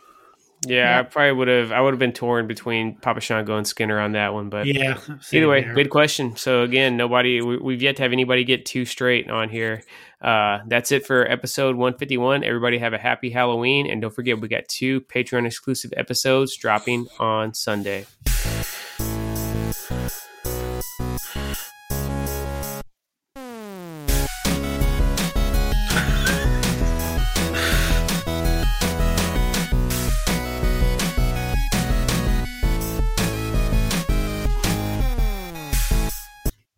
[0.68, 1.00] Yeah, Yeah.
[1.00, 1.72] I probably would have.
[1.72, 4.98] I would have been torn between Papa Shango and Skinner on that one, but Yeah.
[5.32, 5.74] Either way, here.
[5.74, 6.36] good question.
[6.36, 9.84] So again, nobody we, we've yet to have anybody get too straight on here.
[10.22, 12.44] Uh, that's it for episode 151.
[12.44, 17.08] Everybody have a happy Halloween, and don't forget we got two Patreon exclusive episodes dropping
[17.20, 18.06] on Sunday.